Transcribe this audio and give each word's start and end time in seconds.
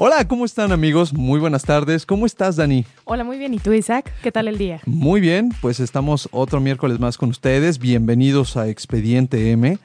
Hola, 0.00 0.28
¿cómo 0.28 0.44
están 0.44 0.70
amigos? 0.70 1.12
Muy 1.12 1.40
buenas 1.40 1.64
tardes. 1.64 2.06
¿Cómo 2.06 2.24
estás, 2.24 2.54
Dani? 2.54 2.86
Hola, 3.02 3.24
muy 3.24 3.36
bien. 3.36 3.52
¿Y 3.52 3.58
tú, 3.58 3.72
Isaac? 3.72 4.12
¿Qué 4.22 4.30
tal 4.30 4.46
el 4.46 4.56
día? 4.56 4.80
Muy 4.86 5.20
bien, 5.20 5.52
pues 5.60 5.80
estamos 5.80 6.28
otro 6.30 6.60
miércoles 6.60 7.00
más 7.00 7.18
con 7.18 7.30
ustedes. 7.30 7.80
Bienvenidos 7.80 8.56
a 8.56 8.68
Expediente 8.68 9.50
M. 9.50 9.76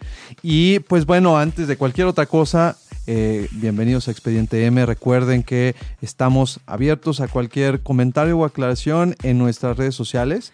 Y 0.44 0.82
pues 0.82 1.08
bueno, 1.08 1.40
antes 1.40 1.68
de 1.68 1.78
cualquier 1.78 2.06
otra 2.06 2.28
cosa, 2.28 2.78
eh, 3.08 3.48
bienvenidos 3.54 4.08
a 4.08 4.12
Expediente 4.12 4.64
M. 4.68 4.86
Recuerden 4.86 5.42
que 5.42 5.74
estamos 6.00 6.60
abiertos 6.68 7.20
a 7.20 7.28
cualquier 7.28 7.82
comentario 7.82 8.38
o 8.38 8.46
aclaración 8.46 9.16
en 9.24 9.40
nuestras 9.40 9.78
redes 9.78 9.96
sociales. 9.96 10.54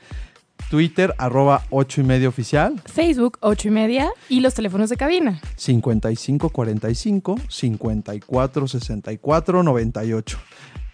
Twitter, 0.69 1.13
arroba 1.17 1.63
8 1.69 2.02
y 2.02 2.03
medio 2.03 2.29
oficial, 2.29 2.81
Facebook, 2.85 3.38
ocho 3.41 3.67
y 3.67 3.71
media. 3.71 4.09
Y 4.29 4.41
los 4.41 4.53
teléfonos 4.53 4.89
de 4.89 4.97
cabina. 4.97 5.41
5545 5.55 7.39
54 7.47 8.67
64 8.67 9.63
98. 9.63 10.37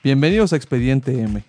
Bienvenidos 0.03 0.53
a 0.53 0.55
Expediente 0.55 1.19
M. 1.19 1.43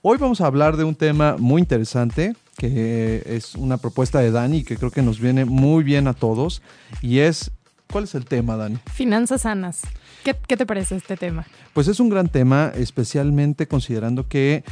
Hoy 0.00 0.16
vamos 0.18 0.40
a 0.40 0.46
hablar 0.46 0.76
de 0.76 0.84
un 0.84 0.94
tema 0.94 1.36
muy 1.38 1.60
interesante 1.60 2.34
que 2.56 3.22
es 3.26 3.54
una 3.54 3.76
propuesta 3.76 4.20
de 4.20 4.30
Dani 4.30 4.64
que 4.64 4.76
creo 4.76 4.90
que 4.90 5.02
nos 5.02 5.20
viene 5.20 5.44
muy 5.44 5.84
bien 5.84 6.08
a 6.08 6.14
todos 6.14 6.62
y 7.02 7.18
es 7.18 7.50
¿cuál 7.90 8.04
es 8.04 8.14
el 8.14 8.24
tema, 8.24 8.56
Dani? 8.56 8.78
Finanzas 8.92 9.42
sanas. 9.42 9.82
¿Qué, 10.24 10.36
qué 10.46 10.56
te 10.56 10.66
parece 10.66 10.96
este 10.96 11.16
tema? 11.16 11.46
Pues 11.72 11.88
es 11.88 12.00
un 12.00 12.08
gran 12.08 12.28
tema, 12.28 12.72
especialmente 12.74 13.68
considerando 13.68 14.28
que 14.28 14.64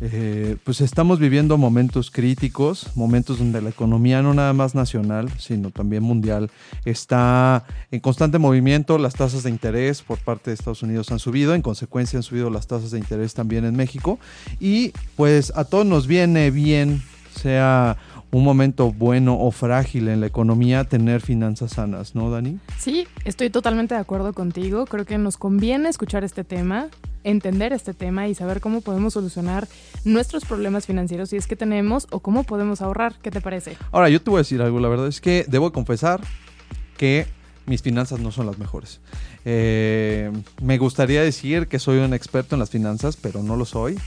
eh, 0.00 0.56
pues 0.62 0.80
estamos 0.80 1.18
viviendo 1.18 1.58
momentos 1.58 2.10
críticos, 2.10 2.90
momentos 2.94 3.38
donde 3.38 3.60
la 3.60 3.70
economía 3.70 4.22
no 4.22 4.32
nada 4.32 4.52
más 4.52 4.74
nacional, 4.74 5.28
sino 5.38 5.70
también 5.70 6.02
mundial, 6.02 6.50
está 6.84 7.64
en 7.90 8.00
constante 8.00 8.38
movimiento. 8.38 8.98
Las 8.98 9.14
tasas 9.14 9.42
de 9.42 9.50
interés 9.50 10.02
por 10.02 10.18
parte 10.18 10.50
de 10.50 10.54
Estados 10.54 10.82
Unidos 10.82 11.10
han 11.10 11.18
subido, 11.18 11.54
en 11.54 11.62
consecuencia 11.62 12.18
han 12.18 12.22
subido 12.22 12.50
las 12.50 12.66
tasas 12.66 12.92
de 12.92 12.98
interés 12.98 13.34
también 13.34 13.64
en 13.64 13.76
México. 13.76 14.18
Y 14.60 14.92
pues 15.16 15.52
a 15.56 15.64
todos 15.64 15.86
nos 15.86 16.06
viene 16.06 16.50
bien, 16.50 17.02
sea 17.34 17.96
un 18.30 18.44
momento 18.44 18.92
bueno 18.92 19.38
o 19.40 19.50
frágil 19.50 20.08
en 20.08 20.20
la 20.20 20.26
economía, 20.26 20.84
tener 20.84 21.20
finanzas 21.20 21.72
sanas, 21.72 22.14
¿no, 22.14 22.30
Dani? 22.30 22.58
Sí, 22.78 23.06
estoy 23.24 23.50
totalmente 23.50 23.94
de 23.94 24.00
acuerdo 24.00 24.32
contigo. 24.32 24.86
Creo 24.86 25.04
que 25.04 25.18
nos 25.18 25.36
conviene 25.36 25.88
escuchar 25.88 26.24
este 26.24 26.44
tema, 26.44 26.88
entender 27.24 27.72
este 27.72 27.94
tema 27.94 28.28
y 28.28 28.34
saber 28.34 28.60
cómo 28.60 28.80
podemos 28.82 29.14
solucionar 29.14 29.66
nuestros 30.04 30.44
problemas 30.44 30.86
financieros 30.86 31.30
si 31.30 31.36
es 31.36 31.46
que 31.46 31.56
tenemos 31.56 32.06
o 32.10 32.20
cómo 32.20 32.44
podemos 32.44 32.82
ahorrar. 32.82 33.14
¿Qué 33.22 33.30
te 33.30 33.40
parece? 33.40 33.76
Ahora, 33.92 34.08
yo 34.10 34.20
te 34.20 34.30
voy 34.30 34.38
a 34.38 34.40
decir 34.42 34.60
algo, 34.60 34.78
la 34.80 34.88
verdad 34.88 35.08
es 35.08 35.20
que 35.20 35.46
debo 35.48 35.72
confesar 35.72 36.20
que 36.96 37.26
mis 37.64 37.82
finanzas 37.82 38.20
no 38.20 38.30
son 38.30 38.46
las 38.46 38.58
mejores. 38.58 39.00
Eh, 39.44 40.30
me 40.62 40.78
gustaría 40.78 41.22
decir 41.22 41.68
que 41.68 41.78
soy 41.78 41.98
un 41.98 42.12
experto 42.12 42.54
en 42.54 42.60
las 42.60 42.70
finanzas, 42.70 43.16
pero 43.16 43.42
no 43.42 43.56
lo 43.56 43.64
soy. 43.64 43.98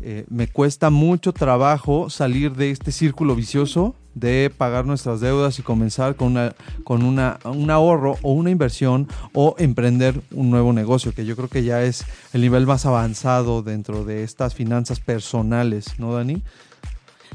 Eh, 0.00 0.24
me 0.28 0.48
cuesta 0.48 0.90
mucho 0.90 1.32
trabajo 1.32 2.10
salir 2.10 2.52
de 2.52 2.70
este 2.70 2.92
círculo 2.92 3.34
vicioso 3.34 3.94
de 4.14 4.52
pagar 4.56 4.86
nuestras 4.86 5.20
deudas 5.20 5.58
y 5.58 5.62
comenzar 5.62 6.14
con, 6.14 6.32
una, 6.32 6.54
con 6.84 7.04
una, 7.04 7.38
un 7.44 7.70
ahorro 7.70 8.16
o 8.22 8.32
una 8.32 8.50
inversión 8.50 9.08
o 9.32 9.56
emprender 9.58 10.20
un 10.30 10.50
nuevo 10.50 10.72
negocio, 10.72 11.12
que 11.12 11.24
yo 11.24 11.36
creo 11.36 11.48
que 11.48 11.64
ya 11.64 11.82
es 11.82 12.04
el 12.32 12.42
nivel 12.42 12.66
más 12.66 12.86
avanzado 12.86 13.62
dentro 13.62 14.04
de 14.04 14.22
estas 14.22 14.54
finanzas 14.54 15.00
personales, 15.00 15.98
¿no, 15.98 16.14
Dani? 16.14 16.42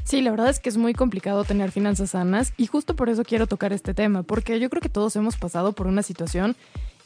Sí, 0.04 0.22
la 0.22 0.30
verdad 0.30 0.48
es 0.48 0.58
que 0.58 0.70
es 0.70 0.76
muy 0.76 0.94
complicado 0.94 1.44
tener 1.44 1.70
finanzas 1.70 2.10
sanas 2.10 2.52
y 2.56 2.66
justo 2.66 2.96
por 2.96 3.08
eso 3.10 3.22
quiero 3.22 3.46
tocar 3.46 3.72
este 3.72 3.94
tema, 3.94 4.22
porque 4.22 4.58
yo 4.58 4.70
creo 4.70 4.80
que 4.80 4.88
todos 4.88 5.14
hemos 5.16 5.36
pasado 5.36 5.72
por 5.72 5.86
una 5.86 6.02
situación 6.02 6.56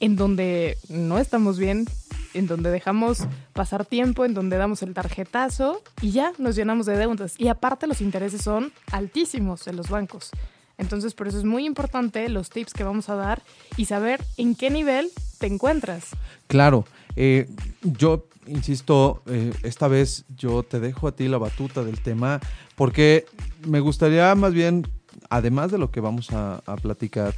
en 0.04 0.16
donde 0.16 0.76
no 0.90 1.18
estamos 1.18 1.58
bien, 1.58 1.86
en 2.34 2.46
donde 2.46 2.70
dejamos 2.70 3.20
pasar 3.54 3.86
tiempo, 3.86 4.26
en 4.26 4.34
donde 4.34 4.58
damos 4.58 4.82
el 4.82 4.92
tarjetazo 4.92 5.82
y 6.02 6.10
ya 6.10 6.34
nos 6.36 6.56
llenamos 6.56 6.84
de 6.84 6.98
deudas. 6.98 7.36
Y 7.38 7.48
aparte 7.48 7.86
los 7.86 8.02
intereses 8.02 8.42
son 8.42 8.70
altísimos 8.92 9.66
en 9.66 9.76
los 9.76 9.88
bancos. 9.88 10.30
Entonces 10.76 11.14
por 11.14 11.26
eso 11.26 11.38
es 11.38 11.44
muy 11.44 11.64
importante 11.64 12.28
los 12.28 12.50
tips 12.50 12.74
que 12.74 12.84
vamos 12.84 13.08
a 13.08 13.14
dar 13.14 13.42
y 13.78 13.86
saber 13.86 14.22
en 14.36 14.54
qué 14.54 14.68
nivel 14.68 15.10
te 15.38 15.46
encuentras. 15.46 16.08
Claro, 16.48 16.84
eh, 17.16 17.48
yo 17.80 18.26
insisto, 18.46 19.22
eh, 19.24 19.54
esta 19.62 19.88
vez 19.88 20.26
yo 20.36 20.64
te 20.64 20.80
dejo 20.80 21.08
a 21.08 21.12
ti 21.12 21.28
la 21.28 21.38
batuta 21.38 21.82
del 21.82 22.02
tema 22.02 22.40
porque 22.76 23.24
me 23.66 23.80
gustaría 23.80 24.34
más 24.34 24.52
bien, 24.52 24.86
además 25.30 25.72
de 25.72 25.78
lo 25.78 25.90
que 25.90 26.00
vamos 26.00 26.30
a, 26.30 26.60
a 26.66 26.76
platicar, 26.76 27.34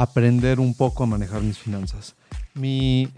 aprender 0.00 0.60
un 0.60 0.74
poco 0.74 1.04
a 1.04 1.06
manejar 1.06 1.42
mis 1.42 1.58
finanzas. 1.58 2.14
Mi, 2.54 3.08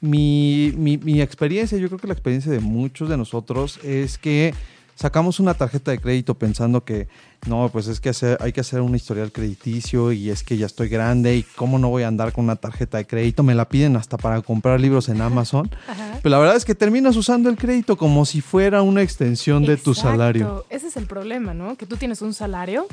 mi, 0.00 0.72
mi, 0.74 0.96
mi 0.96 1.20
experiencia, 1.20 1.76
yo 1.76 1.88
creo 1.88 1.98
que 1.98 2.06
la 2.06 2.14
experiencia 2.14 2.50
de 2.50 2.60
muchos 2.60 3.10
de 3.10 3.18
nosotros 3.18 3.78
es 3.84 4.16
que 4.16 4.54
sacamos 4.94 5.38
una 5.38 5.52
tarjeta 5.52 5.90
de 5.90 5.98
crédito 5.98 6.34
pensando 6.34 6.82
que 6.82 7.08
no, 7.46 7.68
pues 7.70 7.88
es 7.88 8.00
que 8.00 8.08
hacer, 8.10 8.38
hay 8.40 8.52
que 8.52 8.60
hacer 8.60 8.80
un 8.80 8.94
historial 8.94 9.32
crediticio 9.32 10.12
y 10.12 10.30
es 10.30 10.42
que 10.42 10.56
ya 10.56 10.64
estoy 10.64 10.88
grande 10.88 11.36
y 11.36 11.42
cómo 11.42 11.78
no 11.78 11.90
voy 11.90 12.04
a 12.04 12.08
andar 12.08 12.32
con 12.32 12.44
una 12.44 12.56
tarjeta 12.56 12.96
de 12.96 13.06
crédito, 13.06 13.42
me 13.42 13.54
la 13.54 13.68
piden 13.68 13.96
hasta 13.96 14.16
para 14.16 14.40
comprar 14.40 14.80
libros 14.80 15.10
en 15.10 15.20
Amazon. 15.20 15.70
Pero 16.22 16.30
la 16.30 16.38
verdad 16.38 16.56
es 16.56 16.64
que 16.64 16.74
terminas 16.74 17.16
usando 17.16 17.50
el 17.50 17.56
crédito 17.56 17.96
como 17.96 18.24
si 18.24 18.40
fuera 18.40 18.80
una 18.80 19.02
extensión 19.02 19.62
de 19.64 19.76
tu 19.76 19.90
Exacto. 19.90 20.10
salario. 20.10 20.66
Ese 20.70 20.88
es 20.88 20.96
el 20.96 21.06
problema, 21.06 21.52
¿no? 21.52 21.76
Que 21.76 21.84
tú 21.84 21.96
tienes 21.96 22.22
un 22.22 22.32
salario 22.32 22.86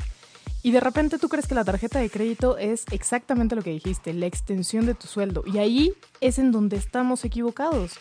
y 0.62 0.72
de 0.72 0.80
repente 0.80 1.18
tú 1.18 1.28
crees 1.28 1.46
que 1.46 1.54
la 1.54 1.64
tarjeta 1.64 1.98
de 1.98 2.10
crédito 2.10 2.58
es 2.58 2.84
exactamente 2.90 3.54
lo 3.54 3.62
que 3.62 3.70
dijiste, 3.70 4.12
la 4.12 4.26
extensión 4.26 4.86
de 4.86 4.94
tu 4.94 5.06
sueldo. 5.06 5.44
Y 5.46 5.58
ahí 5.58 5.92
es 6.20 6.38
en 6.38 6.50
donde 6.50 6.76
estamos 6.76 7.24
equivocados. 7.24 7.92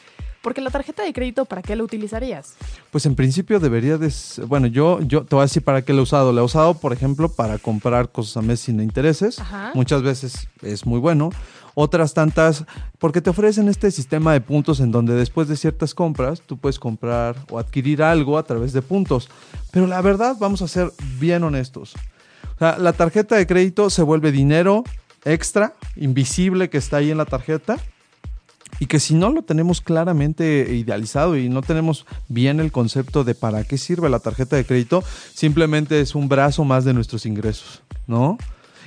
Porque 0.42 0.62
la 0.62 0.70
tarjeta 0.70 1.04
de 1.04 1.14
crédito, 1.14 1.46
¿para 1.46 1.62
qué 1.62 1.76
la 1.76 1.84
utilizarías? 1.84 2.56
Pues 2.92 3.06
en 3.06 3.16
principio 3.16 3.60
debería 3.60 3.98
de... 3.98 4.14
Bueno, 4.48 4.68
yo, 4.68 5.02
yo 5.02 5.26
te 5.26 5.36
voy 5.36 5.42
a 5.42 5.46
decir 5.46 5.64
para 5.64 5.82
qué 5.82 5.94
lo 5.94 6.00
he 6.00 6.04
usado. 6.04 6.32
Lo 6.32 6.42
he 6.42 6.44
usado, 6.44 6.76
por 6.76 6.94
ejemplo, 6.94 7.30
para 7.30 7.58
comprar 7.58 8.12
cosas 8.12 8.38
a 8.38 8.42
mes 8.42 8.62
sin 8.62 8.80
intereses. 8.80 9.40
Ajá. 9.40 9.72
Muchas 9.74 10.04
veces 10.04 10.48
es 10.62 10.86
muy 10.86 11.00
bueno. 11.00 11.32
Otras 11.76 12.14
tantas, 12.14 12.66
porque 12.98 13.22
te 13.22 13.30
ofrecen 13.30 13.68
este 13.68 13.92
sistema 13.92 14.34
de 14.34 14.42
puntos 14.42 14.80
en 14.80 14.92
donde 14.92 15.14
después 15.14 15.48
de 15.48 15.56
ciertas 15.56 15.94
compras 15.94 16.42
tú 16.42 16.58
puedes 16.58 16.80
comprar 16.80 17.36
o 17.52 17.60
adquirir 17.60 18.02
algo 18.02 18.38
a 18.38 18.44
través 18.44 18.74
de 18.74 18.82
puntos. 18.82 19.30
Pero 19.72 19.86
la 19.86 20.02
verdad, 20.02 20.38
vamos 20.40 20.62
a 20.62 20.68
ser 20.68 20.92
bien 21.20 21.44
honestos. 21.44 21.94
O 22.56 22.60
sea, 22.60 22.78
la 22.78 22.94
tarjeta 22.94 23.36
de 23.36 23.48
crédito 23.48 23.90
se 23.90 24.04
vuelve 24.04 24.32
dinero 24.32 24.84
extra, 25.26 25.74
invisible 25.96 26.70
que 26.70 26.78
está 26.78 26.98
ahí 26.98 27.12
en 27.12 27.18
la 27.18 27.26
tarjeta. 27.26 27.78
Y 28.80 28.86
que 28.86 29.00
si 29.00 29.16
no 29.16 29.32
lo 29.32 29.42
tenemos 29.42 29.82
claramente 29.82 30.68
idealizado 30.72 31.36
y 31.36 31.50
no 31.50 31.62
tenemos 31.62 32.06
bien 32.28 32.60
el 32.60 32.72
concepto 32.72 33.24
de 33.24 33.34
para 33.34 33.64
qué 33.64 33.78
sirve 33.78 34.08
la 34.10 34.20
tarjeta 34.20 34.56
de 34.56 34.66
crédito, 34.66 35.04
simplemente 35.34 36.00
es 36.00 36.14
un 36.14 36.30
brazo 36.30 36.64
más 36.64 36.86
de 36.86 36.94
nuestros 36.94 37.26
ingresos, 37.26 37.82
¿no? 38.06 38.38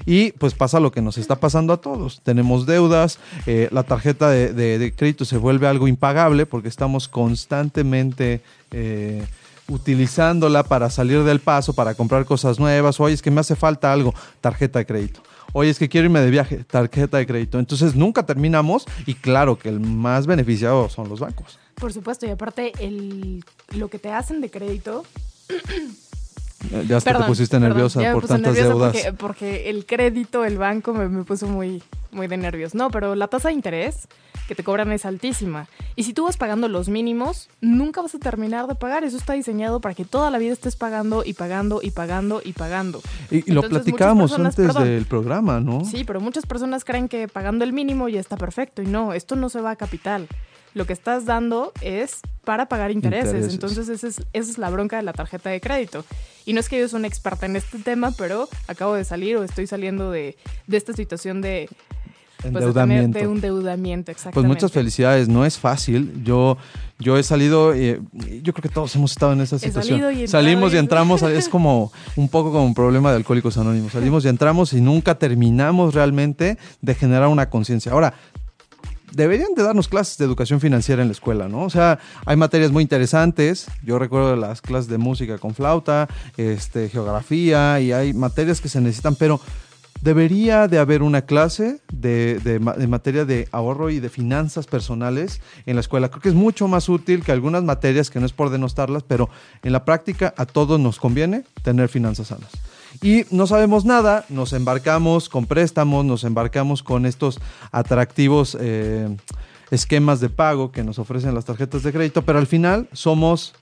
Y 0.06 0.32
pues 0.32 0.54
pasa 0.54 0.80
lo 0.80 0.92
que 0.92 1.02
nos 1.02 1.18
está 1.18 1.36
pasando 1.36 1.72
a 1.72 1.80
todos. 1.80 2.20
Tenemos 2.22 2.66
deudas, 2.66 3.18
eh, 3.46 3.68
la 3.70 3.82
tarjeta 3.82 4.30
de, 4.30 4.94
crédito 4.96 5.24
se 5.24 5.36
vuelve 5.36 5.66
algo 5.66 5.88
impagable 5.88 6.46
porque 6.46 6.68
estamos 6.68 7.08
constantemente 7.08 8.40
eh, 8.70 9.24
utilizándola 9.70 10.64
para 10.64 10.90
salir 10.90 11.22
del 11.22 11.40
paso, 11.40 11.72
para 11.72 11.94
comprar 11.94 12.24
cosas 12.24 12.58
nuevas, 12.58 13.00
oye, 13.00 13.14
es 13.14 13.22
que 13.22 13.30
me 13.30 13.40
hace 13.40 13.56
falta 13.56 13.92
algo, 13.92 14.14
tarjeta 14.40 14.78
de 14.80 14.86
crédito. 14.86 15.22
Oye, 15.52 15.70
es 15.70 15.78
que 15.78 15.88
quiero 15.88 16.06
irme 16.06 16.20
de 16.20 16.30
viaje, 16.30 16.64
tarjeta 16.64 17.18
de 17.18 17.26
crédito. 17.26 17.58
Entonces 17.58 17.94
nunca 17.94 18.24
terminamos 18.24 18.84
y 19.06 19.14
claro 19.14 19.58
que 19.58 19.68
el 19.68 19.80
más 19.80 20.26
beneficiado 20.26 20.88
son 20.88 21.08
los 21.08 21.20
bancos. 21.20 21.58
Por 21.74 21.92
supuesto, 21.92 22.26
y 22.26 22.30
aparte 22.30 22.72
el, 22.78 23.44
lo 23.70 23.88
que 23.88 23.98
te 23.98 24.10
hacen 24.10 24.40
de 24.40 24.50
crédito 24.50 25.04
ya 26.86 26.98
hasta 26.98 27.18
te 27.18 27.24
pusiste 27.24 27.58
nerviosa 27.58 28.12
por 28.12 28.26
tantas 28.26 28.54
deudas. 28.54 28.96
Porque, 29.18 29.70
el 29.70 29.86
crédito, 29.86 30.44
el 30.44 30.58
banco 30.58 30.92
me, 30.92 31.08
me, 31.08 31.24
puso 31.24 31.46
muy, 31.46 31.82
muy 32.12 32.26
de 32.26 32.36
nervios. 32.36 32.74
No, 32.74 32.90
pero 32.90 33.14
la 33.14 33.28
tasa 33.28 33.48
de 33.48 33.54
interés 33.54 34.08
que 34.50 34.56
te 34.56 34.64
cobran 34.64 34.90
es 34.90 35.06
altísima. 35.06 35.68
Y 35.94 36.02
si 36.02 36.12
tú 36.12 36.24
vas 36.24 36.36
pagando 36.36 36.66
los 36.66 36.88
mínimos, 36.88 37.48
nunca 37.60 38.02
vas 38.02 38.16
a 38.16 38.18
terminar 38.18 38.66
de 38.66 38.74
pagar. 38.74 39.04
Eso 39.04 39.16
está 39.16 39.34
diseñado 39.34 39.80
para 39.80 39.94
que 39.94 40.04
toda 40.04 40.28
la 40.28 40.38
vida 40.38 40.52
estés 40.52 40.74
pagando 40.74 41.22
y 41.24 41.34
pagando 41.34 41.78
y 41.84 41.92
pagando 41.92 42.42
y 42.44 42.52
pagando. 42.52 43.00
Y, 43.30 43.48
lo 43.52 43.62
platicábamos 43.62 44.32
antes 44.32 44.74
del 44.74 45.06
programa, 45.06 45.60
¿no? 45.60 45.84
Sí, 45.84 46.02
pero 46.02 46.20
muchas 46.20 46.46
personas 46.46 46.84
creen 46.84 47.08
que 47.08 47.28
pagando 47.28 47.64
el 47.64 47.72
mínimo 47.72 48.08
ya 48.08 48.18
está 48.18 48.36
perfecto. 48.36 48.82
Y 48.82 48.86
no, 48.86 49.12
esto 49.12 49.36
no 49.36 49.48
se 49.50 49.60
va 49.60 49.70
a 49.70 49.76
capital 49.76 50.26
lo 50.72 50.86
que 50.86 50.92
estás 50.92 51.24
dando 51.24 51.72
es 51.80 52.20
para 52.44 52.66
pagar 52.66 52.90
intereses. 52.90 53.52
Entonces, 53.52 53.88
esa 53.88 54.06
es, 54.06 54.22
esa 54.32 54.50
es 54.50 54.58
la 54.58 54.70
bronca 54.70 54.96
de 54.96 55.02
la 55.02 55.12
tarjeta 55.12 55.50
de 55.50 55.60
crédito. 55.60 56.04
Y 56.46 56.52
no 56.52 56.60
es 56.60 56.68
que 56.68 56.78
yo 56.78 56.88
soy 56.88 56.98
una 56.98 57.08
experta 57.08 57.46
en 57.46 57.56
este 57.56 57.78
tema, 57.78 58.12
pero 58.16 58.48
acabo 58.68 58.94
de 58.94 59.04
salir 59.04 59.36
o 59.36 59.42
estoy 59.42 59.66
saliendo 59.66 60.10
de, 60.10 60.36
de 60.66 60.76
esta 60.76 60.92
situación 60.92 61.40
de 61.40 61.68
pues, 62.42 62.54
endeudamiento. 62.54 63.18
De, 63.18 63.26
un 63.26 63.36
endeudamiento, 63.36 64.10
exactamente. 64.10 64.34
Pues 64.34 64.46
muchas 64.46 64.72
felicidades, 64.72 65.28
no 65.28 65.44
es 65.44 65.58
fácil. 65.58 66.22
Yo, 66.24 66.56
yo 66.98 67.18
he 67.18 67.22
salido, 67.22 67.74
eh, 67.74 68.00
yo 68.42 68.52
creo 68.52 68.62
que 68.62 68.68
todos 68.68 68.94
hemos 68.96 69.12
estado 69.12 69.32
en 69.32 69.40
esa 69.40 69.58
situación. 69.58 70.28
Salimos 70.28 70.72
y 70.74 70.78
entramos, 70.78 71.22
es 71.22 71.48
como 71.50 71.92
un 72.16 72.28
poco 72.28 72.52
como 72.52 72.64
un 72.64 72.74
problema 72.74 73.10
de 73.10 73.16
Alcohólicos 73.16 73.56
Anónimos. 73.58 73.92
Salimos 73.92 74.24
y 74.24 74.28
entramos 74.28 74.72
y 74.72 74.80
nunca 74.80 75.16
terminamos 75.16 75.94
realmente 75.94 76.58
de 76.80 76.94
generar 76.94 77.28
una 77.28 77.50
conciencia. 77.50 77.92
Ahora, 77.92 78.14
deberían 79.12 79.54
de 79.54 79.62
darnos 79.62 79.88
clases 79.88 80.18
de 80.18 80.24
educación 80.24 80.60
financiera 80.60 81.02
en 81.02 81.08
la 81.08 81.12
escuela, 81.12 81.48
¿no? 81.48 81.62
O 81.64 81.70
sea, 81.70 81.98
hay 82.24 82.36
materias 82.36 82.70
muy 82.70 82.82
interesantes. 82.82 83.66
Yo 83.82 83.98
recuerdo 83.98 84.36
las 84.36 84.60
clases 84.60 84.88
de 84.88 84.98
música 84.98 85.38
con 85.38 85.54
flauta, 85.54 86.08
este, 86.36 86.88
geografía 86.88 87.80
y 87.80 87.92
hay 87.92 88.12
materias 88.12 88.60
que 88.60 88.68
se 88.68 88.80
necesitan, 88.80 89.16
pero 89.16 89.40
debería 90.02 90.68
de 90.68 90.78
haber 90.78 91.02
una 91.02 91.22
clase 91.22 91.80
de, 91.92 92.38
de, 92.38 92.58
materia 92.58 93.24
de 93.24 93.48
ahorro 93.52 93.90
y 93.90 94.00
de 94.00 94.08
finanzas 94.08 94.66
personales 94.66 95.40
en 95.66 95.76
la 95.76 95.80
escuela. 95.80 96.08
Creo 96.08 96.22
que 96.22 96.28
es 96.28 96.34
mucho 96.34 96.68
más 96.68 96.88
útil 96.88 97.24
que 97.24 97.32
algunas 97.32 97.62
materias 97.62 98.10
que 98.10 98.20
no 98.20 98.26
es 98.26 98.32
por 98.32 98.50
denostarlas, 98.50 99.02
pero 99.02 99.28
en 99.62 99.72
la 99.72 99.84
práctica 99.84 100.34
a 100.36 100.46
todos 100.46 100.80
nos 100.80 100.98
conviene 100.98 101.44
tener 101.62 101.88
finanzas 101.88 102.28
sanas 102.28 102.50
y 103.02 103.24
no 103.30 103.46
sabemos 103.46 103.84
nada, 103.84 104.24
nos 104.28 104.52
embarcamos 104.52 105.28
con 105.28 105.46
préstamos, 105.46 106.04
nos 106.04 106.24
embarcamos 106.24 106.82
con 106.82 107.06
estos 107.06 107.40
atractivos 107.72 108.56
eh, 108.60 109.16
esquemas 109.70 110.20
de 110.20 110.28
pago 110.28 110.72
que 110.72 110.82
nos 110.82 110.98
ofrecen 110.98 111.34
las 111.34 111.44
tarjetas 111.44 111.82
de 111.82 111.92
crédito, 111.92 112.22
pero 112.22 112.38
al 112.38 112.46
final 112.46 112.88
somos 112.92 113.54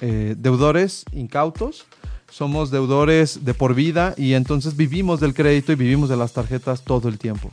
eh, 0.00 0.34
deudores 0.38 1.04
incautos, 1.12 1.86
somos 2.30 2.70
deudores 2.70 3.44
de 3.44 3.54
por 3.54 3.74
vida 3.74 4.14
y 4.16 4.34
entonces 4.34 4.76
vivimos 4.76 5.20
del 5.20 5.34
crédito 5.34 5.72
y 5.72 5.76
vivimos 5.76 6.08
de 6.08 6.16
las 6.16 6.32
tarjetas 6.32 6.82
todo 6.82 7.08
el 7.08 7.18
tiempo. 7.18 7.50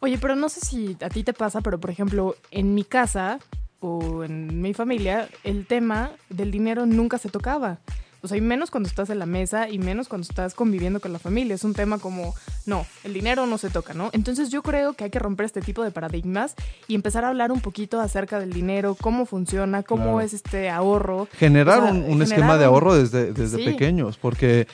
Oye, 0.00 0.18
pero 0.18 0.36
no 0.36 0.48
sé 0.48 0.60
si 0.60 0.96
a 1.00 1.08
ti 1.08 1.24
te 1.24 1.32
pasa, 1.32 1.60
pero 1.60 1.78
por 1.78 1.90
ejemplo, 1.90 2.36
en 2.50 2.74
mi 2.74 2.84
casa 2.84 3.40
o 3.80 4.24
en 4.24 4.60
mi 4.60 4.74
familia, 4.74 5.28
el 5.44 5.66
tema 5.66 6.10
del 6.28 6.50
dinero 6.50 6.86
nunca 6.86 7.18
se 7.18 7.28
tocaba. 7.28 7.78
O 8.22 8.28
sea, 8.28 8.36
y 8.36 8.40
menos 8.40 8.70
cuando 8.70 8.88
estás 8.88 9.10
en 9.10 9.18
la 9.18 9.26
mesa 9.26 9.68
y 9.68 9.78
menos 9.78 10.08
cuando 10.08 10.26
estás 10.28 10.54
conviviendo 10.54 11.00
con 11.00 11.12
la 11.12 11.18
familia. 11.18 11.54
Es 11.54 11.64
un 11.64 11.74
tema 11.74 11.98
como, 11.98 12.34
no, 12.66 12.86
el 13.04 13.14
dinero 13.14 13.46
no 13.46 13.58
se 13.58 13.70
toca, 13.70 13.94
¿no? 13.94 14.10
Entonces 14.12 14.50
yo 14.50 14.62
creo 14.62 14.94
que 14.94 15.04
hay 15.04 15.10
que 15.10 15.18
romper 15.18 15.46
este 15.46 15.60
tipo 15.60 15.84
de 15.84 15.90
paradigmas 15.90 16.54
y 16.88 16.94
empezar 16.94 17.24
a 17.24 17.28
hablar 17.28 17.52
un 17.52 17.60
poquito 17.60 18.00
acerca 18.00 18.40
del 18.40 18.52
dinero, 18.52 18.96
cómo 19.00 19.26
funciona, 19.26 19.82
cómo 19.82 20.20
es 20.20 20.34
este 20.34 20.68
ahorro. 20.70 21.28
Generar 21.32 21.82
un, 21.92 22.22
esquema 22.22 22.58
de 22.58 22.64
ahorro 22.64 22.94
desde, 22.94 23.32
desde 23.32 23.64
pequeños, 23.64 24.16
porque 24.16 24.66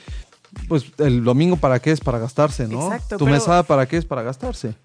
pues 0.67 0.91
el 0.97 1.23
domingo 1.23 1.57
para 1.57 1.79
qué 1.79 1.91
es 1.91 1.99
para 1.99 2.19
gastarse, 2.19 2.67
¿no? 2.67 2.85
Exacto. 2.85 3.17
Tu 3.17 3.25
mesada 3.25 3.63
para 3.63 3.85
qué 3.87 3.97
es 3.97 4.05
para 4.05 4.23
gastarse. 4.23 4.75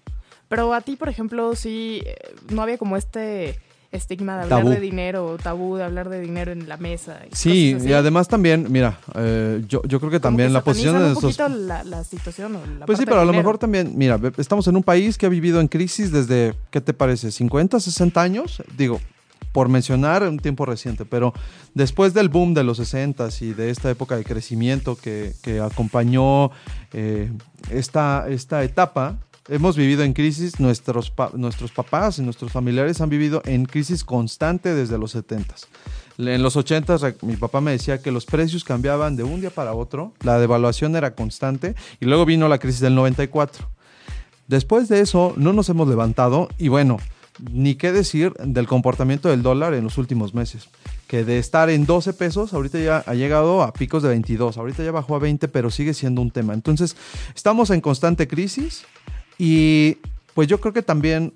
Pero 0.47 0.73
a 0.73 0.81
ti, 0.81 0.97
por 0.97 1.09
ejemplo, 1.09 1.55
sí, 1.55 2.01
eh, 2.05 2.15
no 2.49 2.61
había 2.61 2.77
como 2.77 2.97
este 2.97 3.57
estigma 3.91 4.37
de 4.37 4.43
hablar 4.43 4.65
de 4.65 4.79
dinero, 4.79 5.37
tabú 5.41 5.75
de 5.75 5.83
hablar 5.83 6.09
de 6.09 6.21
dinero 6.21 6.51
en 6.51 6.69
la 6.69 6.77
mesa. 6.77 7.19
sí, 7.31 7.75
y 7.81 7.93
además 7.93 8.27
también, 8.27 8.67
mira, 8.69 8.99
eh, 9.15 9.63
yo, 9.67 9.81
yo 9.83 9.99
creo 9.99 10.11
que 10.11 10.19
también 10.19 10.53
la 10.53 10.63
posición 10.63 10.93
de 10.95 11.49
la, 11.49 11.83
la, 11.83 12.03
situación 12.03 12.55
o 12.55 12.65
la 12.79 12.85
Pues 12.85 12.97
sí, 12.97 13.05
pero 13.05 13.21
a 13.21 13.25
lo 13.25 13.33
mejor 13.33 13.57
también, 13.57 13.93
mira, 13.95 14.19
estamos 14.37 14.67
en 14.67 14.75
un 14.75 14.83
país 14.83 15.17
que 15.17 15.25
ha 15.25 15.29
vivido 15.29 15.59
en 15.59 15.67
crisis 15.67 16.11
desde, 16.11 16.55
¿qué 16.69 16.79
te 16.79 16.93
parece? 16.93 17.27
¿50, 17.27 17.79
60 17.79 18.21
años? 18.21 18.63
Digo, 18.77 18.99
por 19.51 19.67
mencionar 19.69 20.23
un 20.23 20.39
tiempo 20.39 20.65
reciente, 20.65 21.05
pero 21.05 21.33
después 21.73 22.13
del 22.13 22.29
boom 22.29 22.53
de 22.53 22.63
los 22.63 22.77
60 22.77 23.27
y 23.41 23.53
de 23.53 23.69
esta 23.69 23.89
época 23.89 24.15
de 24.15 24.23
crecimiento 24.23 24.95
que, 24.95 25.33
que 25.41 25.59
acompañó 25.59 26.51
eh, 26.93 27.31
esta, 27.69 28.27
esta 28.29 28.63
etapa, 28.63 29.17
hemos 29.47 29.75
vivido 29.75 30.03
en 30.03 30.13
crisis, 30.13 30.59
nuestros, 30.59 31.13
nuestros 31.33 31.71
papás 31.71 32.19
y 32.19 32.21
nuestros 32.21 32.51
familiares 32.51 33.01
han 33.01 33.09
vivido 33.09 33.41
en 33.45 33.65
crisis 33.65 34.03
constante 34.03 34.73
desde 34.73 34.97
los 34.97 35.11
70. 35.11 35.55
En 36.17 36.43
los 36.43 36.55
80 36.55 36.97
mi 37.21 37.35
papá 37.35 37.61
me 37.61 37.71
decía 37.71 38.01
que 38.01 38.11
los 38.11 38.25
precios 38.25 38.63
cambiaban 38.63 39.15
de 39.15 39.23
un 39.23 39.41
día 39.41 39.49
para 39.49 39.73
otro, 39.73 40.13
la 40.21 40.39
devaluación 40.39 40.95
era 40.95 41.15
constante 41.15 41.75
y 41.99 42.05
luego 42.05 42.25
vino 42.25 42.47
la 42.47 42.59
crisis 42.59 42.81
del 42.81 42.95
94. 42.95 43.67
Después 44.47 44.89
de 44.89 44.99
eso 44.99 45.33
no 45.37 45.53
nos 45.53 45.69
hemos 45.69 45.87
levantado 45.87 46.49
y 46.57 46.67
bueno, 46.67 46.97
ni 47.39 47.75
qué 47.75 47.91
decir 47.91 48.33
del 48.33 48.67
comportamiento 48.67 49.29
del 49.29 49.41
dólar 49.41 49.73
en 49.73 49.83
los 49.83 49.97
últimos 49.97 50.33
meses, 50.33 50.67
que 51.07 51.23
de 51.23 51.39
estar 51.39 51.69
en 51.69 51.85
12 51.85 52.13
pesos, 52.13 52.53
ahorita 52.53 52.79
ya 52.79 53.03
ha 53.05 53.13
llegado 53.13 53.63
a 53.63 53.73
picos 53.73 54.03
de 54.03 54.09
22, 54.09 54.57
ahorita 54.57 54.83
ya 54.83 54.91
bajó 54.91 55.15
a 55.15 55.19
20, 55.19 55.47
pero 55.47 55.71
sigue 55.71 55.93
siendo 55.93 56.21
un 56.21 56.31
tema. 56.31 56.53
Entonces, 56.53 56.95
estamos 57.35 57.69
en 57.69 57.81
constante 57.81 58.27
crisis, 58.27 58.83
y 59.43 59.97
pues 60.35 60.47
yo 60.47 60.61
creo 60.61 60.71
que 60.71 60.83
también, 60.83 61.33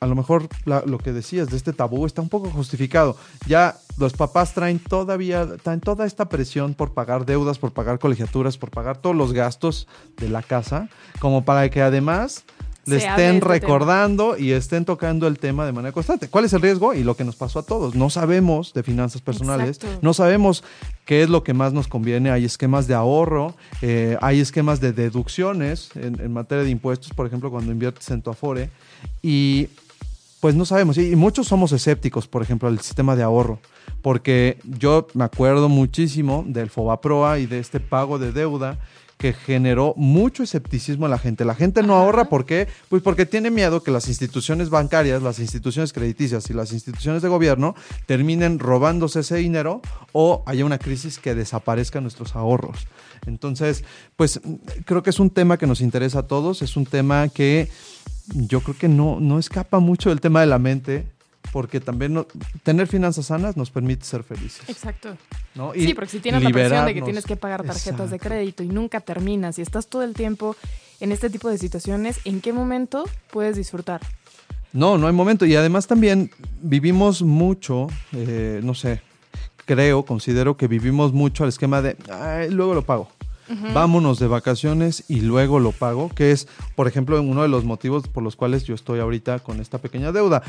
a 0.00 0.08
lo 0.08 0.16
mejor 0.16 0.48
lo 0.64 0.98
que 0.98 1.12
decías 1.12 1.48
de 1.48 1.56
este 1.56 1.72
tabú 1.72 2.04
está 2.04 2.20
un 2.20 2.28
poco 2.28 2.50
justificado. 2.50 3.16
Ya 3.46 3.76
los 3.98 4.14
papás 4.14 4.52
traen 4.52 4.80
todavía, 4.80 5.46
traen 5.62 5.78
toda 5.78 6.06
esta 6.06 6.28
presión 6.28 6.74
por 6.74 6.92
pagar 6.92 7.24
deudas, 7.24 7.60
por 7.60 7.70
pagar 7.70 8.00
colegiaturas, 8.00 8.58
por 8.58 8.72
pagar 8.72 8.98
todos 8.98 9.14
los 9.14 9.32
gastos 9.32 9.86
de 10.16 10.28
la 10.28 10.42
casa, 10.42 10.88
como 11.20 11.44
para 11.44 11.70
que 11.70 11.82
además 11.82 12.44
le 12.86 12.96
estén 12.96 13.36
este 13.36 13.48
recordando 13.48 14.38
y 14.38 14.52
estén 14.52 14.84
tocando 14.84 15.26
el 15.26 15.38
tema 15.38 15.66
de 15.66 15.72
manera 15.72 15.92
constante. 15.92 16.28
¿Cuál 16.28 16.44
es 16.44 16.52
el 16.52 16.62
riesgo? 16.62 16.94
Y 16.94 17.02
lo 17.02 17.16
que 17.16 17.24
nos 17.24 17.36
pasó 17.36 17.58
a 17.58 17.62
todos. 17.62 17.94
No 17.94 18.10
sabemos 18.10 18.72
de 18.72 18.82
finanzas 18.82 19.20
personales, 19.20 19.80
no 20.02 20.14
sabemos 20.14 20.62
qué 21.04 21.22
es 21.22 21.28
lo 21.28 21.42
que 21.42 21.52
más 21.54 21.72
nos 21.72 21.88
conviene. 21.88 22.30
Hay 22.30 22.44
esquemas 22.44 22.86
de 22.86 22.94
ahorro, 22.94 23.54
eh, 23.82 24.16
hay 24.20 24.40
esquemas 24.40 24.80
de 24.80 24.92
deducciones 24.92 25.90
en, 25.96 26.32
materia 26.32 26.64
de 26.64 26.70
impuestos, 26.70 27.10
por 27.10 27.26
ejemplo, 27.26 27.50
cuando 27.50 27.72
inviertes 27.72 28.08
en 28.10 28.22
tu 28.22 28.30
Afore. 28.30 28.70
Y 29.22 29.68
pues 30.40 30.54
no 30.54 30.64
sabemos. 30.64 30.96
Y 30.98 31.16
muchos 31.16 31.48
somos 31.48 31.72
escépticos, 31.72 32.28
por 32.28 32.42
ejemplo, 32.42 32.68
al 32.68 32.78
sistema 32.80 33.16
de 33.16 33.22
ahorro. 33.22 33.58
Porque 34.02 34.58
yo 34.64 35.08
me 35.14 35.24
acuerdo 35.24 35.68
muchísimo 35.68 36.44
del 36.46 36.70
Fobaproa 36.70 37.38
y 37.40 37.46
de 37.46 37.58
este 37.58 37.80
pago 37.80 38.18
de 38.18 38.32
deuda 38.32 38.78
que 39.16 39.32
generó 39.32 39.94
mucho 39.96 40.42
escepticismo 40.42 41.06
en 41.06 41.10
la 41.10 41.18
gente. 41.18 41.44
La 41.44 41.54
gente 41.54 41.82
no 41.82 41.94
ahorra, 41.94 42.26
¿por 42.26 42.44
qué? 42.44 42.68
Pues 42.88 43.02
porque 43.02 43.24
tiene 43.26 43.50
miedo 43.50 43.82
que 43.82 43.90
las 43.90 44.08
instituciones 44.08 44.68
bancarias, 44.68 45.22
las 45.22 45.38
instituciones 45.38 45.92
crediticias 45.92 46.50
y 46.50 46.52
las 46.52 46.72
instituciones 46.72 47.22
de 47.22 47.28
gobierno 47.28 47.74
terminen 48.06 48.58
robándose 48.58 49.20
ese 49.20 49.36
dinero 49.36 49.80
o 50.12 50.42
haya 50.46 50.64
una 50.64 50.78
crisis 50.78 51.18
que 51.18 51.34
desaparezcan 51.34 52.02
nuestros 52.02 52.36
ahorros. 52.36 52.86
Entonces, 53.26 53.84
pues 54.16 54.40
creo 54.84 55.02
que 55.02 55.10
es 55.10 55.18
un 55.18 55.30
tema 55.30 55.56
que 55.56 55.66
nos 55.66 55.80
interesa 55.80 56.20
a 56.20 56.26
todos, 56.26 56.62
es 56.62 56.76
un 56.76 56.84
tema 56.84 57.28
que 57.28 57.68
yo 58.34 58.60
creo 58.60 58.76
que 58.76 58.88
no, 58.88 59.18
no 59.20 59.38
escapa 59.38 59.78
mucho 59.78 60.10
del 60.10 60.20
tema 60.20 60.40
de 60.40 60.46
la 60.46 60.58
mente 60.58 61.15
porque 61.52 61.80
también 61.80 62.26
tener 62.62 62.86
finanzas 62.86 63.26
sanas 63.26 63.56
nos 63.56 63.70
permite 63.70 64.04
ser 64.04 64.22
felices. 64.22 64.68
Exacto. 64.68 65.16
sí, 65.74 65.94
porque 65.94 66.10
si 66.10 66.20
tienes 66.20 66.42
la 66.42 66.50
presión 66.50 66.86
de 66.86 66.94
que 66.94 67.02
tienes 67.02 67.24
que 67.24 67.36
pagar 67.36 67.64
tarjetas 67.64 68.10
de 68.10 68.18
crédito 68.18 68.62
y 68.62 68.68
nunca 68.68 69.00
terminas 69.00 69.58
y 69.58 69.62
estás 69.62 69.86
todo 69.86 70.02
el 70.02 70.14
tiempo 70.14 70.56
en 71.00 71.12
este 71.12 71.30
tipo 71.30 71.48
de 71.48 71.58
situaciones, 71.58 72.20
¿en 72.24 72.40
qué 72.40 72.52
momento 72.52 73.04
puedes 73.30 73.56
disfrutar? 73.56 74.00
No, 74.72 74.98
no 74.98 75.06
hay 75.06 75.12
momento. 75.12 75.46
Y 75.46 75.56
además 75.56 75.86
también 75.86 76.30
vivimos 76.60 77.22
mucho, 77.22 77.86
eh, 78.12 78.60
no 78.62 78.74
sé, 78.74 79.00
creo, 79.64 80.04
considero 80.04 80.56
que 80.56 80.68
vivimos 80.68 81.12
mucho 81.12 81.44
al 81.44 81.48
esquema 81.48 81.82
de, 81.82 81.96
luego 82.50 82.74
lo 82.74 82.82
pago. 82.82 83.08
Vámonos 83.72 84.18
de 84.18 84.26
vacaciones 84.26 85.04
y 85.06 85.20
luego 85.20 85.60
lo 85.60 85.70
pago, 85.70 86.08
que 86.08 86.32
es, 86.32 86.48
por 86.74 86.88
ejemplo, 86.88 87.20
uno 87.22 87.42
de 87.42 87.48
los 87.48 87.64
motivos 87.64 88.08
por 88.08 88.24
los 88.24 88.34
cuales 88.34 88.64
yo 88.64 88.74
estoy 88.74 88.98
ahorita 88.98 89.38
con 89.38 89.60
esta 89.60 89.78
pequeña 89.78 90.10
deuda 90.10 90.42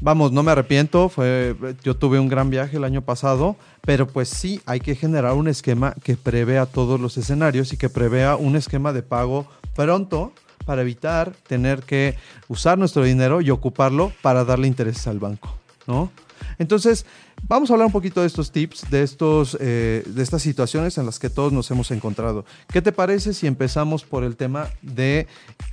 vamos, 0.00 0.32
no 0.32 0.42
me 0.42 0.52
arrepiento, 0.52 1.08
fue, 1.08 1.54
yo 1.82 1.96
tuve 1.96 2.18
un 2.18 2.28
gran 2.28 2.50
viaje 2.50 2.76
el 2.76 2.84
año 2.84 3.02
pasado, 3.02 3.56
pero 3.82 4.06
pues 4.06 4.28
sí, 4.28 4.60
hay 4.66 4.80
que 4.80 4.94
generar 4.94 5.34
un 5.34 5.48
esquema 5.48 5.94
que 6.02 6.16
prevea 6.16 6.66
todos 6.66 7.00
los 7.00 7.16
escenarios 7.16 7.72
y 7.72 7.76
que 7.76 7.88
prevea 7.88 8.36
un 8.36 8.56
esquema 8.56 8.92
de 8.92 9.02
pago 9.02 9.46
pronto 9.74 10.32
para 10.64 10.82
evitar 10.82 11.32
tener 11.46 11.82
que 11.82 12.16
usar 12.48 12.78
nuestro 12.78 13.02
dinero 13.02 13.40
y 13.40 13.50
ocuparlo 13.50 14.12
para 14.22 14.44
darle 14.44 14.66
intereses 14.66 15.06
al 15.06 15.18
banco, 15.18 15.48
¿no? 15.86 16.10
Entonces, 16.58 17.06
vamos 17.46 17.70
a 17.70 17.74
hablar 17.74 17.86
un 17.86 17.92
poquito 17.92 18.20
de 18.20 18.26
estos 18.26 18.50
tips, 18.50 18.90
de, 18.90 19.02
estos, 19.02 19.56
eh, 19.60 20.02
de 20.06 20.22
estas 20.22 20.42
situaciones 20.42 20.98
en 20.98 21.06
las 21.06 21.18
que 21.18 21.30
todos 21.30 21.52
nos 21.52 21.70
hemos 21.70 21.90
encontrado. 21.90 22.44
¿Qué 22.72 22.82
te 22.82 22.92
parece 22.92 23.32
si 23.34 23.46
empezamos 23.46 24.04
por 24.04 24.24
el 24.24 24.36
tema 24.36 24.68
de 24.82 25.26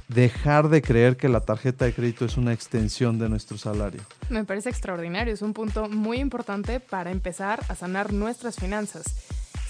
dejar 0.08 0.70
de 0.70 0.82
creer 0.82 1.18
que 1.18 1.30
la 1.30 1.42
tarjeta 1.42 1.86
de 1.86 1.94
crédito 1.94 2.26
es 2.26 2.38
una 2.38 2.54
extensión 2.54 3.18
de 3.18 3.30
nuestro 3.30 3.58
salario? 3.58 4.02
Me 4.30 4.44
parece 4.44 4.70
extraordinario, 4.70 5.34
es 5.34 5.42
un 5.42 5.54
punto 5.54 5.90
muy 5.90 6.20
importante 6.20 6.80
para 6.80 7.12
empezar 7.12 7.64
a 7.68 7.76
sanar 7.76 8.14
nuestras 8.14 8.56
finanzas 8.56 9.06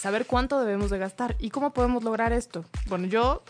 saber 0.06 0.28
cuánto 0.28 0.60
debemos 0.60 0.92
de 0.92 1.00
gastar 1.00 1.36
y 1.40 1.50
cómo 1.50 1.74
podemos 1.74 2.04
lograr 2.04 2.32
esto. 2.32 2.64
Bueno, 2.90 3.08
yo 3.08 3.42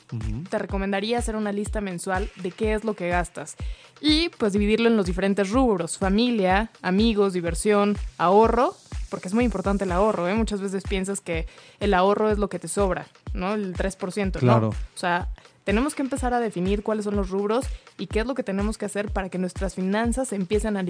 te 0.50 0.58
recomendaría 0.58 1.18
hacer 1.20 1.36
una 1.36 1.52
lista 1.52 1.82
mensual 1.82 2.30
de 2.38 2.52
qué 2.52 2.74
es 2.74 2.86
lo 2.86 2.96
que 2.96 3.10
gastas 3.10 3.58
y 4.02 4.30
pues 4.30 4.54
dividirlo 4.54 4.88
en 4.88 4.98
los 4.98 5.06
diferentes 5.06 5.50
rubros, 5.50 5.98
familia, 5.98 6.72
amigos, 6.82 7.34
diversión, 7.34 7.98
ahorro, 8.18 8.76
porque 9.10 9.28
es 9.28 9.34
muy 9.34 9.46
importante 9.46 9.86
el 9.86 9.92
ahorro, 9.92 10.28
¿eh? 10.28 10.34
Muchas 10.34 10.62
veces 10.62 10.84
piensas 10.84 11.22
que 11.22 11.48
el 11.80 11.94
ahorro 11.94 12.30
es 12.30 12.38
lo 12.38 12.50
que 12.50 12.60
te 12.60 12.68
sobra, 12.68 13.08
¿no? 13.34 13.54
El 13.54 13.74
3%, 13.76 14.40
claro. 14.40 14.70
O 14.70 14.98
sea, 14.98 15.30
tenemos 15.66 15.96
que 15.96 16.04
empezar 16.04 16.34
a 16.34 16.40
definir 16.40 16.84
cuáles 16.84 17.06
son 17.06 17.16
los 17.16 17.32
rubros 17.32 17.66
y 17.98 18.06
qué 18.06 18.20
es 18.20 18.28
lo 18.28 18.36
que 18.36 18.44
tenemos 18.44 18.78
que 18.78 18.86
hacer 18.86 19.12
para 19.12 19.30
que 19.30 19.40
nuestras 19.40 19.74
finanzas 19.74 20.32
empiecen 20.32 20.78
a, 20.78 20.86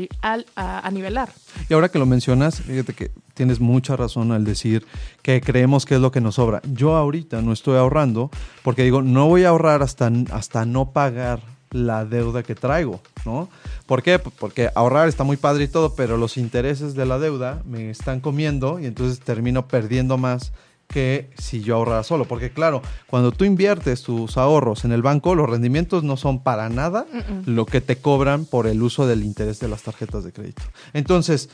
a, 0.56 0.92
nivelar. 0.92 1.30
Y 1.70 1.74
ahora 1.74 1.88
que 1.88 1.98
lo 1.98 2.06
mencionas, 2.06 2.62
fíjate 2.62 2.94
que 2.94 3.12
tienes 3.34 3.62
mucha 3.62 3.96
razón 3.96 4.34
al 4.34 4.44
decir 4.44 4.86
que 5.22 5.40
creemos 5.40 5.86
que 5.86 5.96
es 5.96 6.02
lo 6.02 6.12
que 6.12 6.20
nos 6.20 6.36
sobra. 6.36 6.62
Yo 6.70 6.98
ahorita 6.98 7.42
no 7.42 7.54
estoy 7.54 7.78
ahorrando 7.78 8.30
porque 8.64 8.84
digo, 8.84 9.02
no 9.02 9.28
voy 9.30 9.46
a 9.46 9.50
ahorrar 9.50 9.82
hasta, 9.82 10.12
hasta 10.32 10.66
no 10.66 10.92
pagar 10.92 11.55
la 11.76 12.06
deuda 12.06 12.42
que 12.42 12.56
traigo, 12.56 13.02
¿no? 13.26 13.50
¿Por 13.86 14.02
qué? 14.02 14.18
Porque 14.18 14.70
ahorrar 14.76 15.10
está 15.10 15.26
muy 15.26 15.36
padre 15.36 15.66
y 15.66 15.68
todo, 15.68 15.94
pero 15.94 16.16
los 16.16 16.38
intereses 16.38 16.96
de 16.96 17.06
la 17.06 17.20
deuda 17.20 17.62
me 17.66 17.90
están 17.90 18.22
comiendo 18.22 18.80
y 18.80 18.86
entonces 18.86 19.20
termino 19.20 19.68
perdiendo 19.68 20.18
más 20.18 20.54
que 20.88 21.30
si 21.38 21.62
yo 21.62 21.76
ahorrara 21.76 22.04
solo. 22.04 22.24
Porque 22.26 22.52
claro, 22.52 22.82
cuando 23.08 23.34
tú 23.34 23.44
inviertes 23.44 24.04
tus 24.04 24.38
ahorros 24.38 24.86
en 24.86 24.94
el 24.94 25.02
banco, 25.02 25.36
los 25.36 25.50
rendimientos 25.50 26.04
no 26.04 26.16
son 26.16 26.44
para 26.44 26.70
nada 26.70 27.06
lo 27.46 27.66
que 27.66 27.82
te 27.82 27.98
cobran 27.98 28.46
por 28.46 28.68
el 28.68 28.82
uso 28.82 29.06
del 29.06 29.24
interés 29.24 29.60
de 29.60 29.68
las 29.68 29.84
tarjetas 29.84 30.24
de 30.24 30.32
crédito. 30.32 30.64
Entonces, 30.94 31.50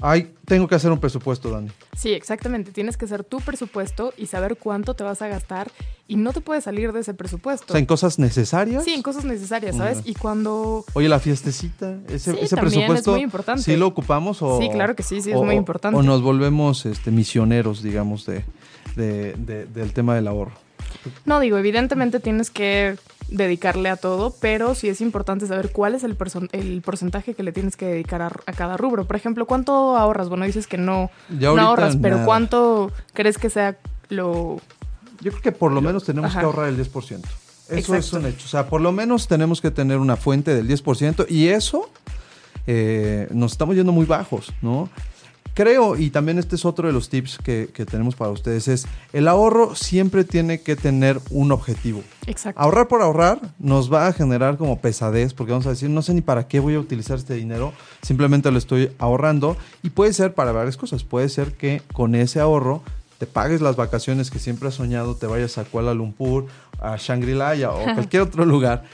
Ay, 0.00 0.32
tengo 0.46 0.66
que 0.66 0.74
hacer 0.74 0.90
un 0.90 0.98
presupuesto, 0.98 1.50
Dani. 1.50 1.70
Sí, 1.96 2.12
exactamente. 2.12 2.72
Tienes 2.72 2.96
que 2.96 3.04
hacer 3.04 3.24
tu 3.24 3.40
presupuesto 3.40 4.12
y 4.16 4.26
saber 4.26 4.56
cuánto 4.56 4.94
te 4.94 5.04
vas 5.04 5.22
a 5.22 5.28
gastar 5.28 5.70
y 6.08 6.16
no 6.16 6.32
te 6.32 6.40
puedes 6.40 6.64
salir 6.64 6.92
de 6.92 7.00
ese 7.00 7.14
presupuesto. 7.14 7.66
O 7.68 7.72
sea, 7.72 7.78
en 7.78 7.86
cosas 7.86 8.18
necesarias. 8.18 8.84
Sí, 8.84 8.94
en 8.94 9.02
cosas 9.02 9.24
necesarias, 9.24 9.76
¿sabes? 9.76 10.00
Y 10.04 10.14
cuando. 10.14 10.84
Oye, 10.94 11.08
la 11.08 11.20
fiestecita, 11.20 11.98
ese, 12.08 12.32
ese 12.40 12.56
presupuesto. 12.56 13.12
Es 13.12 13.16
muy 13.16 13.22
importante. 13.22 13.62
¿Sí 13.62 13.76
lo 13.76 13.86
ocupamos 13.86 14.42
o.? 14.42 14.58
Sí, 14.58 14.68
claro 14.70 14.96
que 14.96 15.02
sí, 15.02 15.22
sí, 15.22 15.30
es 15.30 15.36
muy 15.36 15.54
importante. 15.54 15.98
O 15.98 16.02
nos 16.02 16.22
volvemos 16.22 16.84
este, 16.86 17.10
misioneros, 17.10 17.82
digamos, 17.82 18.26
de, 18.26 18.44
del 18.96 19.92
tema 19.92 20.14
del 20.14 20.26
ahorro. 20.26 20.52
No, 21.24 21.40
digo, 21.40 21.58
evidentemente 21.58 22.20
tienes 22.20 22.50
que 22.50 22.96
dedicarle 23.32 23.88
a 23.88 23.96
todo, 23.96 24.34
pero 24.40 24.74
sí 24.74 24.88
es 24.88 25.00
importante 25.00 25.46
saber 25.46 25.72
cuál 25.72 25.94
es 25.94 26.04
el, 26.04 26.16
el 26.52 26.82
porcentaje 26.82 27.34
que 27.34 27.42
le 27.42 27.52
tienes 27.52 27.76
que 27.76 27.86
dedicar 27.86 28.22
a, 28.22 28.52
cada 28.52 28.76
rubro. 28.76 29.06
Por 29.06 29.16
ejemplo, 29.16 29.46
¿cuánto 29.46 29.96
ahorras? 29.96 30.28
Bueno, 30.28 30.44
dices 30.44 30.66
que 30.66 30.78
no, 30.78 31.10
ahorras, 31.58 31.96
pero 31.96 32.24
¿cuánto 32.24 32.90
crees 33.12 33.38
que 33.38 33.50
sea 33.50 33.76
lo... 34.08 34.60
Yo 35.20 35.30
creo 35.30 35.42
que 35.42 35.52
por 35.52 35.72
lo 35.72 35.80
menos 35.80 36.04
tenemos 36.04 36.32
que 36.32 36.40
ahorrar 36.40 36.68
el 36.68 36.78
10%. 36.78 37.20
Eso 37.68 37.94
es 37.94 38.12
un 38.12 38.26
hecho. 38.26 38.44
O 38.44 38.48
sea, 38.48 38.68
por 38.68 38.80
lo 38.80 38.92
menos 38.92 39.28
tenemos 39.28 39.60
que 39.60 39.70
tener 39.70 39.98
una 39.98 40.16
fuente 40.16 40.54
del 40.54 40.68
10% 40.68 41.26
y 41.28 41.48
eso 41.48 41.88
eh, 42.66 43.28
nos 43.30 43.52
estamos 43.52 43.76
yendo 43.76 43.92
muy 43.92 44.06
bajos, 44.06 44.52
¿no? 44.60 44.90
Creo, 45.54 45.96
y 45.96 46.10
también 46.10 46.38
este 46.38 46.56
es 46.56 46.64
otro 46.64 46.86
de 46.86 46.94
los 46.94 47.10
tips 47.10 47.38
que, 47.38 47.66
tenemos 47.90 48.14
para 48.14 48.30
ustedes, 48.30 48.68
es 48.68 48.86
el 49.12 49.28
ahorro 49.28 49.74
siempre 49.74 50.24
tiene 50.24 50.60
que 50.62 50.76
tener 50.76 51.20
un 51.30 51.52
objetivo. 51.52 52.02
Exacto. 52.26 52.60
Ahorrar 52.60 52.88
por 52.88 53.02
ahorrar 53.02 53.40
nos 53.58 53.92
va 53.92 54.06
a 54.06 54.12
generar 54.12 54.56
como 54.56 54.80
pesadez, 54.80 55.34
porque 55.34 55.52
vamos 55.52 55.66
a 55.66 55.70
decir, 55.70 55.90
no 55.90 56.00
sé 56.00 56.14
ni 56.14 56.22
para 56.22 56.48
qué 56.48 56.58
voy 56.60 56.74
a 56.74 56.80
utilizar 56.80 57.18
este 57.18 57.34
dinero, 57.34 57.74
simplemente 58.00 58.50
lo 58.50 58.56
estoy 58.56 58.92
ahorrando 58.98 59.56
y 59.82 59.90
puede 59.90 60.14
ser 60.14 60.32
para 60.32 60.52
varias 60.52 60.78
cosas. 60.78 61.04
Puede 61.04 61.28
ser 61.28 61.52
que 61.52 61.82
con 61.92 62.14
ese 62.14 62.40
ahorro 62.40 62.82
te 63.18 63.26
pagues 63.26 63.60
las 63.60 63.76
vacaciones 63.76 64.30
que 64.30 64.38
siempre 64.38 64.68
has 64.68 64.74
soñado, 64.74 65.16
te 65.16 65.26
vayas 65.26 65.58
a 65.58 65.64
Kuala 65.64 65.94
Lumpur, 65.94 66.46
a 66.80 66.96
Shangri-La 66.96 67.70
o 67.70 67.84
cualquier 67.94 68.22
otro 68.22 68.44
lugar. 68.44 68.84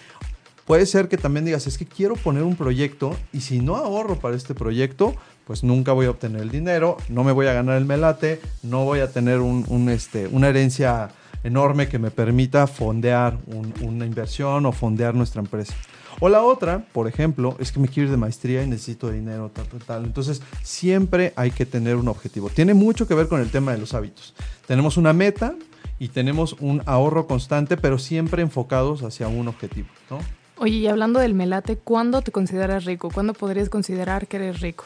Puede 0.69 0.85
ser 0.85 1.09
que 1.09 1.17
también 1.17 1.47
digas, 1.47 1.67
es 1.67 1.79
que 1.79 1.87
quiero 1.87 2.15
poner 2.15 2.43
un 2.43 2.55
proyecto 2.55 3.17
y 3.33 3.41
si 3.41 3.59
no 3.59 3.77
ahorro 3.77 4.17
para 4.17 4.37
este 4.37 4.55
proyecto, 4.55 5.15
pues 5.47 5.65
nunca 5.65 5.93
voy 5.93 6.05
a 6.05 6.11
obtener 6.11 6.43
el 6.43 6.51
dinero, 6.51 6.99
no 7.09 7.25
me 7.25 7.33
voy 7.33 7.47
a 7.47 7.55
ganar 7.55 7.79
el 7.79 7.87
melate, 7.87 8.39
no 8.63 8.85
voy 8.85 9.01
a 9.01 9.11
tener 9.11 9.41
un, 9.41 9.89
este, 9.89 10.27
una 10.27 10.49
herencia 10.49 11.09
enorme 11.43 11.89
que 11.89 11.99
me 11.99 12.11
permita 12.11 12.67
fondear 12.67 13.39
una 13.81 14.05
inversión 14.05 14.67
o 14.67 14.73
fondear 14.73 15.15
nuestra 15.15 15.41
empresa. 15.41 15.73
O 16.21 16.29
la 16.29 16.43
otra, 16.43 16.85
por 16.93 17.09
ejemplo, 17.09 17.57
es 17.59 17.73
que 17.73 17.81
me 17.81 17.89
quiero 17.89 18.09
ir 18.09 18.11
de 18.11 18.19
maestría 18.19 18.63
y 18.63 18.67
necesito 18.67 19.11
dinero, 19.11 19.51
tal, 19.51 19.69
tal, 19.69 19.81
tal. 19.81 20.05
Entonces, 20.05 20.43
siempre 20.63 21.33
hay 21.37 21.51
que 21.51 21.65
tener 21.65 21.97
un 21.97 22.09
objetivo. 22.09 22.51
Tiene 22.51 22.75
mucho 22.75 23.09
que 23.09 23.15
ver 23.15 23.29
con 23.29 23.41
el 23.41 23.51
tema 23.51 23.73
de 23.73 23.79
los 23.79 23.95
hábitos. 23.95 24.35
Tenemos 24.67 24.99
una 24.99 25.15
meta 25.15 25.55
y 25.99 26.09
tenemos 26.09 26.57
un 26.61 26.83
ahorro 26.85 27.27
constante, 27.27 27.79
pero 27.79 27.99
siempre 27.99 28.43
enfocados 28.43 29.03
hacia 29.03 29.29
un 29.29 29.49
objetivo, 29.49 29.89
¿no? 30.11 30.19
Oye, 30.61 30.77
y 30.77 30.87
hablando 30.89 31.21
del 31.21 31.35
melate, 31.35 31.77
¿cuándo 31.77 32.23
te 32.23 32.33
consideras 32.33 32.85
rico? 32.85 33.11
¿Cuándo 33.13 33.33
podrías 33.33 33.69
considerar 33.69 34.27
que 34.27 34.39
eres 34.39 34.61
rico? 34.61 34.85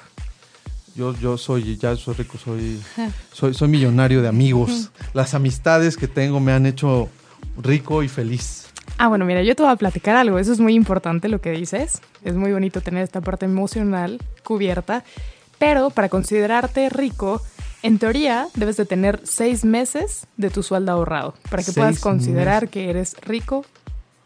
Yo, 0.95 1.17
yo 1.19 1.38
soy, 1.38 1.79
ya 1.79 1.97
soy 1.97 2.14
rico, 2.14 2.37
soy, 2.37 2.79
soy, 3.33 3.55
soy 3.55 3.69
millonario 3.69 4.21
de 4.21 4.29
amigos. 4.29 4.91
Las 5.14 5.33
amistades 5.33 5.97
que 5.97 6.09
tengo 6.09 6.41
me 6.41 6.52
han 6.52 6.67
hecho 6.67 7.09
rico 7.62 8.02
y 8.02 8.09
feliz. 8.09 8.67
Ah, 8.99 9.09
bueno, 9.09 9.25
mira, 9.25 9.43
yo 9.43 9.57
te 9.57 9.62
voy 9.62 9.73
a 9.73 9.76
platicar 9.76 10.17
algo. 10.17 10.38
Eso 10.38 10.52
es 10.52 10.61
muy 10.61 10.75
importante 10.75 11.29
lo 11.29 11.41
que 11.41 11.52
dices. 11.52 12.02
Es 12.23 12.35
muy 12.35 12.52
bonito 12.52 12.83
tener 12.83 13.02
esta 13.02 13.23
parte 13.23 13.47
emocional 13.47 14.21
cubierta. 14.45 15.05
Pero 15.59 15.91
para 15.91 16.11
considerarte 16.11 16.91
rico, 16.91 17.41
en 17.83 17.99
teoría 17.99 18.49
debes 18.55 18.76
de 18.76 18.85
tener 18.85 19.21
seis 19.25 19.64
meses 19.64 20.26
de 20.37 20.50
tu 20.50 20.62
sueldo 20.62 20.93
ahorrado 20.93 21.35
para 21.50 21.62
que 21.62 21.73
puedas 21.73 21.99
considerar 21.99 22.69
que 22.69 22.91
eres 22.91 23.17
rico 23.23 23.64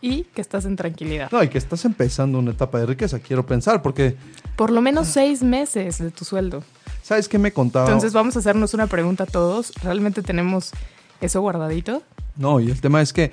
y 0.00 0.24
que 0.24 0.40
estás 0.40 0.64
en 0.64 0.76
tranquilidad. 0.76 1.30
No, 1.30 1.42
y 1.42 1.48
que 1.48 1.58
estás 1.58 1.84
empezando 1.84 2.38
una 2.38 2.52
etapa 2.52 2.78
de 2.78 2.86
riqueza, 2.86 3.18
quiero 3.18 3.46
pensar, 3.46 3.82
porque... 3.82 4.16
Por 4.56 4.70
lo 4.70 4.80
menos 4.80 5.08
seis 5.08 5.42
meses 5.42 5.98
de 5.98 6.10
tu 6.10 6.24
sueldo. 6.24 6.62
¿Sabes 7.02 7.28
qué 7.28 7.38
me 7.38 7.52
contaba? 7.52 7.86
Entonces 7.86 8.12
vamos 8.12 8.36
a 8.36 8.40
hacernos 8.40 8.74
una 8.74 8.86
pregunta 8.86 9.24
a 9.24 9.26
todos. 9.26 9.72
¿Realmente 9.82 10.22
tenemos 10.22 10.72
eso 11.20 11.40
guardadito? 11.40 12.02
No, 12.36 12.60
y 12.60 12.70
el 12.70 12.80
tema 12.80 13.00
es 13.00 13.12
que 13.12 13.30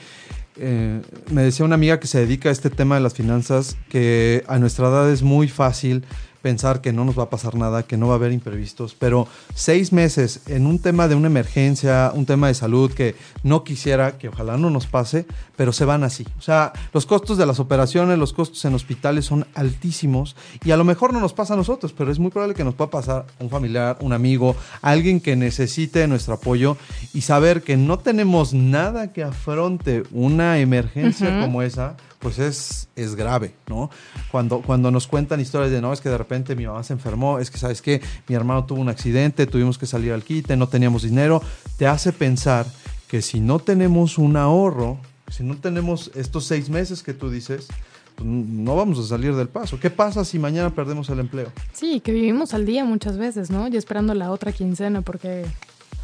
eh, 0.58 1.02
me 1.32 1.42
decía 1.42 1.66
una 1.66 1.76
amiga 1.76 2.00
que 2.00 2.08
se 2.08 2.20
dedica 2.20 2.50
a 2.50 2.52
este 2.52 2.70
tema 2.70 2.96
de 2.96 3.02
las 3.02 3.16
finanzas 3.16 3.76
que 3.90 4.44
a 4.48 4.60
nuestra 4.60 4.88
edad 4.88 5.10
es 5.10 5.24
muy 5.24 5.48
fácil 5.48 6.06
pensar 6.44 6.82
que 6.82 6.92
no 6.92 7.06
nos 7.06 7.18
va 7.18 7.24
a 7.24 7.30
pasar 7.30 7.56
nada, 7.56 7.84
que 7.84 7.96
no 7.96 8.08
va 8.08 8.16
a 8.16 8.18
haber 8.18 8.34
imprevistos, 8.34 8.96
pero 9.00 9.28
seis 9.56 9.94
meses 9.94 10.42
en 10.48 10.68
un 10.68 10.78
tema 10.78 11.08
de 11.08 11.16
una 11.16 11.28
emergencia, 11.28 12.12
un 12.14 12.26
tema 12.26 12.50
de 12.50 12.54
salud 12.54 12.92
que 12.92 13.16
no 13.44 13.64
quisiera, 13.64 14.18
que 14.18 14.28
ojalá 14.28 14.58
no 14.58 14.70
nos 14.70 14.86
pase, 14.86 15.26
pero 15.56 15.72
se 15.72 15.86
van 15.86 16.04
así. 16.04 16.28
O 16.38 16.42
sea, 16.42 16.74
los 16.92 17.06
costos 17.06 17.38
de 17.38 17.46
las 17.46 17.62
operaciones, 17.62 18.20
los 18.20 18.34
costos 18.34 18.66
en 18.66 18.74
hospitales 18.74 19.24
son 19.24 19.48
altísimos 19.56 20.36
y 20.66 20.72
a 20.72 20.78
lo 20.78 20.84
mejor 20.84 21.14
no 21.14 21.22
nos 21.22 21.32
pasa 21.32 21.54
a 21.54 21.58
nosotros, 21.58 21.94
pero 21.98 22.12
es 22.12 22.20
muy 22.20 22.30
probable 22.30 22.56
que 22.56 22.66
nos 22.66 22.76
pueda 22.76 22.92
pasar 22.92 23.26
a 23.40 23.44
un 23.44 23.50
familiar, 23.50 23.98
un 24.02 24.12
amigo, 24.12 24.54
alguien 24.82 25.22
que 25.22 25.38
necesite 25.38 26.06
nuestro 26.10 26.34
apoyo 26.34 26.76
y 27.14 27.22
saber 27.22 27.64
que 27.64 27.78
no 27.78 28.00
tenemos 28.00 28.54
nada 28.54 29.14
que 29.14 29.24
afronte 29.24 30.04
una 30.12 30.60
emergencia 30.60 31.40
como 31.40 31.62
esa 31.62 31.96
pues 32.24 32.40
es, 32.40 32.88
es 32.96 33.16
grave, 33.16 33.54
¿no? 33.68 33.92
Cuando, 34.32 34.62
cuando 34.62 34.90
nos 34.90 35.08
cuentan 35.08 35.42
historias 35.42 35.72
de, 35.72 35.82
no, 35.82 35.92
es 35.92 36.00
que 36.00 36.08
de 36.08 36.18
repente 36.18 36.56
mi 36.56 36.66
mamá 36.66 36.82
se 36.84 36.94
enfermó, 36.94 37.38
es 37.38 37.52
que, 37.52 37.58
¿sabes 37.58 37.82
qué? 37.82 38.02
Mi 38.30 38.36
hermano 38.36 38.66
tuvo 38.66 38.80
un 38.80 38.88
accidente, 38.88 39.46
tuvimos 39.46 39.78
que 39.78 39.86
salir 39.86 40.14
al 40.14 40.24
quite, 40.24 40.56
no 40.56 40.70
teníamos 40.70 41.04
dinero, 41.04 41.44
te 41.78 41.86
hace 41.86 42.14
pensar 42.14 42.66
que 43.10 43.22
si 43.22 43.42
no 43.42 43.60
tenemos 43.60 44.18
un 44.18 44.38
ahorro, 44.38 44.98
si 45.30 45.44
no 45.44 45.58
tenemos 45.58 46.12
estos 46.16 46.46
seis 46.46 46.70
meses 46.70 47.04
que 47.04 47.14
tú 47.14 47.30
dices, 47.30 47.68
pues 48.16 48.26
no 48.26 48.76
vamos 48.76 49.00
a 49.00 49.04
salir 49.04 49.36
del 49.36 49.50
paso. 49.50 49.80
¿Qué 49.80 49.90
pasa 49.90 50.24
si 50.24 50.40
mañana 50.40 50.70
perdemos 50.70 51.10
el 51.10 51.20
empleo? 51.20 51.52
Sí, 51.74 52.00
que 52.00 52.14
vivimos 52.14 52.54
al 52.54 52.66
día 52.66 52.86
muchas 52.86 53.18
veces, 53.18 53.52
¿no? 53.52 53.68
Y 53.68 53.76
esperando 53.76 54.14
la 54.14 54.32
otra 54.32 54.54
quincena 54.54 55.02
porque 55.02 55.46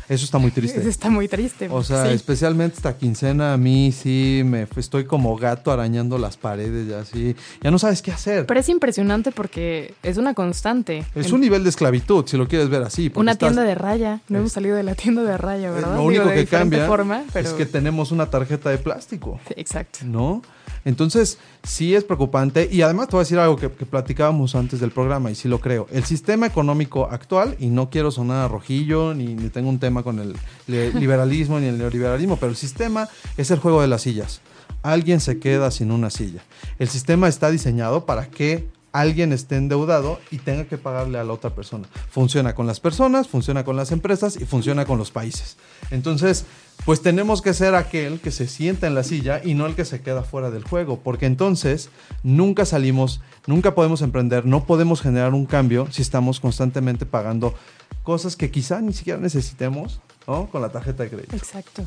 Eso 0.09 0.25
está 0.25 0.37
muy 0.39 0.51
triste. 0.51 0.79
Eso 0.81 0.89
está 0.89 1.09
muy 1.09 1.27
triste. 1.27 1.69
O 1.71 1.83
sea, 1.83 2.07
sí. 2.07 2.13
especialmente 2.13 2.75
esta 2.77 2.97
quincena 2.97 3.53
a 3.53 3.57
mí 3.57 3.91
sí 3.91 4.41
me 4.43 4.67
estoy 4.75 5.05
como 5.05 5.37
gato 5.37 5.71
arañando 5.71 6.17
las 6.17 6.35
paredes 6.35 6.89
y 6.89 6.93
así. 6.93 7.35
Ya 7.61 7.71
no 7.71 7.79
sabes 7.79 8.01
qué 8.01 8.11
hacer. 8.11 8.45
Pero 8.45 8.59
es 8.59 8.67
impresionante 8.69 9.31
porque 9.31 9.93
es 10.03 10.17
una 10.17 10.33
constante. 10.33 11.05
es 11.15 11.27
En 11.27 11.35
un 11.35 11.41
nivel 11.41 11.63
de 11.63 11.69
esclavitud, 11.69 12.25
si 12.27 12.37
lo 12.37 12.47
quieres 12.47 12.69
ver 12.69 12.83
así. 12.83 13.11
una 13.15 13.33
estás- 13.33 13.49
tienda 13.49 13.63
de 13.63 13.75
raya. 13.75 14.21
No 14.27 14.39
hemos 14.39 14.51
salido 14.51 14.75
de 14.75 14.83
la 14.83 14.95
tienda 14.95 15.23
de 15.23 15.37
raya, 15.37 15.71
¿verdad? 15.71 15.95
Lo 15.95 16.03
único 16.03 16.29
que 16.29 16.45
cambia 16.45 16.87
forma, 16.87 17.23
pero... 17.31 17.47
es 17.47 17.53
que 17.53 17.65
tenemos 17.65 18.11
una 18.11 18.29
tarjeta 18.29 18.69
de 18.69 18.77
plástico. 18.79 19.39
Sí, 19.47 19.53
exacto. 19.57 19.99
¿no? 20.05 20.41
Entonces, 20.85 21.37
sí 21.63 21.95
es 21.95 22.03
preocupante. 22.03 22.69
Y 22.71 22.81
además 22.81 23.07
te 23.07 23.11
voy 23.13 23.21
a 23.21 23.23
decir 23.23 23.39
algo 23.39 23.55
que, 23.55 23.69
que 23.71 23.85
platicábamos 23.85 24.55
antes 24.55 24.79
del 24.79 24.91
programa, 24.91 25.31
y 25.31 25.35
sí 25.35 25.47
lo 25.47 25.59
creo. 25.59 25.87
El 25.91 26.03
sistema 26.03 26.47
económico 26.47 27.07
actual, 27.09 27.55
y 27.59 27.67
no 27.67 27.89
quiero 27.89 28.11
sonar 28.11 28.45
a 28.45 28.47
rojillo, 28.47 29.13
ni, 29.13 29.35
ni 29.35 29.49
tengo 29.49 29.69
un 29.69 29.79
tema 29.79 30.03
con 30.03 30.19
el 30.19 30.35
liberalismo 30.99 31.59
ni 31.59 31.67
el 31.67 31.77
neoliberalismo, 31.77 32.37
pero 32.37 32.51
el 32.51 32.57
sistema 32.57 33.09
es 33.37 33.51
el 33.51 33.59
juego 33.59 33.81
de 33.81 33.87
las 33.87 34.01
sillas. 34.01 34.41
Alguien 34.81 35.19
se 35.19 35.39
queda 35.39 35.71
sin 35.71 35.91
una 35.91 36.09
silla. 36.09 36.41
El 36.77 36.87
sistema 36.87 37.27
está 37.27 37.51
diseñado 37.51 38.05
para 38.05 38.27
que 38.27 38.69
alguien 38.91 39.33
esté 39.33 39.55
endeudado 39.57 40.19
y 40.31 40.37
tenga 40.37 40.65
que 40.65 40.77
pagarle 40.77 41.19
a 41.19 41.23
la 41.23 41.33
otra 41.33 41.51
persona. 41.51 41.87
Funciona 42.09 42.55
con 42.55 42.67
las 42.67 42.79
personas, 42.79 43.27
funciona 43.27 43.63
con 43.63 43.75
las 43.75 43.91
empresas 43.91 44.35
y 44.39 44.45
funciona 44.45 44.85
con 44.85 44.97
los 44.97 45.11
países. 45.11 45.57
Entonces, 45.91 46.45
pues 46.85 47.01
tenemos 47.01 47.41
que 47.41 47.53
ser 47.53 47.75
aquel 47.75 48.19
que 48.19 48.31
se 48.31 48.47
sienta 48.47 48.87
en 48.87 48.95
la 48.95 49.03
silla 49.03 49.41
y 49.43 49.53
no 49.53 49.65
el 49.65 49.75
que 49.75 49.85
se 49.85 50.01
queda 50.01 50.23
fuera 50.23 50.49
del 50.49 50.63
juego, 50.63 50.99
porque 50.99 51.25
entonces 51.25 51.89
nunca 52.23 52.65
salimos, 52.65 53.21
nunca 53.47 53.75
podemos 53.75 54.01
emprender, 54.01 54.45
no 54.45 54.65
podemos 54.65 55.01
generar 55.01 55.33
un 55.33 55.45
cambio 55.45 55.87
si 55.91 56.01
estamos 56.01 56.39
constantemente 56.39 57.05
pagando 57.05 57.53
cosas 58.03 58.35
que 58.35 58.49
quizá 58.49 58.81
ni 58.81 58.93
siquiera 58.93 59.19
necesitemos, 59.19 59.99
¿no? 60.27 60.49
Con 60.49 60.61
la 60.61 60.69
tarjeta 60.69 61.03
de 61.03 61.09
crédito. 61.09 61.35
Exacto. 61.35 61.83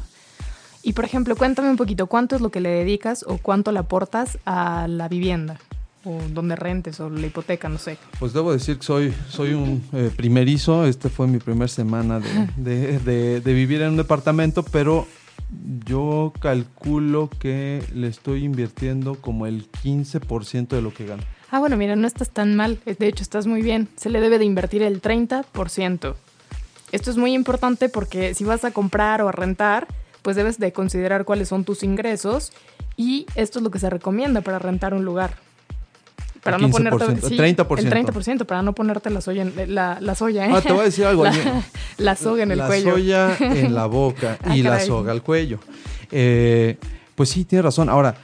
Y 0.83 0.95
por 0.95 1.05
ejemplo, 1.05 1.37
cuéntame 1.37 1.71
un 1.71 1.77
poquito, 1.77 2.07
¿cuánto 2.07 2.35
es 2.35 2.43
lo 2.43 2.51
que 2.51 2.61
le 2.61 2.71
dedicas 2.71 3.25
o 3.27 3.39
cuánto 3.39 3.71
le 3.73 3.79
aportas 3.79 4.39
a 4.45 4.89
la 4.89 5.09
vivienda? 5.09 5.59
O 6.05 6.19
donde 6.31 6.57
rentes 6.57 6.99
o 7.01 7.09
la 7.09 7.27
hipoteca, 7.27 7.69
no 7.69 7.79
sé. 7.79 7.97
Pues 8.19 8.33
debo 8.33 8.53
decir 8.53 8.77
que 8.79 8.83
soy, 8.85 9.15
soy 9.29 9.55
un 9.55 9.85
eh, 9.93 10.11
primerizo. 10.17 10.85
Este 10.85 11.09
fue 11.09 11.27
mi 11.29 11.39
primer 11.39 11.69
semana 11.69 12.19
de, 12.21 12.47
de- 12.57 12.99
de- 12.99 13.41
de 13.41 13.53
vivir 13.55 13.83
en 13.83 13.91
un 13.91 13.97
departamento, 13.97 14.63
pero 14.65 15.07
yo 15.87 16.33
calculo 16.41 17.29
que 17.39 17.83
le 17.95 18.09
estoy 18.09 18.45
invirtiendo 18.45 19.15
como 19.17 19.47
el 19.47 19.71
15% 19.71 20.69
de 20.69 20.83
lo 20.83 20.93
que 20.93 21.07
gano. 21.07 21.23
Ah, 21.51 21.59
bueno, 21.59 21.77
mira, 21.77 21.95
no 21.97 22.07
estás 22.07 22.31
tan 22.31 22.57
mal. 22.57 22.79
Eh, 22.87 22.97
De 22.99 23.07
hecho, 23.09 23.23
estás 23.23 23.47
muy 23.47 23.63
bien. 23.63 23.89
Se 23.97 24.09
le 24.11 24.21
debe 24.21 24.39
de 24.39 24.45
invertir 24.47 24.83
el 24.83 25.01
30%. 25.03 26.15
Esto 26.91 27.11
es 27.11 27.17
muy 27.17 27.33
importante 27.35 27.89
porque 27.89 28.35
si 28.35 28.45
vas 28.45 28.65
a 28.65 28.71
comprar 28.71 29.23
o 29.23 29.29
a 29.29 29.33
rentar, 29.33 29.87
pues 30.23 30.37
debes 30.37 30.59
de 30.59 30.73
considerar 30.73 31.25
cuáles 31.25 31.49
son 31.49 31.65
tus 31.65 31.83
ingresos 31.83 32.53
y 32.97 33.27
esto 33.35 33.59
es 33.59 33.63
lo 33.63 33.71
que 33.71 33.79
se 33.79 33.89
recomienda 33.91 34.41
para 34.41 34.59
rentar 34.59 34.95
un 34.95 35.05
lugar. 35.05 35.37
Para 36.43 36.59
no 36.59 36.69
15%, 36.69 36.91
ponerte 36.91 37.29
sí, 37.29 37.37
30%. 37.37 37.79
el 37.79 37.91
30% 37.91 38.47
para 38.47 38.63
no 38.63 38.75
ponerte 38.75 39.11
la 39.11 39.21
soya 39.21 39.43
en 39.43 39.75
la, 39.75 39.99
la 40.01 40.15
soya, 40.17 40.47
¿eh? 40.49 40.51
Ah, 40.53 40.61
te 40.61 40.73
voy 40.73 40.81
a 40.83 40.85
decir 40.85 41.05
algo. 41.05 41.25
la, 41.25 41.33
la 41.99 42.17
soga 42.17 42.43
en 42.43 42.51
el 42.51 42.59
la 42.59 42.67
cuello. 42.67 42.91
soya 42.93 43.37
en 43.41 43.75
la 43.75 43.87
boca 43.87 44.39
Ah, 44.43 44.57
y 44.57 44.63
la 44.63 44.81
soga 44.81 45.13
al 45.13 45.23
cuello. 45.23 45.59
Eh, 46.11 46.79
pues 47.15 47.29
sí, 47.29 47.45
tienes 47.45 47.65
razón. 47.65 47.89
Ahora, 47.89 48.17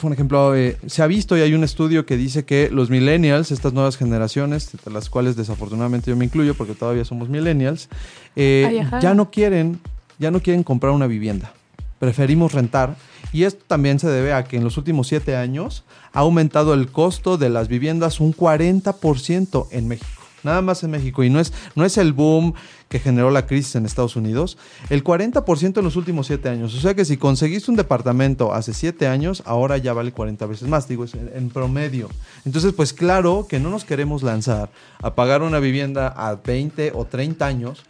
por 0.00 0.12
ejemplo, 0.12 0.56
eh, 0.56 0.78
se 0.86 1.02
ha 1.02 1.06
visto 1.06 1.36
y 1.36 1.42
hay 1.42 1.52
un 1.52 1.62
estudio 1.62 2.06
que 2.06 2.16
dice 2.16 2.46
que 2.46 2.70
los 2.70 2.88
millennials, 2.88 3.50
estas 3.50 3.74
nuevas 3.74 3.98
generaciones, 3.98 4.70
de 4.84 4.90
las 4.90 5.10
cuales 5.10 5.36
desafortunadamente 5.36 6.10
yo 6.10 6.16
me 6.16 6.24
incluyo 6.24 6.54
porque 6.54 6.74
todavía 6.74 7.04
somos 7.04 7.28
millennials, 7.28 7.88
eh, 8.34 8.86
Ay, 8.90 9.00
ya 9.02 9.14
no 9.14 9.30
quieren, 9.30 9.78
ya 10.18 10.30
no 10.30 10.40
quieren 10.40 10.62
comprar 10.62 10.92
una 10.92 11.06
vivienda. 11.06 11.52
Preferimos 11.98 12.52
rentar. 12.52 12.96
Y 13.32 13.44
esto 13.44 13.64
también 13.66 13.98
se 13.98 14.08
debe 14.08 14.32
a 14.32 14.44
que 14.44 14.56
en 14.56 14.64
los 14.64 14.76
últimos 14.76 15.08
siete 15.08 15.36
años 15.36 15.84
ha 16.12 16.20
aumentado 16.20 16.74
el 16.74 16.90
costo 16.90 17.36
de 17.36 17.50
las 17.50 17.68
viviendas 17.68 18.20
un 18.20 18.34
40% 18.34 19.66
en 19.70 19.88
México. 19.88 20.22
Nada 20.42 20.62
más 20.62 20.84
en 20.84 20.92
México. 20.92 21.24
Y 21.24 21.30
no 21.30 21.40
es, 21.40 21.52
no 21.74 21.84
es 21.84 21.98
el 21.98 22.12
boom 22.12 22.54
que 22.88 23.00
generó 23.00 23.30
la 23.30 23.46
crisis 23.46 23.74
en 23.74 23.84
Estados 23.84 24.14
Unidos. 24.14 24.56
El 24.90 25.02
40% 25.02 25.78
en 25.78 25.84
los 25.84 25.96
últimos 25.96 26.28
siete 26.28 26.48
años. 26.48 26.72
O 26.74 26.80
sea 26.80 26.94
que 26.94 27.04
si 27.04 27.16
conseguiste 27.16 27.70
un 27.70 27.76
departamento 27.76 28.54
hace 28.54 28.72
siete 28.72 29.08
años, 29.08 29.42
ahora 29.44 29.76
ya 29.76 29.92
vale 29.92 30.12
40 30.12 30.46
veces 30.46 30.68
más. 30.68 30.86
Digo, 30.86 31.04
es 31.04 31.14
en, 31.14 31.30
en 31.34 31.50
promedio. 31.50 32.08
Entonces, 32.44 32.72
pues 32.74 32.92
claro 32.92 33.46
que 33.48 33.58
no 33.58 33.70
nos 33.70 33.84
queremos 33.84 34.22
lanzar 34.22 34.70
a 35.02 35.14
pagar 35.16 35.42
una 35.42 35.58
vivienda 35.58 36.06
a 36.06 36.36
20 36.36 36.92
o 36.94 37.04
30 37.04 37.44
años. 37.44 37.84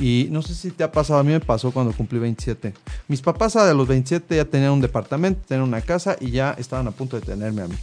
Y 0.00 0.28
no 0.30 0.42
sé 0.42 0.54
si 0.54 0.70
te 0.70 0.84
ha 0.84 0.90
pasado, 0.90 1.20
a 1.20 1.22
mí 1.22 1.32
me 1.32 1.40
pasó 1.40 1.70
cuando 1.70 1.92
cumplí 1.92 2.18
27. 2.18 2.74
Mis 3.08 3.20
papás 3.20 3.56
a 3.56 3.72
los 3.72 3.86
27 3.86 4.36
ya 4.36 4.44
tenían 4.44 4.72
un 4.72 4.80
departamento, 4.80 5.40
tenían 5.46 5.68
una 5.68 5.80
casa 5.80 6.16
y 6.20 6.30
ya 6.30 6.54
estaban 6.58 6.86
a 6.88 6.90
punto 6.90 7.18
de 7.18 7.26
tenerme 7.26 7.62
a 7.62 7.68
mí. 7.68 7.76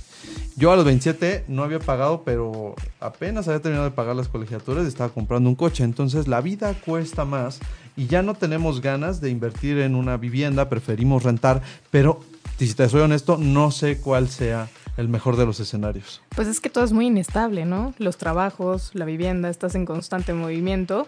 Yo 0.55 0.71
a 0.71 0.75
los 0.75 0.85
27 0.85 1.45
no 1.47 1.63
había 1.63 1.79
pagado, 1.79 2.23
pero 2.23 2.75
apenas 2.99 3.47
había 3.47 3.61
terminado 3.61 3.89
de 3.89 3.95
pagar 3.95 4.15
las 4.15 4.27
colegiaturas 4.27 4.85
y 4.85 4.89
estaba 4.89 5.09
comprando 5.09 5.49
un 5.49 5.55
coche. 5.55 5.83
Entonces 5.83 6.27
la 6.27 6.41
vida 6.41 6.75
cuesta 6.85 7.25
más 7.25 7.59
y 7.95 8.07
ya 8.07 8.21
no 8.21 8.35
tenemos 8.35 8.81
ganas 8.81 9.21
de 9.21 9.29
invertir 9.29 9.79
en 9.79 9.95
una 9.95 10.17
vivienda, 10.17 10.69
preferimos 10.69 11.23
rentar, 11.23 11.61
pero 11.89 12.19
si 12.57 12.73
te 12.73 12.87
soy 12.89 13.01
honesto, 13.01 13.37
no 13.37 13.71
sé 13.71 13.97
cuál 13.97 14.29
sea 14.29 14.69
el 14.97 15.07
mejor 15.07 15.37
de 15.37 15.45
los 15.45 15.59
escenarios. 15.59 16.21
Pues 16.35 16.47
es 16.47 16.59
que 16.59 16.69
todo 16.69 16.83
es 16.83 16.91
muy 16.91 17.07
inestable, 17.07 17.65
¿no? 17.65 17.93
Los 17.97 18.17
trabajos, 18.17 18.91
la 18.93 19.05
vivienda, 19.05 19.49
estás 19.49 19.75
en 19.75 19.85
constante 19.85 20.33
movimiento. 20.33 21.07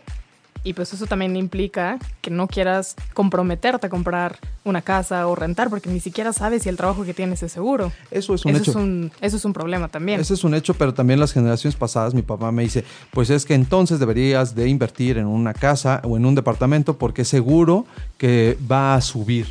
Y 0.64 0.74
pues 0.74 0.94
eso 0.94 1.06
también 1.06 1.36
implica 1.36 2.00
que 2.22 2.32
no 2.32 2.48
quieras 2.48 2.96
comprometerte 3.14 3.88
a 3.88 3.90
comprar 3.90 4.40
una 4.64 4.82
casa 4.82 5.28
o 5.28 5.36
rentar 5.36 5.70
porque 5.70 5.90
ni 5.90 6.00
siquiera 6.00 6.32
sabes 6.32 6.64
si 6.64 6.70
el 6.70 6.78
trabajo 6.78 7.04
que 7.04 7.14
tienes 7.14 7.44
es 7.44 7.52
seguro. 7.52 7.92
Eso 8.12 8.34
es 8.34 8.46
un 8.46 8.52
eso, 8.52 8.62
hecho. 8.62 8.72
Es 8.72 8.78
un, 8.78 9.12
eso 9.20 9.38
es 9.38 9.44
un 9.44 9.52
problema 9.52 9.90
también. 9.90 10.22
Ese 10.22 10.34
es 10.34 10.44
un 10.46 10.54
hecho, 10.56 10.74
pero 10.74 10.94
también 10.94 11.20
las 11.20 11.34
generaciones 11.34 11.76
pasadas, 11.76 12.14
mi 12.14 12.22
papá 12.22 12.52
me 12.54 12.64
dice, 12.64 12.86
pues 13.12 13.30
es 13.30 13.46
que 13.46 13.56
entonces 13.56 14.00
deberías 14.00 14.56
de 14.56 14.70
invertir 14.70 15.18
en 15.18 15.26
una 15.26 15.54
casa 15.54 16.02
o 16.06 16.16
en 16.16 16.26
un 16.26 16.34
departamento 16.34 16.98
porque 16.98 17.26
seguro 17.26 17.86
que 18.18 18.58
va 18.72 18.96
a 18.96 19.02
subir. 19.02 19.48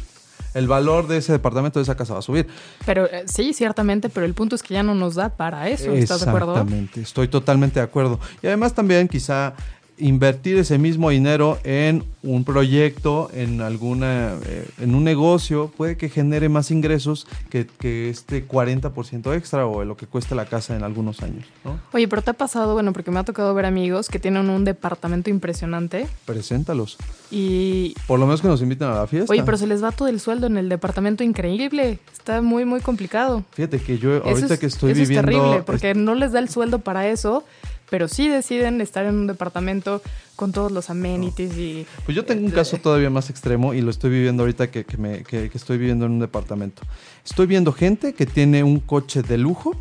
El 0.55 0.68
valor 0.68 1.09
de 1.09 1.16
ese 1.16 1.33
departamento, 1.33 1.79
de 1.79 1.85
esa 1.85 1.96
casa 1.96 2.12
va 2.12 2.18
a 2.18 2.22
subir. 2.22 2.46
Pero 2.85 3.07
eh, 3.07 3.25
sí, 3.27 3.55
ciertamente, 3.55 4.11
pero 4.11 4.27
el 4.27 4.35
punto 4.35 4.55
es 4.55 4.62
que 4.62 4.75
ya 4.75 4.83
no 4.83 4.94
nos 4.94 5.14
da 5.14 5.31
para 5.31 5.68
eso. 5.68 5.92
¿Estás 5.92 6.25
de 6.25 6.29
acuerdo? 6.29 6.53
Exactamente, 6.53 7.01
estoy 7.01 7.29
totalmente 7.29 7.81
de 7.81 7.85
acuerdo. 7.85 8.20
Y 8.42 8.46
además 8.46 8.75
también 8.75 9.09
quizá 9.09 9.55
invertir 10.02 10.56
ese 10.58 10.78
mismo 10.78 11.10
dinero 11.10 11.58
en 11.64 12.04
un 12.24 12.44
proyecto, 12.44 13.30
en 13.32 13.60
alguna, 13.60 14.34
eh, 14.44 14.68
en 14.80 14.94
un 14.94 15.04
negocio, 15.04 15.72
puede 15.76 15.96
que 15.96 16.08
genere 16.08 16.48
más 16.48 16.70
ingresos 16.70 17.26
que, 17.50 17.66
que 17.66 18.10
este 18.10 18.46
40% 18.46 19.34
extra 19.36 19.66
o 19.66 19.84
lo 19.84 19.96
que 19.96 20.06
cuesta 20.06 20.34
la 20.34 20.46
casa 20.46 20.76
en 20.76 20.82
algunos 20.82 21.22
años, 21.22 21.44
¿no? 21.64 21.80
Oye, 21.92 22.06
pero 22.08 22.22
te 22.22 22.30
ha 22.30 22.34
pasado, 22.34 22.74
bueno, 22.74 22.92
porque 22.92 23.10
me 23.10 23.20
ha 23.20 23.24
tocado 23.24 23.54
ver 23.54 23.64
amigos 23.64 24.08
que 24.08 24.18
tienen 24.18 24.50
un 24.50 24.64
departamento 24.64 25.30
impresionante 25.30 26.06
Preséntalos. 26.24 26.96
y... 27.30 27.94
Por 28.06 28.18
lo 28.18 28.26
menos 28.26 28.40
que 28.42 28.48
nos 28.48 28.60
inviten 28.62 28.88
a 28.88 28.94
la 28.94 29.06
fiesta. 29.06 29.32
Oye, 29.32 29.42
pero 29.44 29.56
se 29.56 29.66
les 29.66 29.82
va 29.82 29.92
todo 29.92 30.08
el 30.08 30.20
sueldo 30.20 30.46
en 30.48 30.56
el 30.58 30.68
departamento 30.68 31.22
increíble. 31.24 31.98
Está 32.12 32.42
muy, 32.42 32.64
muy 32.64 32.80
complicado. 32.80 33.44
Fíjate 33.52 33.78
que 33.80 33.98
yo 33.98 34.22
ahorita 34.24 34.54
es- 34.54 34.60
que 34.60 34.66
estoy 34.66 34.92
eso 34.92 35.00
viviendo... 35.00 35.30
es 35.30 35.36
terrible, 35.38 35.62
porque 35.64 35.94
no 35.94 36.14
les 36.14 36.32
da 36.32 36.38
el 36.40 36.48
sueldo 36.48 36.80
para 36.80 37.08
eso, 37.08 37.44
pero 37.92 38.09
sí 38.09 38.26
deciden 38.26 38.81
estar 38.81 39.05
en 39.05 39.14
un 39.14 39.26
departamento 39.26 40.00
con 40.35 40.50
todos 40.50 40.72
los 40.72 40.88
amenities 40.88 41.52
y... 41.59 41.87
Pues 42.07 42.16
yo 42.16 42.24
tengo 42.24 42.42
un 42.46 42.50
caso 42.50 42.78
todavía 42.78 43.11
más 43.11 43.28
extremo 43.28 43.74
y 43.74 43.83
lo 43.83 43.90
estoy 43.90 44.09
viviendo 44.09 44.44
ahorita 44.44 44.70
que, 44.70 44.87
que 44.87 44.96
me- 44.96 45.22
que- 45.24 45.50
que 45.50 45.59
estoy 45.59 45.76
viviendo 45.76 46.07
en 46.07 46.12
un 46.12 46.18
departamento. 46.20 46.81
Estoy 47.22 47.46
viendo 47.46 47.70
gente 47.70 48.14
que 48.14 48.24
tiene 48.24 48.64
un 48.64 48.81
coche 48.81 49.20
de 49.20 49.37
lujo 49.37 49.76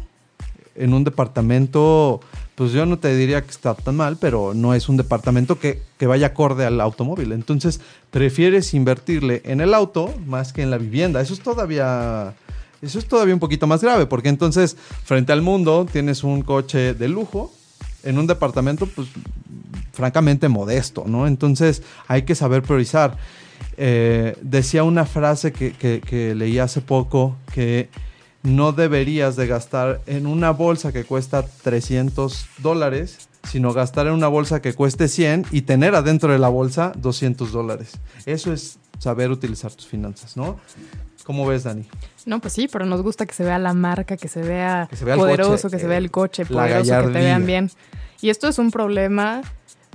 en 0.75 0.93
un 0.93 1.05
departamento, 1.05 2.19
pues 2.55 2.73
yo 2.73 2.85
no 2.85 2.99
te 2.99 3.15
diría 3.15 3.41
que 3.43 3.49
está 3.51 3.75
tan 3.75 3.95
mal, 3.95 4.17
pero 4.19 4.53
no 4.53 4.73
es 4.73 4.89
un 4.89 4.97
departamento 4.97 5.57
que, 5.57 5.81
que 5.97 6.05
vaya 6.05 6.27
acorde 6.27 6.65
al 6.65 6.81
automóvil. 6.81 7.31
Entonces, 7.31 7.79
prefieres 8.09 8.73
invertirle 8.73 9.41
en 9.45 9.61
el 9.61 9.73
auto 9.73 10.13
más 10.27 10.51
que 10.51 10.63
en 10.63 10.69
la 10.69 10.77
vivienda. 10.77 11.21
Eso 11.21 11.33
es 11.33 11.39
todavía... 11.39 12.33
Eso 12.81 12.99
es 12.99 13.05
todavía 13.07 13.33
un 13.35 13.39
poquito 13.39 13.67
más 13.67 13.81
grave, 13.81 14.05
porque 14.05 14.27
entonces, 14.27 14.75
frente 15.05 15.31
al 15.31 15.41
mundo, 15.41 15.85
tienes 15.89 16.25
un 16.25 16.41
coche 16.41 16.93
de 16.93 17.07
lujo 17.07 17.53
en 18.03 18.17
un 18.17 18.27
departamento, 18.27 18.85
pues, 18.87 19.07
francamente 19.93 20.47
modesto, 20.47 21.03
¿no? 21.07 21.27
Entonces, 21.27 21.83
hay 22.07 22.23
que 22.23 22.35
saber 22.35 22.63
priorizar. 22.63 23.17
Eh, 23.77 24.35
decía 24.41 24.83
una 24.83 25.05
frase 25.05 25.51
que, 25.51 25.73
que- 25.73 26.01
que 26.01 26.33
leí 26.35 26.59
hace 26.59 26.81
poco 26.81 27.35
que 27.53 27.89
no 28.43 28.71
deberías 28.71 29.35
de 29.35 29.45
gastar 29.47 30.01
en 30.07 30.25
una 30.25 30.51
bolsa 30.51 30.91
que 30.91 31.03
cuesta 31.03 31.45
300 31.45 32.47
dólares, 32.57 33.29
sino 33.47 33.71
gastar 33.73 34.07
en 34.07 34.13
una 34.13 34.27
bolsa 34.27 34.61
que 34.61 34.73
cueste 34.73 35.07
100 35.07 35.45
y 35.51 35.61
tener 35.61 35.93
adentro 35.95 36.31
de 36.33 36.39
la 36.39 36.49
bolsa 36.49 36.91
200 36.95 37.51
dólares. 37.51 37.91
Eso 38.25 38.51
es 38.51 38.77
saber 38.97 39.29
utilizar 39.31 39.71
tus 39.73 39.85
finanzas, 39.87 40.37
¿no? 40.37 40.59
¿Cómo 41.23 41.45
ves, 41.45 41.63
Dani? 41.63 41.85
No, 42.25 42.39
pues 42.39 42.53
sí, 42.53 42.67
pero 42.71 42.85
nos 42.85 43.01
gusta 43.01 43.25
que 43.25 43.33
se 43.33 43.43
vea 43.43 43.59
la 43.59 43.73
marca, 43.73 44.17
que 44.17 44.27
se 44.27 44.41
vea, 44.41 44.87
Que 44.89 44.95
se 44.95 45.05
vea 45.05 45.15
poderoso, 45.15 45.63
coche, 45.63 45.69
que 45.69 45.79
se 45.79 45.87
vea 45.87 45.97
el 45.97 46.11
coche 46.11 46.45
poderoso, 46.45 47.07
que 47.07 47.13
te 47.13 47.19
vean 47.19 47.45
bien. 47.45 47.71
Y 48.21 48.29
esto 48.29 48.47
es 48.47 48.59
un 48.59 48.71
problema 48.71 49.41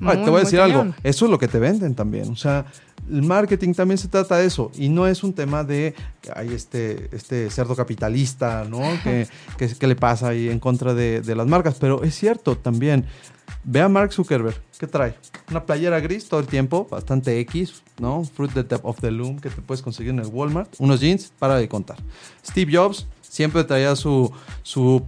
Ay, 0.04 0.24
te 0.24 0.30
voy 0.30 0.40
a 0.40 0.44
decir 0.44 0.60
algo, 0.60 0.94
eso 1.02 1.24
es 1.24 1.30
lo 1.30 1.38
que 1.38 1.48
te 1.48 1.58
venden 1.58 1.94
también. 1.94 2.30
O 2.30 2.36
sea, 2.36 2.66
el 3.10 3.22
marketing 3.22 3.72
también 3.72 3.98
se 3.98 4.08
trata 4.08 4.36
de 4.36 4.46
eso. 4.46 4.70
Y 4.76 4.88
no 4.88 5.06
es 5.06 5.22
un 5.22 5.32
tema 5.32 5.64
de 5.64 5.94
hay 6.34 6.52
este, 6.52 7.08
este 7.12 7.50
cerdo 7.50 7.74
capitalista, 7.74 8.64
¿no? 8.68 8.82
que, 9.02 9.26
que, 9.56 9.86
le 9.86 9.96
pasa 9.96 10.28
ahí 10.28 10.48
en 10.48 10.60
contra 10.60 10.92
de, 10.92 11.22
de, 11.22 11.34
las 11.34 11.46
marcas. 11.46 11.76
Pero 11.80 12.02
es 12.02 12.14
cierto 12.14 12.56
también. 12.56 13.06
Ve 13.68 13.80
a 13.80 13.88
Mark 13.88 14.12
Zuckerberg. 14.12 14.54
¿Qué 14.78 14.86
trae? 14.86 15.16
Una 15.50 15.66
playera 15.66 15.98
gris 15.98 16.28
todo 16.28 16.38
el 16.38 16.46
tiempo, 16.46 16.86
bastante 16.88 17.40
X, 17.40 17.82
¿no? 17.98 18.22
Fruit 18.22 18.52
the 18.52 18.62
Top 18.62 18.84
of 18.84 19.00
the 19.00 19.10
Loom 19.10 19.40
que 19.40 19.50
te 19.50 19.60
puedes 19.60 19.82
conseguir 19.82 20.12
en 20.12 20.20
el 20.20 20.28
Walmart. 20.28 20.72
Unos 20.78 21.00
jeans, 21.00 21.32
para 21.36 21.56
de 21.56 21.68
contar. 21.68 21.96
Steve 22.46 22.72
Jobs 22.72 23.08
siempre 23.22 23.64
traía 23.64 23.96
su, 23.96 24.32
su 24.62 25.04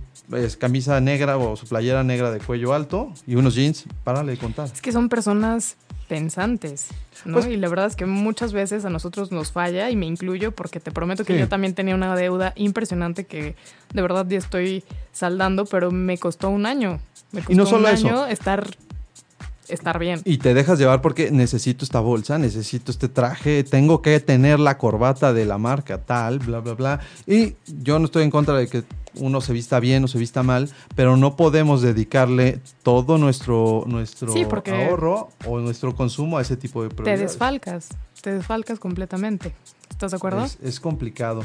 camisa 0.58 1.00
negra 1.00 1.38
o 1.38 1.54
su 1.54 1.68
playera 1.68 2.02
negra 2.02 2.32
de 2.32 2.40
cuello 2.40 2.74
alto 2.74 3.12
y 3.28 3.36
unos 3.36 3.54
jeans, 3.54 3.84
para 4.02 4.24
de 4.24 4.36
contar. 4.36 4.66
Es 4.66 4.82
que 4.82 4.90
son 4.90 5.08
personas 5.08 5.76
pensantes, 6.08 6.88
¿no? 7.24 7.34
Pues 7.34 7.46
y 7.46 7.56
la 7.56 7.68
verdad 7.68 7.86
es 7.86 7.96
que 7.96 8.06
muchas 8.06 8.52
veces 8.52 8.84
a 8.84 8.90
nosotros 8.90 9.30
nos 9.30 9.52
falla 9.52 9.90
y 9.90 9.96
me 9.96 10.06
incluyo 10.06 10.52
porque 10.52 10.80
te 10.80 10.90
prometo 10.90 11.24
que 11.24 11.38
yo 11.38 11.48
también 11.48 11.74
tenía 11.74 11.94
una 11.94 12.16
deuda 12.16 12.52
impresionante 12.56 13.24
que 13.24 13.54
de 13.92 14.02
verdad 14.02 14.26
ya 14.28 14.38
estoy 14.38 14.82
saldando, 15.12 15.66
pero 15.66 15.90
me 15.90 16.18
costó 16.18 16.48
un 16.48 16.66
año. 16.66 16.98
Me 17.32 17.40
costó 17.40 17.52
y 17.52 17.56
no 17.56 17.66
solo 17.66 17.88
un 17.88 17.94
año 17.94 18.26
estar 18.26 18.66
estar 19.68 19.98
bien. 19.98 20.20
Y 20.24 20.38
te 20.38 20.54
dejas 20.54 20.78
llevar 20.78 21.02
porque 21.02 21.30
necesito 21.30 21.84
esta 21.84 22.00
bolsa, 22.00 22.38
necesito 22.38 22.90
este 22.90 23.08
traje, 23.08 23.64
tengo 23.64 24.02
que 24.02 24.18
tener 24.20 24.58
la 24.58 24.78
corbata 24.78 25.32
de 25.32 25.44
la 25.44 25.58
marca 25.58 25.98
tal, 25.98 26.38
bla, 26.38 26.60
bla, 26.60 26.74
bla. 26.74 27.00
Y 27.26 27.54
yo 27.66 27.98
no 27.98 28.06
estoy 28.06 28.24
en 28.24 28.30
contra 28.30 28.54
de 28.54 28.66
que 28.68 28.82
uno 29.18 29.40
se 29.40 29.52
vista 29.52 29.80
bien 29.80 30.04
o 30.04 30.08
se 30.08 30.18
vista 30.18 30.42
mal, 30.42 30.70
pero 30.94 31.16
no 31.16 31.36
podemos 31.36 31.82
dedicarle 31.82 32.60
todo 32.82 33.18
nuestro, 33.18 33.84
nuestro 33.86 34.32
ahorro 34.32 35.28
o 35.46 35.58
nuestro 35.58 35.94
consumo 35.94 36.38
a 36.38 36.42
ese 36.42 36.56
tipo 36.56 36.82
de 36.82 36.88
productos. 36.88 37.14
Te 37.14 37.22
desfalcas, 37.22 37.88
te 38.20 38.32
desfalcas 38.32 38.78
completamente. 38.78 39.54
¿Estás 39.90 40.12
de 40.12 40.16
acuerdo? 40.16 40.44
Es, 40.44 40.58
es, 40.62 40.80
complicado. 40.80 41.42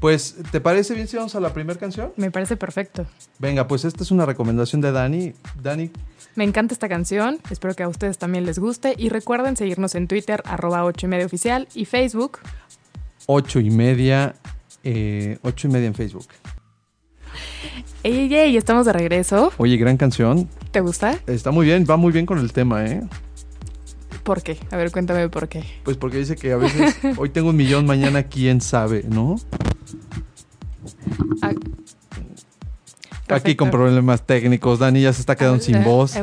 Pues, 0.00 0.36
¿te 0.50 0.60
parece 0.60 0.94
bien 0.94 1.06
si 1.06 1.16
vamos 1.16 1.34
a 1.36 1.40
la 1.40 1.52
primera 1.54 1.78
canción? 1.78 2.12
Me 2.16 2.30
parece 2.30 2.56
perfecto. 2.56 3.06
Venga, 3.38 3.68
pues 3.68 3.84
esta 3.84 4.02
es 4.02 4.10
una 4.10 4.26
recomendación 4.26 4.80
de 4.80 4.90
Dani. 4.90 5.34
Dani. 5.62 5.90
Me 6.34 6.44
encanta 6.44 6.72
esta 6.72 6.88
canción, 6.88 7.38
espero 7.50 7.74
que 7.74 7.82
a 7.82 7.88
ustedes 7.88 8.16
también 8.16 8.46
les 8.46 8.58
guste 8.58 8.94
y 8.96 9.10
recuerden 9.10 9.54
seguirnos 9.56 9.94
en 9.94 10.08
Twitter, 10.08 10.42
arroba 10.46 10.84
8 10.84 11.06
y 11.06 11.08
media 11.10 11.26
oficial 11.26 11.68
y 11.74 11.84
Facebook. 11.84 12.38
8 13.26 13.60
y 13.60 13.70
media, 13.70 14.34
eh, 14.82 15.38
8 15.42 15.68
y 15.68 15.70
media 15.70 15.86
en 15.88 15.94
Facebook. 15.94 16.26
Ey, 18.02 18.34
ey, 18.34 18.56
estamos 18.56 18.86
de 18.86 18.92
regreso. 18.92 19.52
Oye, 19.58 19.76
gran 19.76 19.96
canción. 19.96 20.48
¿Te 20.70 20.80
gusta? 20.80 21.18
Está 21.26 21.50
muy 21.50 21.66
bien, 21.66 21.86
va 21.88 21.96
muy 21.96 22.12
bien 22.12 22.26
con 22.26 22.38
el 22.38 22.52
tema, 22.52 22.84
¿eh? 22.84 23.02
¿Por 24.22 24.42
qué? 24.42 24.58
A 24.70 24.76
ver, 24.76 24.90
cuéntame 24.92 25.28
por 25.28 25.48
qué. 25.48 25.64
Pues 25.82 25.96
porque 25.96 26.18
dice 26.18 26.36
que 26.36 26.52
a 26.52 26.56
veces 26.56 26.96
hoy 27.16 27.30
tengo 27.30 27.50
un 27.50 27.56
millón, 27.56 27.86
mañana 27.86 28.24
quién 28.24 28.60
sabe, 28.60 29.04
¿no? 29.08 29.36
Ah, 31.42 31.52
Aquí 33.28 33.56
con 33.56 33.70
problemas 33.70 34.26
técnicos, 34.26 34.78
Dani 34.78 35.00
ya 35.00 35.12
se 35.12 35.20
está 35.20 35.36
quedando 35.36 35.62
sin 35.62 35.82
voz. 35.84 36.14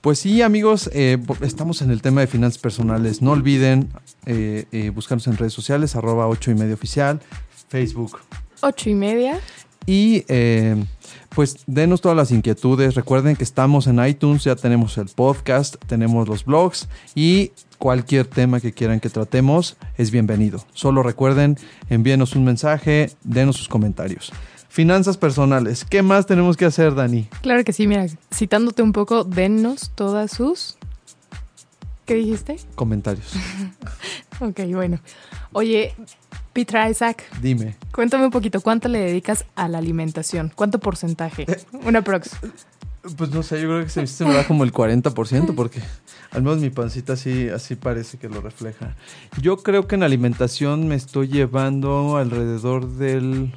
Pues 0.00 0.18
sí, 0.18 0.42
amigos, 0.42 0.90
eh, 0.92 1.18
estamos 1.40 1.80
en 1.82 1.90
el 1.90 2.02
tema 2.02 2.20
de 2.20 2.26
finanzas 2.26 2.58
personales. 2.58 3.22
No 3.22 3.32
olviden 3.32 3.88
eh, 4.26 4.66
eh, 4.72 4.90
buscarnos 4.90 5.26
en 5.26 5.36
redes 5.36 5.52
sociales, 5.52 5.96
arroba 5.96 6.28
8 6.28 6.50
y 6.50 6.54
media 6.54 6.74
oficial, 6.74 7.20
Facebook. 7.68 8.18
8 8.62 8.90
y 8.90 8.94
media. 8.94 9.40
Y 9.84 10.24
eh, 10.28 10.82
pues 11.34 11.64
denos 11.66 12.00
todas 12.00 12.16
las 12.16 12.30
inquietudes. 12.30 12.94
Recuerden 12.94 13.36
que 13.36 13.44
estamos 13.44 13.86
en 13.86 14.04
iTunes, 14.04 14.44
ya 14.44 14.56
tenemos 14.56 14.96
el 14.98 15.08
podcast, 15.08 15.76
tenemos 15.86 16.28
los 16.28 16.44
blogs 16.44 16.88
y 17.14 17.52
cualquier 17.78 18.26
tema 18.26 18.60
que 18.60 18.72
quieran 18.72 19.00
que 19.00 19.10
tratemos 19.10 19.76
es 19.98 20.10
bienvenido. 20.10 20.64
Solo 20.72 21.02
recuerden, 21.02 21.58
envíenos 21.90 22.36
un 22.36 22.44
mensaje, 22.44 23.10
denos 23.24 23.56
sus 23.56 23.68
comentarios. 23.68 24.32
Finanzas 24.68 25.16
personales, 25.16 25.84
¿qué 25.84 26.00
más 26.00 26.26
tenemos 26.26 26.56
que 26.56 26.64
hacer, 26.64 26.94
Dani? 26.94 27.28
Claro 27.42 27.62
que 27.64 27.72
sí, 27.72 27.86
mira, 27.86 28.06
citándote 28.32 28.82
un 28.82 28.92
poco, 28.92 29.24
denos 29.24 29.90
todas 29.94 30.30
sus... 30.30 30.78
¿Qué 32.06 32.14
dijiste? 32.14 32.56
Comentarios. 32.74 33.34
ok, 34.40 34.60
bueno. 34.72 34.98
Oye, 35.52 35.94
Peter 36.52 36.90
Isaac. 36.90 37.24
Dime. 37.40 37.76
Cuéntame 37.92 38.24
un 38.24 38.30
poquito, 38.30 38.60
¿cuánto 38.60 38.88
le 38.88 38.98
dedicas 38.98 39.44
a 39.54 39.68
la 39.68 39.78
alimentación? 39.78 40.52
¿Cuánto 40.54 40.78
porcentaje? 40.78 41.46
Una 41.84 42.02
prox. 42.02 42.30
Pues 43.16 43.30
no 43.30 43.42
sé, 43.42 43.60
yo 43.60 43.68
creo 43.68 43.84
que 43.84 44.06
se, 44.06 44.24
me 44.24 44.32
da 44.32 44.46
como 44.46 44.62
el 44.62 44.72
40% 44.72 45.56
porque 45.56 45.80
al 46.30 46.42
menos 46.42 46.58
mi 46.58 46.70
pancita 46.70 47.14
así, 47.14 47.48
así 47.48 47.74
parece 47.74 48.16
que 48.16 48.28
lo 48.28 48.40
refleja. 48.40 48.94
Yo 49.40 49.56
creo 49.56 49.88
que 49.88 49.96
en 49.96 50.04
alimentación 50.04 50.86
me 50.86 50.94
estoy 50.94 51.26
llevando 51.26 52.16
alrededor 52.16 52.88
del 52.88 53.52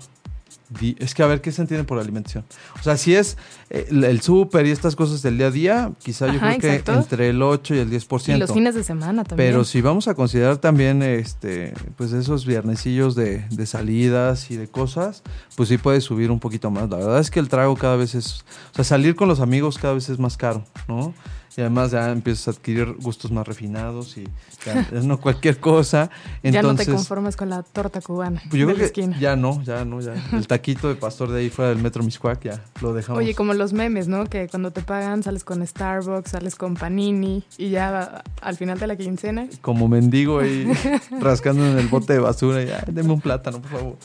es 0.99 1.13
que 1.13 1.23
a 1.23 1.27
ver 1.27 1.41
qué 1.41 1.51
se 1.51 1.61
entiende 1.61 1.83
por 1.83 1.99
alimentación. 1.99 2.43
O 2.79 2.83
sea, 2.83 2.97
si 2.97 3.15
es 3.15 3.37
eh, 3.69 3.87
el, 3.89 4.21
súper 4.21 4.65
y 4.65 4.71
estas 4.71 4.95
cosas 4.95 5.21
del 5.21 5.37
día 5.37 5.47
a 5.47 5.51
día, 5.51 5.91
quizá 6.03 6.31
yo 6.31 6.39
creo 6.39 6.59
que 6.59 6.83
entre 6.91 7.29
el 7.29 7.41
8 7.41 7.75
y 7.75 7.79
el 7.79 7.89
10%. 7.89 8.35
Y 8.35 8.37
los 8.37 8.51
fines 8.51 8.75
de 8.75 8.83
semana 8.83 9.23
también. 9.23 9.49
Pero 9.49 9.63
si 9.63 9.81
vamos 9.81 10.07
a 10.07 10.15
considerar 10.15 10.57
también 10.57 11.01
este 11.03 11.73
pues 11.95 12.11
esos 12.13 12.45
viernesillos 12.45 13.15
de, 13.15 13.45
de 13.49 13.65
salidas 13.65 14.51
y 14.51 14.57
de 14.57 14.67
cosas, 14.67 15.23
pues 15.55 15.69
sí 15.69 15.77
puede 15.77 16.01
subir 16.01 16.31
un 16.31 16.39
poquito 16.39 16.71
más. 16.71 16.89
La 16.89 16.97
verdad 16.97 17.19
es 17.19 17.31
que 17.31 17.39
el 17.39 17.49
trago 17.49 17.75
cada 17.75 17.95
vez 17.95 18.15
es, 18.15 18.45
o 18.71 18.75
sea, 18.75 18.83
salir 18.83 19.15
con 19.15 19.27
los 19.27 19.39
amigos 19.39 19.77
cada 19.77 19.93
vez 19.93 20.09
es 20.09 20.19
más 20.19 20.37
caro, 20.37 20.63
¿no? 20.87 21.13
Y 21.57 21.61
además 21.61 21.91
ya 21.91 22.11
empiezas 22.11 22.47
a 22.47 22.51
adquirir 22.51 22.93
gustos 22.99 23.31
más 23.31 23.47
refinados 23.47 24.17
y 24.17 24.27
ya, 24.65 24.87
no 25.03 25.19
cualquier 25.19 25.59
cosa. 25.59 26.09
ya 26.43 26.61
no 26.61 26.75
te 26.75 26.85
conformas 26.85 27.35
con 27.35 27.49
la 27.49 27.63
torta 27.63 28.01
cubana 28.01 28.41
pues 28.49 28.59
yo 28.59 28.67
creo 28.67 28.91
que 28.91 29.09
Ya 29.19 29.35
no, 29.35 29.61
ya 29.63 29.85
no, 29.85 30.01
ya. 30.01 30.13
El 30.33 30.47
taquito 30.47 30.87
de 30.87 30.95
pastor 30.95 31.31
de 31.31 31.41
ahí 31.41 31.49
fuera 31.49 31.69
del 31.69 31.81
metro 31.81 32.03
Miscuac 32.03 32.43
ya 32.43 32.63
lo 32.81 32.93
dejamos. 32.93 33.19
Oye, 33.19 33.35
como 33.35 33.53
los 33.53 33.73
memes, 33.73 34.07
¿no? 34.07 34.25
Que 34.25 34.47
cuando 34.47 34.71
te 34.71 34.81
pagan 34.81 35.23
sales 35.23 35.43
con 35.43 35.65
Starbucks, 35.65 36.31
sales 36.31 36.55
con 36.55 36.75
Panini 36.75 37.43
y 37.57 37.69
ya 37.69 38.23
al 38.41 38.57
final 38.57 38.79
de 38.79 38.87
la 38.87 38.95
quincena. 38.95 39.47
Como 39.61 39.87
mendigo 39.87 40.39
ahí 40.39 40.71
rascando 41.19 41.65
en 41.65 41.77
el 41.77 41.87
bote 41.87 42.13
de 42.13 42.19
basura, 42.19 42.63
ya, 42.63 42.83
deme 42.87 43.13
un 43.13 43.21
plátano, 43.21 43.61
por 43.61 43.71
favor. 43.71 43.97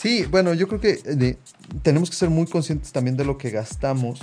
Sí, 0.00 0.24
bueno, 0.30 0.54
yo 0.54 0.66
creo 0.66 0.80
que 0.80 0.98
eh, 1.04 1.36
tenemos 1.82 2.08
que 2.08 2.16
ser 2.16 2.30
muy 2.30 2.46
conscientes 2.46 2.90
también 2.90 3.18
de 3.18 3.24
lo 3.26 3.36
que 3.36 3.50
gastamos 3.50 4.18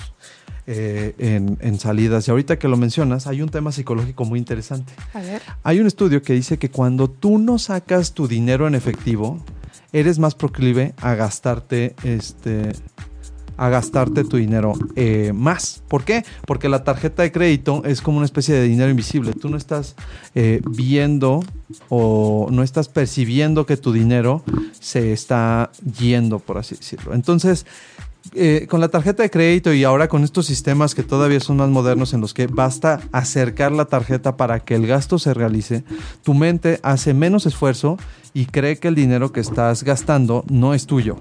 eh, 0.66 1.14
en, 1.60 1.80
salidas. 1.80 2.28
Y 2.28 2.32
ahorita 2.32 2.58
que 2.58 2.68
lo 2.68 2.78
mencionas, 2.78 3.28
hay 3.28 3.44
un 3.44 3.50
tema 3.50 3.72
psicológico 3.72 4.26
muy 4.26 4.40
interesante. 4.40 4.92
A 5.14 5.22
ver. 5.22 5.40
Hay 5.62 5.80
un 5.80 5.86
estudio 5.86 6.24
que 6.24 6.34
dice 6.34 6.58
que 6.58 6.72
cuando 6.72 7.12
tú 7.12 7.38
no 7.38 7.60
sacas 7.60 8.14
tu 8.14 8.28
dinero 8.28 8.68
en 8.68 8.74
efectivo, 8.74 9.40
eres 9.94 10.18
más 10.18 10.34
proclive 10.34 10.96
a 10.98 11.14
gastarte 11.14 11.94
este 12.04 12.72
a 13.58 13.70
gastarte 13.70 14.24
tu 14.24 14.38
dinero 14.38 14.74
eh, 14.96 15.34
más. 15.34 15.82
¿Por 15.88 16.04
qué? 16.04 16.24
Porque 16.46 16.70
la 16.70 16.84
tarjeta 16.84 17.24
de 17.24 17.32
crédito 17.32 17.84
es 17.86 18.02
como 18.02 18.18
una 18.18 18.26
especie 18.26 18.56
de 18.56 18.64
dinero 18.64 18.90
invisible. 18.90 19.34
Tú 19.34 19.50
no 19.50 19.58
estás 19.58 19.96
eh, 20.36 20.62
viendo 20.70 21.44
o 21.90 22.48
no 22.52 22.64
estás 22.64 22.88
percibiendo 22.88 23.66
que 23.66 23.78
tu 23.78 23.92
dinero 23.92 24.44
se 24.80 25.12
está 25.12 25.72
yendo, 26.00 26.40
por 26.40 26.58
así 26.58 26.76
decirlo. 26.76 27.14
Entonces, 27.14 27.66
eh, 28.34 28.68
con 28.70 28.80
la 28.82 28.90
tarjeta 28.90 29.24
de 29.24 29.30
crédito 29.30 29.74
y 29.74 29.84
ahora 29.84 30.08
con 30.08 30.24
estos 30.24 30.46
sistemas 30.46 30.96
que 30.96 31.04
todavía 31.04 31.40
son 31.40 31.58
más 31.58 31.70
modernos 31.70 32.14
en 32.14 32.22
los 32.22 32.34
que 32.34 32.48
basta 32.48 33.00
acercar 33.12 33.72
la 33.72 33.86
tarjeta 33.86 34.38
para 34.38 34.60
que 34.60 34.76
el 34.76 34.88
gasto 34.88 35.20
se 35.20 35.34
realice, 35.34 35.84
tu 36.24 36.34
mente 36.34 36.80
hace 36.84 37.14
menos 37.14 37.46
esfuerzo 37.46 37.98
y 38.34 38.46
cree 38.46 38.78
que 38.78 38.88
el 38.88 38.96
dinero 38.96 39.32
que 39.32 39.40
estás 39.40 39.84
gastando 39.84 40.44
no 40.50 40.74
es 40.74 40.86
tuyo. 40.86 41.18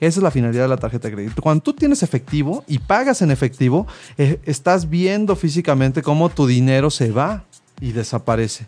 Esa 0.00 0.18
es 0.20 0.22
la 0.22 0.30
finalidad 0.30 0.62
de 0.62 0.68
la 0.68 0.76
tarjeta 0.76 1.08
de 1.08 1.14
crédito. 1.14 1.42
Cuando 1.42 1.62
tú 1.62 1.72
tienes 1.72 2.02
efectivo 2.02 2.64
y 2.66 2.78
pagas 2.78 3.22
en 3.22 3.30
efectivo, 3.30 3.86
eh, 4.18 4.40
estás 4.44 4.90
viendo 4.90 5.36
físicamente 5.36 6.02
cómo 6.02 6.28
tu 6.28 6.46
dinero 6.46 6.90
se 6.90 7.10
va 7.12 7.44
y 7.80 7.92
desaparece. 7.92 8.66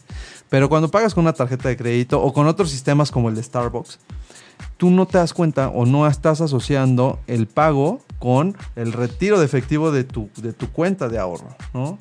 Pero 0.49 0.69
cuando 0.69 0.91
pagas 0.91 1.15
con 1.15 1.25
una 1.25 1.33
tarjeta 1.33 1.69
de 1.69 1.77
crédito 1.77 2.23
o 2.23 2.33
con 2.33 2.47
otros 2.47 2.71
sistemas 2.71 3.11
como 3.11 3.29
el 3.29 3.35
de 3.35 3.43
Starbucks, 3.43 3.99
tú 4.77 4.91
no 4.91 5.07
te 5.07 5.19
das 5.19 5.35
cuenta 5.35 5.69
o 5.69 5.87
no 5.87 6.07
estás 6.07 6.41
asociando 6.41 7.21
el 7.27 7.47
pago 7.47 8.01
con 8.19 8.57
el 8.77 8.93
retiro 8.93 9.39
de 9.39 9.45
efectivo 9.45 9.91
de 9.93 10.05
tu, 10.05 10.31
de 10.37 10.53
tu 10.53 10.71
cuenta 10.71 11.09
de 11.09 11.19
ahorro, 11.19 11.49
¿no? 11.75 11.99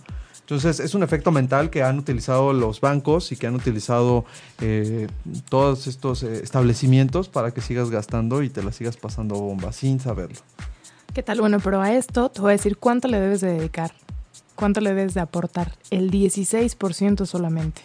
Entonces 0.47 0.79
es 0.79 0.95
un 0.95 1.03
efecto 1.03 1.29
mental 1.33 1.69
que 1.69 1.83
han 1.83 1.99
utilizado 1.99 2.53
los 2.53 2.79
bancos 2.79 3.33
y 3.33 3.35
que 3.35 3.47
han 3.47 3.55
utilizado 3.55 4.23
eh, 4.61 5.07
todos 5.49 5.87
estos 5.87 6.23
eh, 6.23 6.41
establecimientos 6.41 7.27
para 7.27 7.51
que 7.51 7.59
sigas 7.59 7.89
gastando 7.89 8.41
y 8.41 8.49
te 8.49 8.63
la 8.63 8.71
sigas 8.71 8.95
pasando 8.95 9.35
bomba 9.35 9.73
sin 9.73 9.99
saberlo. 9.99 10.39
¿Qué 11.13 11.21
tal? 11.21 11.41
Bueno, 11.41 11.59
pero 11.61 11.81
a 11.81 11.91
esto 11.91 12.29
te 12.29 12.39
voy 12.39 12.51
a 12.51 12.53
decir 12.53 12.77
cuánto 12.77 13.09
le 13.09 13.19
debes 13.19 13.41
de 13.41 13.55
dedicar, 13.55 13.91
cuánto 14.55 14.79
le 14.79 14.93
debes 14.93 15.13
de 15.15 15.19
aportar. 15.19 15.73
El 15.89 16.11
16% 16.11 17.25
solamente. 17.25 17.81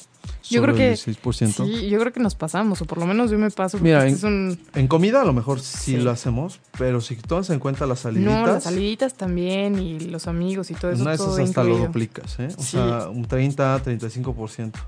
Yo 0.48 0.60
creo 0.62 0.74
que 0.74 0.92
el 0.92 0.98
16%. 0.98 1.64
sí, 1.66 1.88
yo 1.88 1.98
creo 2.00 2.12
que 2.12 2.20
nos 2.20 2.34
pasamos, 2.34 2.82
o 2.82 2.84
por 2.84 2.98
lo 2.98 3.06
menos 3.06 3.30
yo 3.30 3.38
me 3.38 3.50
paso. 3.50 3.78
Mira, 3.78 4.04
este 4.06 4.18
es 4.18 4.24
un 4.24 4.58
En 4.74 4.86
comida 4.88 5.22
a 5.22 5.24
lo 5.24 5.32
mejor 5.32 5.60
sí, 5.60 5.92
Sí. 5.92 5.96
lo 5.96 6.10
hacemos, 6.10 6.60
pero 6.78 7.00
si 7.00 7.16
tomas 7.16 7.48
en 7.50 7.58
cuenta 7.58 7.86
las 7.86 8.00
saliditas, 8.00 8.34
no, 8.34 8.46
las 8.46 8.64
saliditas 8.64 9.14
también 9.14 9.78
y 9.78 9.98
los 10.00 10.26
amigos 10.26 10.70
y 10.70 10.74
todo 10.74 10.90
eso 10.90 11.02
una 11.02 11.12
de 11.12 11.16
esas 11.16 11.38
hasta 11.38 11.64
lo 11.64 11.78
duplicas, 11.78 12.38
¿eh? 12.38 12.48
O 12.58 12.62
Sí. 12.62 12.72
sea, 12.72 13.08
un 13.08 13.24
30, 13.24 13.80
35%. 13.82 14.78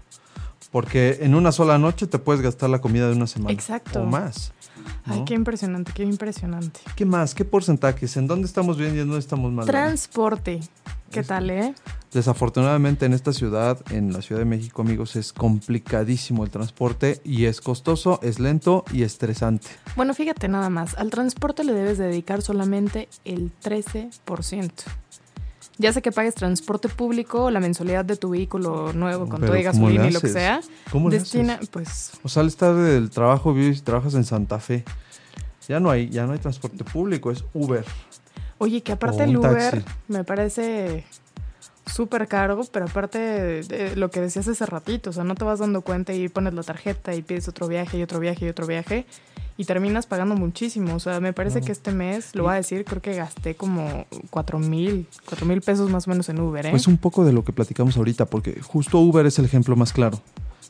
Porque 0.71 1.19
en 1.21 1.35
una 1.37 1.53
sola 1.53 1.79
noche 1.79 2.07
te 2.09 2.19
puedes 2.19 2.43
gastar 2.43 2.69
la 2.69 2.81
comida 2.81 3.07
de 3.09 3.15
una 3.15 3.29
semana. 3.29 3.53
Exacto. 3.53 4.03
O 4.03 4.07
más. 4.07 4.53
Ay, 5.07 5.23
qué 5.25 5.35
impresionante, 5.35 5.93
qué 5.95 6.03
impresionante. 6.03 6.81
¿Qué 6.97 7.05
más? 7.05 7.33
¿Qué 7.35 7.45
porcentajes? 7.45 8.17
¿En 8.17 8.27
dónde 8.27 8.47
estamos 8.47 8.77
bien 8.77 8.97
y 8.97 8.99
en 8.99 9.07
dónde 9.07 9.21
estamos 9.21 9.53
mal? 9.53 9.67
Transporte. 9.67 10.61
¿Qué 11.13 11.23
tal, 11.23 11.49
eh? 11.51 11.75
Desafortunadamente 12.15 13.07
en 13.07 13.13
esta 13.13 13.33
ciudad, 13.33 13.81
en 13.91 14.13
la 14.13 14.23
Ciudad 14.23 14.41
de 14.41 14.45
México, 14.45 14.83
amigos, 14.83 15.17
es 15.17 15.33
complicadísimo 15.33 16.45
el 16.45 16.51
transporte 16.51 17.21
y 17.25 17.47
es 17.47 17.61
costoso, 17.61 18.21
es 18.23 18.39
lento 18.39 18.85
y 18.93 19.03
estresante. 19.03 19.67
Bueno, 19.97 20.15
fíjate 20.15 20.47
nada 20.47 20.71
más, 20.71 20.95
al 20.95 21.11
transporte 21.11 21.65
le 21.65 21.73
debes 21.73 21.99
dedicar 21.99 22.41
solamente 22.41 23.09
el 23.25 23.51
13%. 23.61 24.71
Ya 25.77 25.93
sea 25.93 26.03
que 26.03 26.13
pagues 26.13 26.37
transporte 26.37 26.89
público 26.89 27.47
o 27.47 27.51
la 27.51 27.59
mensualidad 27.59 28.05
de 28.05 28.15
tu 28.17 28.31
vehículo 28.31 28.93
nuevo 28.93 29.29
con 29.29 29.41
todo 29.41 29.57
y 29.57 29.65
¿cómo 29.65 29.89
le 29.89 29.99
gasolina 29.99 30.09
y 30.09 30.13
lo 30.13 30.21
que 30.21 30.29
sea, 30.29 30.61
¿Cómo 30.93 31.11
destina, 31.11 31.55
haces? 31.55 31.69
pues, 31.69 32.13
O 32.23 32.29
sales 32.29 32.57
tarde 32.57 32.95
del 32.95 33.11
trabajo, 33.11 33.53
vives 33.53 33.79
y 33.79 33.81
trabajas 33.81 34.15
en 34.15 34.23
Santa 34.23 34.61
Fe. 34.61 34.85
Ya 35.67 35.81
no 35.81 35.91
hay, 35.91 36.11
ya 36.11 36.27
no 36.27 36.33
hay 36.33 36.39
transporte 36.39 36.85
público, 36.85 37.33
es 37.33 37.45
Uber. 37.55 37.85
oye, 38.59 38.85
que 38.85 38.93
aparte 38.93 39.25
el 39.25 39.37
Uber 39.37 39.83
taxi. 39.83 39.91
me 40.07 40.23
parece 40.23 41.05
súper 41.87 42.29
caro, 42.29 42.61
pero 42.73 42.87
aparte 42.87 43.19
de, 43.19 43.63
de 43.63 43.97
lo 43.97 44.11
que 44.11 44.21
decías 44.21 44.49
hace 44.49 44.67
ratito, 44.67 45.11
o 45.11 45.13
sea, 45.13 45.25
no 45.25 45.35
te 45.35 45.45
vas 45.45 45.59
dando 45.59 45.83
cuenta 45.83 46.13
y 46.13 46.29
pones 46.29 46.55
la 46.55 46.63
tarjeta 46.63 47.15
y 47.15 47.23
pides 47.23 47.49
otro 47.49 47.69
viaje 47.69 47.99
y 47.99 48.03
otro 48.03 48.21
viaje 48.21 48.47
y 48.47 48.49
otro 48.49 48.67
viaje 48.67 49.07
y 49.57 49.65
terminas 49.65 50.07
pagando 50.07 50.35
muchísimo, 50.35 50.97
o 50.97 51.01
sea, 51.01 51.21
me 51.21 51.33
parece 51.33 51.61
que 51.61 51.71
este 51.71 51.93
mes, 51.93 52.35
lo 52.35 52.45
voy 52.45 52.53
a 52.53 52.57
decir, 52.57 52.85
creo 52.85 53.01
que 53.01 53.15
gasté 53.15 53.55
como 53.55 54.07
cuatro 54.31 54.59
mil, 54.59 55.07
cuatro 55.27 55.47
mil 55.47 55.61
pesos 55.61 55.91
más 55.91 56.09
o 56.09 56.11
menos 56.11 56.29
en 56.29 56.41
Uber, 56.41 56.67
¿eh? 56.67 56.71
Pues 56.71 56.89
un 56.89 56.99
poco 56.99 57.25
de 57.25 57.33
lo 57.33 57.45
que 57.45 57.53
platicamos 57.53 57.97
ahorita, 57.97 58.25
porque 58.27 58.61
justo 58.61 58.99
Uber 58.99 59.27
es 59.27 59.39
el 59.39 59.45
ejemplo 59.45 59.77
más 59.77 59.93
claro. 59.93 60.21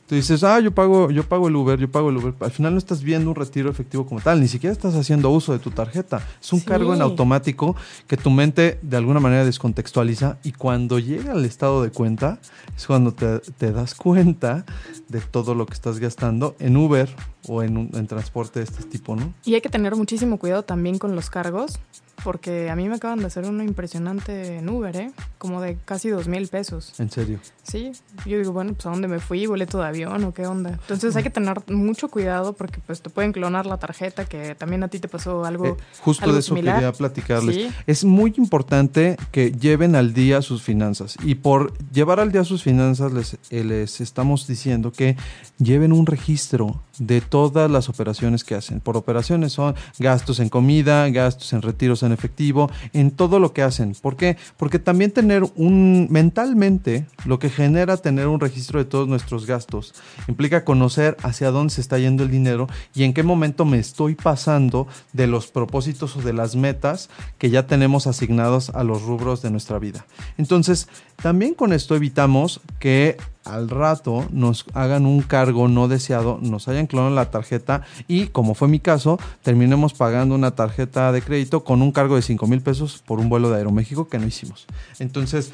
Tú 0.07 0.13
dices, 0.13 0.43
ah, 0.43 0.59
yo 0.59 0.69
pago, 0.71 1.09
yo 1.09 1.23
pago 1.23 1.47
el 1.47 1.55
Uber, 1.55 1.79
yo 1.79 1.89
pago 1.89 2.11
el 2.11 2.17
Uber. 2.17 2.33
Al 2.41 2.51
final 2.51 2.73
no 2.73 2.77
estás 2.77 3.01
viendo 3.01 3.27
un 3.31 3.35
retiro 3.35 3.71
efectivo 3.71 4.05
como 4.05 4.21
tal, 4.21 4.39
ni 4.39 4.47
siquiera 4.47 4.71
estás 4.71 4.93
haciendo 4.93 5.31
uso 5.31 5.51
de 5.51 5.57
tu 5.57 5.71
tarjeta. 5.71 6.21
Es 6.39 6.53
un 6.53 6.59
Sí. 6.59 6.65
cargo 6.67 6.93
en 6.93 7.01
automático 7.01 7.75
que 8.07 8.15
tu 8.15 8.29
mente 8.29 8.77
de 8.83 8.97
alguna 8.97 9.19
manera 9.19 9.43
descontextualiza 9.45 10.37
y 10.43 10.51
cuando 10.51 10.99
llega 10.99 11.31
al 11.31 11.43
estado 11.43 11.81
de 11.81 11.89
cuenta 11.89 12.37
es 12.77 12.85
cuando 12.85 13.13
te, 13.13 13.39
te 13.57 13.71
das 13.71 13.95
cuenta 13.95 14.63
de 15.09 15.21
todo 15.21 15.55
lo 15.55 15.65
que 15.65 15.73
estás 15.73 15.97
gastando 15.99 16.55
en 16.59 16.77
Uber 16.77 17.09
o 17.47 17.63
en, 17.63 17.75
un, 17.77 17.89
en 17.95 18.05
transporte 18.05 18.59
de 18.59 18.65
este 18.65 18.83
tipo, 18.83 19.15
¿no? 19.15 19.33
Y 19.43 19.55
hay 19.55 19.61
que 19.61 19.69
tener 19.69 19.95
muchísimo 19.95 20.37
cuidado 20.37 20.61
también 20.63 20.99
con 20.99 21.15
los 21.15 21.31
cargos, 21.31 21.79
porque 22.23 22.69
a 22.69 22.75
mí 22.75 22.87
me 22.87 22.95
acaban 22.95 23.19
de 23.19 23.25
hacer 23.25 23.45
uno 23.45 23.63
impresionante 23.63 24.57
en 24.57 24.69
Uber, 24.69 24.95
¿eh? 24.95 25.11
Como 25.37 25.61
de 25.61 25.77
casi 25.85 26.09
dos 26.09 26.27
mil 26.27 26.47
pesos. 26.47 26.99
En 26.99 27.11
serio. 27.11 27.39
Sí, 27.63 27.91
yo 28.25 28.37
digo, 28.37 28.51
bueno, 28.51 28.73
pues 28.73 28.85
¿a 28.85 28.89
dónde 28.89 29.07
me 29.07 29.19
fui? 29.19 29.45
¿Boleto 29.45 29.79
de 29.79 29.87
avión 29.87 30.23
o 30.23 30.33
qué 30.33 30.45
onda? 30.47 30.71
Entonces 30.71 31.15
hay 31.15 31.23
que 31.23 31.29
tener 31.29 31.61
mucho 31.71 32.09
cuidado 32.09 32.53
porque 32.53 32.79
pues 32.85 33.01
te 33.01 33.09
pueden 33.09 33.31
clonar 33.31 33.65
la 33.65 33.77
tarjeta, 33.77 34.25
que 34.25 34.55
también 34.55 34.83
a 34.83 34.87
ti 34.87 34.99
te 34.99 35.07
pasó 35.07 35.45
algo... 35.45 35.65
Eh, 35.65 35.75
justo 36.01 36.23
algo 36.23 36.35
de 36.35 36.39
eso 36.39 36.55
similar. 36.55 36.75
quería 36.75 36.93
platicarles. 36.93 37.55
Sí. 37.55 37.69
Es 37.87 38.03
muy 38.05 38.33
importante 38.37 39.17
que 39.31 39.51
lleven 39.51 39.95
al 39.95 40.13
día 40.13 40.41
sus 40.41 40.61
finanzas. 40.61 41.17
Y 41.23 41.35
por 41.35 41.77
llevar 41.89 42.19
al 42.19 42.31
día 42.31 42.43
sus 42.43 42.63
finanzas, 42.63 43.11
les, 43.11 43.37
eh, 43.49 43.63
les 43.63 44.01
estamos 44.01 44.47
diciendo 44.47 44.91
que 44.91 45.17
lleven 45.57 45.91
un 45.91 46.05
registro 46.05 46.81
de 46.99 47.21
todas 47.21 47.69
las 47.69 47.89
operaciones 47.89 48.43
que 48.43 48.55
hacen. 48.55 48.79
Por 48.79 48.97
operaciones 48.97 49.53
son 49.53 49.75
gastos 49.99 50.39
en 50.39 50.49
comida, 50.49 51.09
gastos 51.09 51.51
en 51.53 51.61
retiros 51.61 52.03
en 52.05 52.13
efectivo, 52.13 52.69
en 52.93 53.11
todo 53.11 53.39
lo 53.39 53.53
que 53.53 53.61
hacen. 53.61 53.95
¿Por 54.01 54.15
qué? 54.15 54.37
Porque 54.57 54.79
también 54.79 55.11
tener 55.11 55.43
un 55.55 56.07
mentalmente 56.09 57.05
lo 57.25 57.39
que 57.39 57.49
genera 57.49 57.97
tener 57.97 58.27
un 58.27 58.39
registro 58.39 58.79
de 58.79 58.85
todos 58.85 59.07
nuestros 59.07 59.45
gastos 59.45 59.93
implica 60.27 60.63
conocer 60.63 61.17
hacia 61.23 61.51
dónde 61.51 61.73
se 61.73 61.81
está 61.81 61.97
yendo 61.97 62.23
el 62.23 62.31
dinero 62.31 62.67
y 62.93 63.03
en 63.03 63.13
qué 63.13 63.23
momento 63.23 63.65
me 63.65 63.79
estoy 63.79 64.15
pasando 64.15 64.87
de 65.13 65.27
los 65.27 65.47
propósitos 65.47 66.15
o 66.15 66.21
de 66.21 66.33
las 66.33 66.55
metas 66.55 67.09
que 67.37 67.49
ya 67.49 67.67
tenemos 67.67 68.07
asignados 68.07 68.69
a 68.69 68.83
los 68.83 69.03
rubros 69.03 69.41
de 69.41 69.51
nuestra 69.51 69.79
vida. 69.79 70.05
Entonces, 70.37 70.87
también 71.21 71.53
con 71.53 71.73
esto 71.73 71.95
evitamos 71.95 72.61
que 72.79 73.17
al 73.45 73.69
rato 73.69 74.25
nos 74.31 74.65
hagan 74.73 75.05
un 75.05 75.21
cargo 75.21 75.67
no 75.67 75.87
deseado, 75.87 76.39
nos 76.41 76.67
hayan 76.67 76.87
clonado 76.87 77.13
la 77.13 77.31
tarjeta 77.31 77.83
y, 78.07 78.27
como 78.27 78.55
fue 78.55 78.67
mi 78.67 78.79
caso, 78.79 79.19
terminemos 79.43 79.93
pagando 79.93 80.35
una 80.35 80.51
tarjeta 80.51 81.11
de 81.11 81.21
crédito 81.21 81.63
con 81.63 81.81
un 81.81 81.91
cargo 81.91 82.15
de 82.15 82.21
5 82.21 82.47
mil 82.47 82.61
pesos 82.61 83.03
por 83.05 83.19
un 83.19 83.29
vuelo 83.29 83.49
de 83.49 83.57
Aeroméxico 83.57 84.07
que 84.07 84.19
no 84.19 84.27
hicimos. 84.27 84.65
Entonces, 84.99 85.51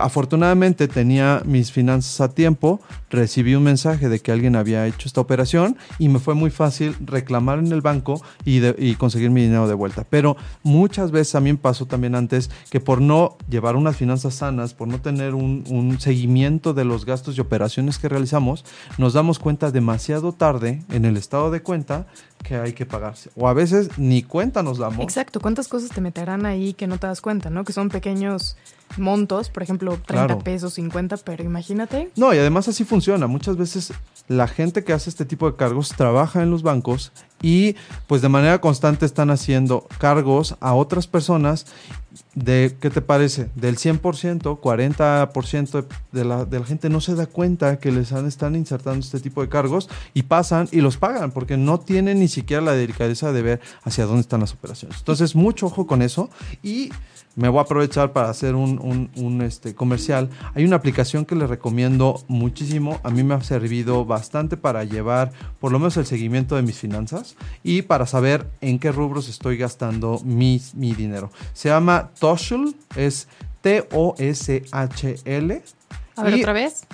afortunadamente 0.00 0.88
tenía 0.88 1.42
mis 1.44 1.72
finanzas 1.72 2.20
a 2.20 2.28
tiempo, 2.34 2.80
recibí 3.10 3.54
un 3.54 3.62
mensaje 3.64 4.08
de 4.08 4.20
que 4.20 4.32
alguien 4.32 4.56
había 4.56 4.86
hecho 4.86 5.06
esta 5.08 5.20
operación 5.20 5.76
y 5.98 6.08
me 6.08 6.18
fue 6.18 6.34
muy 6.34 6.50
fácil 6.50 6.96
reclamar 7.04 7.58
en 7.58 7.72
el 7.72 7.80
banco 7.80 8.22
y, 8.44 8.58
de- 8.60 8.74
y 8.78 8.94
conseguir 8.94 9.30
mi 9.30 9.42
dinero 9.42 9.68
de 9.68 9.74
vuelta. 9.74 10.04
Pero 10.08 10.36
muchas 10.62 11.10
veces 11.10 11.34
a 11.34 11.40
mí 11.40 11.52
me 11.52 11.58
pasó 11.58 11.86
también 11.86 12.14
antes 12.14 12.50
que 12.70 12.80
por 12.80 13.00
no 13.00 13.36
llevar 13.48 13.76
unas 13.76 13.96
finanzas 13.96 14.34
sanas, 14.34 14.74
por 14.74 14.88
no 14.88 15.00
tener 15.00 15.34
un, 15.34 15.64
un 15.68 16.00
seguimiento 16.00 16.74
de 16.74 16.84
los 16.84 17.04
gastos 17.04 17.36
y 17.36 17.40
operaciones 17.40 17.98
que 17.98 18.08
realizamos, 18.08 18.64
nos 18.98 19.12
damos 19.12 19.38
cuenta 19.38 19.70
demasiado 19.70 20.32
tarde 20.32 20.82
en 20.90 21.04
el 21.04 21.16
estado 21.16 21.50
de 21.50 21.62
cuenta 21.62 22.06
que 22.42 22.54
hay 22.56 22.72
que 22.72 22.86
pagarse. 22.86 23.30
O 23.34 23.48
a 23.48 23.54
veces 23.54 23.90
ni 23.96 24.22
cuenta 24.22 24.62
nos 24.62 24.78
damos. 24.78 25.00
Exacto, 25.00 25.40
¿cuántas 25.40 25.68
cosas 25.68 25.90
te 25.90 26.00
meterán 26.00 26.46
ahí 26.46 26.74
que 26.74 26.86
no 26.86 26.98
te 26.98 27.06
das 27.06 27.20
cuenta, 27.20 27.50
no? 27.50 27.64
Que 27.64 27.72
son 27.72 27.88
pequeños 27.88 28.56
montos, 28.96 29.50
por 29.50 29.62
ejemplo, 29.62 29.92
30 30.06 30.26
Claro. 30.26 30.38
pesos, 30.40 30.74
50, 30.74 31.16
pero 31.18 31.42
imagínate. 31.44 32.10
No, 32.16 32.32
y 32.34 32.38
además 32.38 32.68
así 32.68 32.84
funciona. 32.84 33.26
Muchas 33.26 33.56
veces 33.56 33.92
la 34.28 34.48
gente 34.48 34.84
que 34.84 34.92
hace 34.92 35.10
este 35.10 35.24
tipo 35.24 35.50
de 35.50 35.56
cargos 35.56 35.90
trabaja 35.90 36.42
en 36.42 36.50
los 36.50 36.62
bancos 36.62 37.12
y 37.42 37.76
pues 38.06 38.22
de 38.22 38.28
manera 38.28 38.60
constante 38.60 39.06
están 39.06 39.30
haciendo 39.30 39.86
cargos 39.98 40.56
a 40.60 40.74
otras 40.74 41.06
personas 41.06 41.66
de, 42.34 42.76
¿qué 42.80 42.90
te 42.90 43.00
parece? 43.02 43.50
Del 43.54 43.76
100%, 43.76 44.60
40% 44.60 45.86
de 46.12 46.24
la, 46.24 46.44
de 46.44 46.60
la 46.60 46.66
gente 46.66 46.88
no 46.88 47.00
se 47.00 47.14
da 47.14 47.26
cuenta 47.26 47.78
que 47.78 47.92
les 47.92 48.12
han, 48.12 48.26
están 48.26 48.54
insertando 48.56 49.00
este 49.00 49.20
tipo 49.20 49.40
de 49.42 49.48
cargos 49.48 49.88
y 50.14 50.22
pasan 50.24 50.68
y 50.72 50.80
los 50.80 50.96
pagan 50.96 51.30
porque 51.32 51.56
no 51.56 51.80
tienen 51.80 52.18
ni 52.20 52.28
siquiera 52.28 52.62
la 52.62 52.72
delicadeza 52.72 53.32
de 53.32 53.42
ver 53.42 53.60
hacia 53.84 54.06
dónde 54.06 54.20
están 54.22 54.40
las 54.40 54.52
operaciones. 54.52 54.98
Entonces, 54.98 55.34
mucho 55.34 55.66
ojo 55.66 55.86
con 55.86 56.02
eso 56.02 56.30
y 56.62 56.90
me 57.34 57.50
voy 57.50 57.58
a 57.58 57.62
aprovechar 57.62 58.14
para 58.14 58.30
hacer 58.30 58.54
un, 58.54 58.78
un- 58.82 59.10
un, 59.22 59.42
este, 59.42 59.74
comercial. 59.74 60.30
Hay 60.54 60.64
una 60.64 60.76
aplicación 60.76 61.26
que 61.26 61.34
les 61.34 61.50
recomiendo 61.50 62.24
muchísimo. 62.28 62.98
A 63.04 63.10
mí 63.10 63.22
me 63.24 63.34
ha 63.34 63.42
servido 63.42 64.06
bastante 64.06 64.56
para 64.56 64.84
llevar 64.84 65.32
por 65.60 65.70
lo 65.70 65.78
menos 65.78 65.98
el 65.98 66.06
seguimiento 66.06 66.56
de 66.56 66.62
mis 66.62 66.78
finanzas 66.78 67.36
y 67.62 67.82
para 67.82 68.06
saber 68.06 68.46
en 68.62 68.78
qué 68.78 68.90
rubros 68.90 69.28
estoy 69.28 69.58
gastando 69.58 70.18
mi, 70.24 70.62
mi 70.74 70.94
dinero. 70.94 71.30
Se 71.52 71.68
llama 71.68 72.05
Toshul, 72.08 72.74
es 72.96 73.28
T-O-S-H-L. 73.62 75.62
A 76.16 76.22
ver, 76.22 76.34
otra 76.34 76.52
vez. 76.52 76.84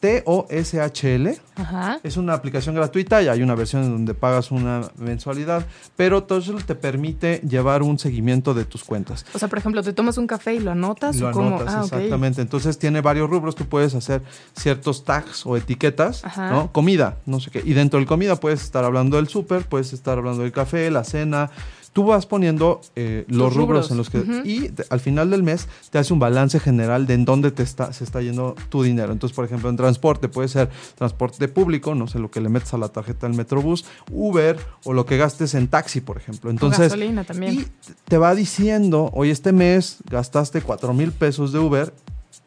T-O-S-H-L. 0.00 1.38
Ajá. 1.54 2.00
Es 2.02 2.16
una 2.16 2.34
aplicación 2.34 2.74
gratuita 2.74 3.22
y 3.22 3.28
hay 3.28 3.40
una 3.40 3.54
versión 3.54 3.84
en 3.84 3.92
donde 3.92 4.14
pagas 4.14 4.50
una 4.50 4.80
mensualidad, 4.96 5.64
pero 5.94 6.24
Toshul 6.24 6.64
te 6.64 6.74
permite 6.74 7.40
llevar 7.48 7.84
un 7.84 8.00
seguimiento 8.00 8.52
de 8.52 8.64
tus 8.64 8.82
cuentas. 8.82 9.24
O 9.32 9.38
sea, 9.38 9.46
por 9.46 9.58
ejemplo, 9.58 9.80
te 9.84 9.92
tomas 9.92 10.18
un 10.18 10.26
café 10.26 10.54
y 10.54 10.58
lo 10.58 10.72
anotas 10.72 11.14
Lo 11.16 11.28
o 11.28 11.30
cómo? 11.30 11.56
anotas, 11.56 11.74
ah, 11.74 11.82
exactamente. 11.84 12.42
Entonces 12.42 12.78
tiene 12.78 13.00
varios 13.00 13.30
rubros, 13.30 13.54
tú 13.54 13.66
puedes 13.66 13.94
hacer 13.94 14.22
ciertos 14.56 15.04
tags 15.04 15.46
o 15.46 15.56
etiquetas, 15.56 16.24
Ajá. 16.24 16.50
¿no? 16.50 16.72
Comida, 16.72 17.18
no 17.26 17.38
sé 17.38 17.52
qué. 17.52 17.62
Y 17.64 17.74
dentro 17.74 18.00
del 18.00 18.08
comida 18.08 18.34
puedes 18.34 18.64
estar 18.64 18.84
hablando 18.84 19.18
del 19.18 19.28
súper, 19.28 19.64
puedes 19.66 19.92
estar 19.92 20.18
hablando 20.18 20.42
del 20.42 20.50
café, 20.50 20.90
la 20.90 21.04
cena. 21.04 21.48
Tú 21.92 22.04
vas 22.04 22.24
poniendo 22.24 22.80
eh, 22.96 23.26
los 23.28 23.54
rubros, 23.54 23.88
rubros. 23.88 23.90
en 23.90 23.96
los 23.98 24.08
que... 24.08 24.24
Y 24.48 24.70
te- 24.70 24.84
al 24.88 25.00
final 25.00 25.28
del 25.30 25.42
mes 25.42 25.68
te 25.90 25.98
hace 25.98 26.12
un 26.14 26.18
balance 26.18 26.58
general 26.58 27.06
de 27.06 27.12
en 27.14 27.24
dónde 27.26 27.50
te 27.50 27.62
está, 27.62 27.92
se 27.92 28.02
está 28.04 28.22
yendo 28.22 28.54
tu 28.70 28.82
dinero. 28.82 29.12
Entonces, 29.12 29.36
por 29.36 29.44
ejemplo, 29.44 29.68
en 29.68 29.76
transporte 29.76 30.28
puede 30.28 30.48
ser 30.48 30.70
transporte 30.96 31.48
público, 31.48 31.94
no 31.94 32.06
sé, 32.08 32.18
lo 32.18 32.30
que 32.30 32.40
le 32.40 32.48
metes 32.48 32.72
a 32.72 32.78
la 32.78 32.88
tarjeta 32.88 33.26
del 33.28 33.36
Metrobús, 33.36 33.84
Uber 34.10 34.58
o 34.84 34.94
lo 34.94 35.04
que 35.04 35.18
gastes 35.18 35.54
en 35.54 35.68
taxi, 35.68 36.00
por 36.00 36.16
ejemplo. 36.16 36.48
Entonces, 36.50 36.80
gasolina 36.92 37.24
también. 37.24 37.54
y 37.54 37.66
te 38.08 38.16
va 38.16 38.34
diciendo, 38.34 39.10
hoy 39.12 39.28
este 39.30 39.52
mes 39.52 39.98
gastaste 40.10 40.62
4 40.62 40.94
mil 40.94 41.12
pesos 41.12 41.52
de 41.52 41.58
Uber 41.58 41.92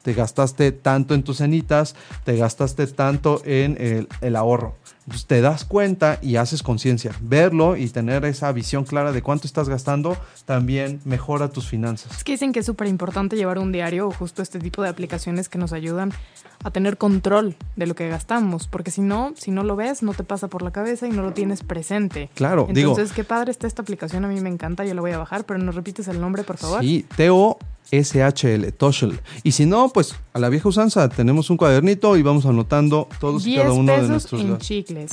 te 0.02 0.14
gastaste 0.14 0.72
tanto 0.72 1.16
en 1.16 1.24
tus 1.24 1.38
cenitas, 1.38 1.96
te 2.24 2.36
gastaste 2.38 2.86
tanto 2.88 3.42
en 3.44 3.76
el, 3.80 4.08
el 4.22 4.36
ahorro. 4.36 4.76
Entonces 5.06 5.28
te 5.28 5.40
das 5.42 5.66
cuenta 5.66 6.18
y 6.22 6.38
haces 6.38 6.64
conciencia. 6.64 7.12
Verlo 7.22 7.76
y 7.78 7.88
tener 7.90 8.26
esa 8.26 8.52
visión 8.52 8.86
clara 8.86 9.12
de 9.12 9.22
cuánto 9.22 9.46
estás 9.46 9.70
gastando 9.70 10.18
también 10.46 11.00
mejora 11.06 11.50
tus 11.50 11.68
finanzas. 11.68 12.12
Es 12.18 12.24
que 12.24 12.32
dicen 12.32 12.52
que 12.54 12.62
es 12.62 12.66
súper 12.66 12.88
importante 12.88 13.36
llevar 13.36 13.60
un 13.60 13.72
diario 13.72 14.08
o 14.08 14.12
justo 14.12 14.42
este 14.42 14.58
tipo 14.60 14.82
de 14.82 14.90
aplicaciones 14.90 15.48
que 15.48 15.60
nos 15.60 15.74
ayudan 15.74 16.12
a 16.64 16.72
tener 16.72 16.98
control 16.98 17.56
de 17.76 17.86
lo 17.86 17.94
que 17.94 18.10
gastamos, 18.10 18.68
porque 18.68 18.90
si 18.90 19.02
no, 19.02 19.34
si 19.38 19.52
no 19.52 19.64
lo 19.64 19.76
ves, 19.76 20.02
no 20.02 20.14
te 20.16 20.24
pasa 20.24 20.48
por 20.48 20.64
la 20.64 20.72
cabeza 20.72 21.06
y 21.08 21.12
no 21.12 21.22
lo 21.22 21.34
tienes 21.34 21.62
presente. 21.62 22.32
Claro, 22.34 22.68
digo- 22.72 22.90
Entonces, 22.92 23.16
qué 23.16 23.24
padre 23.24 23.52
está 23.52 23.68
esta 23.68 23.84
aplicación, 23.84 24.26
a 24.26 24.28
mí 24.28 24.42
me 24.42 24.50
encanta, 24.50 24.86
yo 24.86 24.96
la 24.96 25.02
voy 25.02 25.12
a 25.12 25.20
bajar, 25.20 25.46
pero 25.46 25.60
nos 25.60 25.76
repites 25.76 26.08
el 26.08 26.20
nombre, 26.20 26.44
por 26.44 26.58
favor. 26.58 26.82
Sí, 26.82 27.06
T-O-S-H-L, 27.90 28.72
Toshel. 28.74 29.20
Y 29.44 29.52
si 29.52 29.66
no, 29.66 29.90
pues 29.90 30.16
a 30.34 30.40
la 30.40 30.50
vieja 30.50 30.70
usanza 30.70 31.08
tenemos 31.10 31.50
un 31.50 31.58
cuadernito 31.58 32.18
y 32.18 32.22
vamos 32.22 32.46
anotando 32.46 33.08
todos 33.20 33.46
y 33.46 33.52
10 33.52 33.62
cada 33.62 33.74
uno 33.74 33.92
de 33.94 34.08
nuestros 34.08 34.42
en 34.42 34.50
gastos. 34.52 34.68
chicles. 34.68 35.12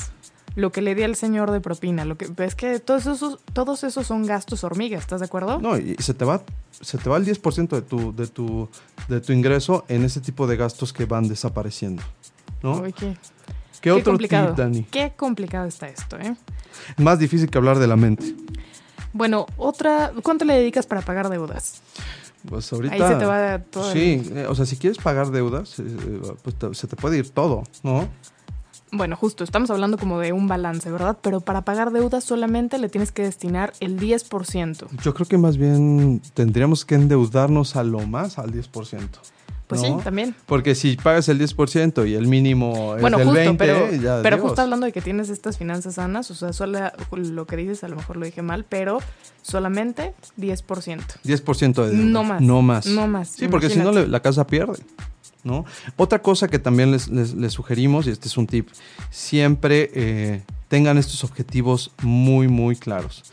Lo 0.54 0.70
que 0.70 0.82
le 0.82 0.94
di 0.94 1.02
al 1.02 1.16
señor 1.16 1.50
de 1.50 1.60
propina, 1.62 2.04
lo 2.04 2.18
que 2.18 2.30
es 2.44 2.54
que 2.54 2.78
todos 2.78 3.06
esos 3.06 3.38
todos 3.54 3.84
esos 3.84 4.06
son 4.06 4.26
gastos 4.26 4.64
hormiga, 4.64 4.98
¿estás 4.98 5.20
de 5.20 5.26
acuerdo? 5.26 5.58
No, 5.60 5.78
y 5.78 5.96
se 5.98 6.12
te 6.12 6.26
va 6.26 6.42
se 6.78 6.98
te 6.98 7.08
va 7.08 7.16
el 7.16 7.24
10% 7.24 7.68
de 7.68 7.80
tu 7.80 8.14
de 8.14 8.26
tu 8.26 8.68
de 9.08 9.20
tu 9.22 9.32
ingreso 9.32 9.86
en 9.88 10.04
ese 10.04 10.20
tipo 10.20 10.46
de 10.46 10.56
gastos 10.58 10.92
que 10.92 11.06
van 11.06 11.26
desapareciendo. 11.26 12.02
¿no? 12.62 12.80
Uy, 12.82 12.92
qué, 12.92 13.06
¿Qué, 13.06 13.16
qué 13.80 13.92
otro 13.92 14.12
complicado. 14.12 14.48
tip, 14.48 14.56
Dani? 14.58 14.82
Qué 14.84 15.12
complicado 15.16 15.66
está 15.66 15.88
esto, 15.88 16.18
¿eh? 16.18 16.36
Más 16.98 17.18
difícil 17.18 17.48
que 17.48 17.56
hablar 17.56 17.78
de 17.78 17.86
la 17.86 17.96
mente. 17.96 18.34
Bueno, 19.14 19.46
otra, 19.56 20.12
¿cuánto 20.22 20.44
le 20.44 20.54
dedicas 20.54 20.86
para 20.86 21.00
pagar 21.00 21.28
deudas? 21.30 21.80
Pues 22.48 22.72
ahorita 22.72 22.94
Ahí 22.94 23.00
se 23.00 23.14
te 23.16 23.24
va 23.24 23.58
todo. 23.60 23.92
el- 23.92 23.92
Sí, 24.24 24.30
eh, 24.34 24.46
o 24.48 24.54
sea, 24.54 24.66
si 24.66 24.76
quieres 24.76 24.98
pagar 24.98 25.30
deudas, 25.30 25.78
eh, 25.78 25.84
pues 26.42 26.56
te- 26.56 26.74
se 26.74 26.86
te 26.86 26.96
puede 26.96 27.18
ir 27.18 27.30
todo, 27.30 27.62
¿no? 27.82 28.08
Bueno, 28.94 29.16
justo, 29.16 29.42
estamos 29.42 29.70
hablando 29.70 29.96
como 29.96 30.18
de 30.18 30.32
un 30.34 30.48
balance, 30.48 30.90
¿verdad? 30.90 31.16
Pero 31.22 31.40
para 31.40 31.62
pagar 31.62 31.92
deudas 31.92 32.24
solamente 32.24 32.76
le 32.78 32.90
tienes 32.90 33.10
que 33.10 33.22
destinar 33.22 33.72
el 33.80 33.98
10%. 33.98 34.86
Yo 35.02 35.14
creo 35.14 35.26
que 35.26 35.38
más 35.38 35.56
bien 35.56 36.20
tendríamos 36.34 36.84
que 36.84 36.96
endeudarnos 36.96 37.76
a 37.76 37.84
lo 37.84 38.00
más 38.06 38.38
al 38.38 38.50
10%. 38.52 39.20
Pues 39.78 39.90
¿no? 39.90 39.98
sí, 39.98 40.04
también. 40.04 40.34
Porque 40.46 40.74
si 40.74 40.96
pagas 40.96 41.28
el 41.28 41.38
10% 41.38 42.08
y 42.08 42.14
el 42.14 42.26
mínimo 42.28 42.94
es 42.96 43.00
Bueno, 43.02 43.18
del 43.18 43.26
justo, 43.28 43.40
20, 43.40 43.58
pero, 43.64 43.92
ya 43.94 44.20
pero 44.22 44.38
justo 44.38 44.62
hablando 44.62 44.86
de 44.86 44.92
que 44.92 45.00
tienes 45.00 45.28
estas 45.28 45.58
finanzas 45.58 45.94
sanas, 45.96 46.30
o 46.30 46.34
sea, 46.34 46.52
solo 46.52 46.78
lo 47.10 47.46
que 47.46 47.56
dices, 47.56 47.84
a 47.84 47.88
lo 47.88 47.96
mejor 47.96 48.16
lo 48.16 48.24
dije 48.26 48.42
mal, 48.42 48.64
pero 48.68 48.98
solamente 49.42 50.14
10%. 50.38 51.00
10% 51.24 51.84
de 51.84 51.90
deuda. 51.90 52.04
No 52.04 52.24
más. 52.24 52.40
No 52.40 52.62
más. 52.62 52.86
No 52.86 53.06
más, 53.06 53.28
Sí, 53.28 53.48
porque 53.48 53.68
si 53.70 53.78
no 53.78 53.92
la 53.92 54.20
casa 54.20 54.46
pierde. 54.46 54.78
¿no? 55.44 55.64
Otra 55.96 56.20
cosa 56.22 56.46
que 56.46 56.60
también 56.60 56.92
les, 56.92 57.08
les- 57.08 57.34
les 57.34 57.52
sugerimos, 57.52 58.06
y 58.06 58.10
este 58.10 58.28
es 58.28 58.36
un 58.36 58.46
tip, 58.46 58.68
siempre 59.10 59.90
eh, 59.94 60.42
tengan 60.68 60.98
estos 60.98 61.24
objetivos 61.24 61.90
muy, 62.02 62.46
muy 62.48 62.76
claros. 62.76 63.24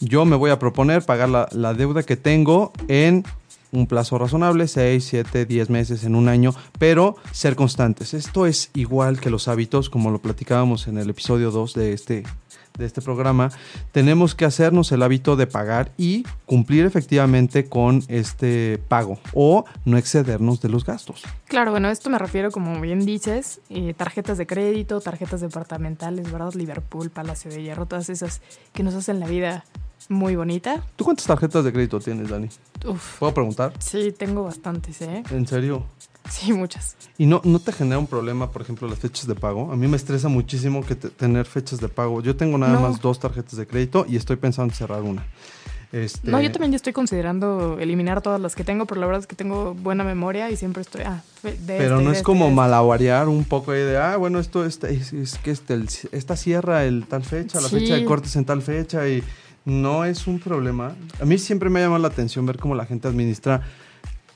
Yo 0.00 0.24
me 0.24 0.36
voy 0.36 0.50
a 0.50 0.58
proponer 0.58 1.02
pagar 1.04 1.28
la, 1.28 1.48
la 1.52 1.74
deuda 1.74 2.02
que 2.04 2.16
tengo 2.16 2.72
en 2.88 3.24
un 3.72 3.86
plazo 3.86 4.18
razonable, 4.18 4.68
6, 4.68 5.04
7, 5.04 5.46
10 5.46 5.70
meses, 5.70 6.04
en 6.04 6.14
un 6.14 6.28
año, 6.28 6.54
pero 6.78 7.16
ser 7.32 7.56
constantes. 7.56 8.14
Esto 8.14 8.46
es 8.46 8.70
igual 8.74 9.20
que 9.20 9.30
los 9.30 9.48
hábitos, 9.48 9.90
como 9.90 10.10
lo 10.10 10.20
platicábamos 10.20 10.88
en 10.88 10.98
el 10.98 11.10
episodio 11.10 11.50
2 11.50 11.74
de 11.74 11.92
este, 11.92 12.24
de 12.78 12.86
este 12.86 13.02
programa. 13.02 13.50
Tenemos 13.92 14.34
que 14.34 14.44
hacernos 14.44 14.90
el 14.92 15.02
hábito 15.02 15.36
de 15.36 15.46
pagar 15.46 15.92
y 15.98 16.24
cumplir 16.46 16.86
efectivamente 16.86 17.68
con 17.68 18.02
este 18.08 18.80
pago 18.88 19.18
o 19.34 19.64
no 19.84 19.98
excedernos 19.98 20.60
de 20.60 20.68
los 20.68 20.84
gastos. 20.84 21.24
Claro, 21.46 21.72
bueno, 21.72 21.90
esto 21.90 22.08
me 22.08 22.18
refiero, 22.18 22.50
como 22.50 22.80
bien 22.80 23.04
dices, 23.04 23.60
eh, 23.68 23.94
tarjetas 23.94 24.38
de 24.38 24.46
crédito, 24.46 25.00
tarjetas 25.00 25.40
departamentales, 25.40 26.30
¿verdad? 26.30 26.54
Liverpool, 26.54 27.10
Palacio 27.10 27.50
de 27.50 27.62
Hierro, 27.62 27.86
todas 27.86 28.08
esas 28.08 28.40
que 28.72 28.82
nos 28.82 28.94
hacen 28.94 29.20
la 29.20 29.26
vida 29.26 29.64
muy 30.08 30.36
bonita. 30.36 30.82
¿Tú 30.96 31.04
cuántas 31.04 31.26
tarjetas 31.26 31.64
de 31.64 31.72
crédito 31.72 31.98
tienes, 32.00 32.28
Dani? 32.28 32.48
Uf, 32.86 33.18
¿Puedo 33.18 33.34
preguntar? 33.34 33.72
sí, 33.78 34.12
tengo 34.12 34.44
bastantes, 34.44 35.00
¿eh? 35.02 35.22
¿En 35.30 35.46
serio? 35.46 35.84
Sí, 36.30 36.52
muchas. 36.52 36.94
¿Y 37.16 37.24
no, 37.26 37.40
no 37.44 37.58
te 37.58 37.72
genera 37.72 37.98
un 37.98 38.06
problema, 38.06 38.50
por 38.50 38.60
ejemplo, 38.62 38.86
las 38.86 38.98
fechas 38.98 39.26
de 39.26 39.34
pago? 39.34 39.72
A 39.72 39.76
mí 39.76 39.88
me 39.88 39.96
estresa 39.96 40.28
muchísimo 40.28 40.84
que 40.84 40.94
te- 40.94 41.08
tener 41.08 41.46
fechas 41.46 41.80
de 41.80 41.88
pago. 41.88 42.20
Yo 42.22 42.36
tengo 42.36 42.58
nada 42.58 42.74
No. 42.74 42.80
más 42.82 43.00
dos 43.00 43.18
tarjetas 43.18 43.56
de 43.56 43.66
crédito 43.66 44.04
y 44.06 44.16
estoy 44.16 44.36
pensando 44.36 44.72
en 44.72 44.76
cerrar 44.76 45.02
una. 45.02 45.26
Este, 45.90 46.30
No, 46.30 46.38
yo 46.42 46.52
también 46.52 46.72
ya 46.72 46.76
estoy 46.76 46.92
considerando 46.92 47.78
eliminar 47.80 48.20
todas 48.20 48.38
las 48.38 48.54
que 48.54 48.62
tengo, 48.62 48.84
pero 48.84 49.00
la 49.00 49.06
verdad 49.06 49.22
es 49.22 49.26
que 49.26 49.36
tengo 49.36 49.72
buena 49.72 50.04
memoria 50.04 50.50
y 50.50 50.56
siempre 50.56 50.82
estoy... 50.82 51.00
Ah, 51.06 51.22
de 51.42 51.52
Pero 51.52 51.82
este, 51.82 51.88
no 51.94 51.98
de 52.00 52.04
es 52.10 52.12
este, 52.18 52.22
como 52.24 52.44
este. 52.44 52.54
malabarear 52.56 53.26
un 53.28 53.44
poco 53.44 53.72
ahí 53.72 53.80
de, 53.80 53.96
ah, 53.96 54.18
bueno, 54.18 54.38
esto 54.38 54.66
es, 54.66 54.78
es 54.84 55.38
que 55.42 55.50
este, 55.50 55.72
el- 55.72 55.88
esta 56.12 56.36
cierra 56.36 56.84
el 56.84 57.06
tal 57.08 57.24
fecha, 57.24 57.58
la 57.62 57.70
Sí. 57.70 57.80
fecha 57.80 57.94
de 57.94 58.04
cortes 58.04 58.36
en 58.36 58.44
tal 58.44 58.60
fecha 58.60 59.08
y 59.08 59.22
no 59.68 60.04
es 60.04 60.26
un 60.26 60.38
problema. 60.38 60.96
A 61.20 61.24
mí 61.24 61.38
siempre 61.38 61.70
me 61.70 61.78
ha 61.78 61.82
llamado 61.82 62.02
la 62.02 62.08
atención 62.08 62.46
ver 62.46 62.58
cómo 62.58 62.74
la 62.74 62.86
gente 62.86 63.06
administra 63.06 63.62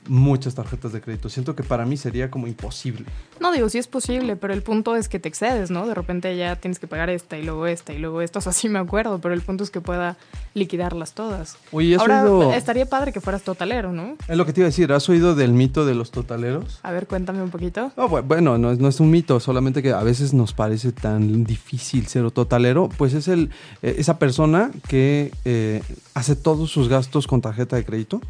muchas 0.07 0.55
tarjetas 0.55 0.91
de 0.93 1.01
crédito. 1.01 1.29
Siento 1.29 1.55
que 1.55 1.63
para 1.63 1.85
mí 1.85 1.97
sería 1.97 2.29
como 2.31 2.47
imposible. 2.47 3.05
No, 3.39 3.51
digo, 3.51 3.69
sí 3.69 3.77
es 3.77 3.87
posible, 3.87 4.35
pero 4.35 4.53
el 4.53 4.61
punto 4.61 4.95
es 4.95 5.07
que 5.09 5.19
te 5.19 5.29
excedes, 5.29 5.71
¿no? 5.71 5.87
De 5.87 5.93
repente 5.93 6.35
ya 6.37 6.55
tienes 6.57 6.79
que 6.79 6.87
pagar 6.87 7.09
esta 7.09 7.37
y 7.37 7.43
luego 7.43 7.67
esta 7.67 7.93
y 7.93 7.99
luego 7.99 8.21
esta. 8.21 8.39
O 8.39 8.41
sea, 8.41 8.51
sí 8.53 8.69
me 8.69 8.79
acuerdo, 8.79 9.19
pero 9.19 9.33
el 9.33 9.41
punto 9.41 9.63
es 9.63 9.69
que 9.71 9.81
pueda 9.81 10.17
liquidarlas 10.53 11.13
todas. 11.13 11.57
Oye, 11.71 11.95
¿has 11.95 12.01
Ahora, 12.01 12.23
oído- 12.23 12.53
estaría 12.53 12.85
padre 12.85 13.11
que 13.11 13.21
fueras 13.21 13.41
totalero, 13.43 13.91
¿no? 13.91 14.15
Es 14.27 14.37
lo 14.37 14.45
que 14.45 14.53
te 14.53 14.61
iba 14.61 14.65
a 14.65 14.69
decir, 14.69 14.91
¿has 14.93 15.07
oído 15.09 15.35
del 15.35 15.53
mito 15.53 15.85
de 15.85 15.95
los 15.95 16.11
totaleros? 16.11 16.79
A 16.83 16.91
ver, 16.91 17.07
cuéntame 17.07 17.41
un 17.41 17.49
poquito. 17.49 17.91
No, 17.97 18.09
bu- 18.09 18.23
bueno, 18.23 18.57
no 18.57 18.71
es, 18.71 18.79
no 18.79 18.87
es 18.87 18.99
un 18.99 19.09
mito, 19.09 19.39
solamente 19.39 19.81
que 19.81 19.91
a 19.91 20.03
veces 20.03 20.33
nos 20.33 20.53
parece 20.53 20.91
tan 20.91 21.43
difícil 21.43 22.07
ser 22.07 22.29
totalero. 22.31 22.89
Pues 22.97 23.13
es 23.13 23.27
el, 23.27 23.49
eh, 23.81 23.95
esa 23.97 24.19
persona 24.19 24.71
que 24.87 25.31
eh, 25.45 25.81
hace 26.13 26.35
todos 26.35 26.69
sus 26.71 26.87
gastos 26.89 27.27
con 27.27 27.41
tarjeta 27.41 27.75
de 27.75 27.83
crédito, 27.85 28.21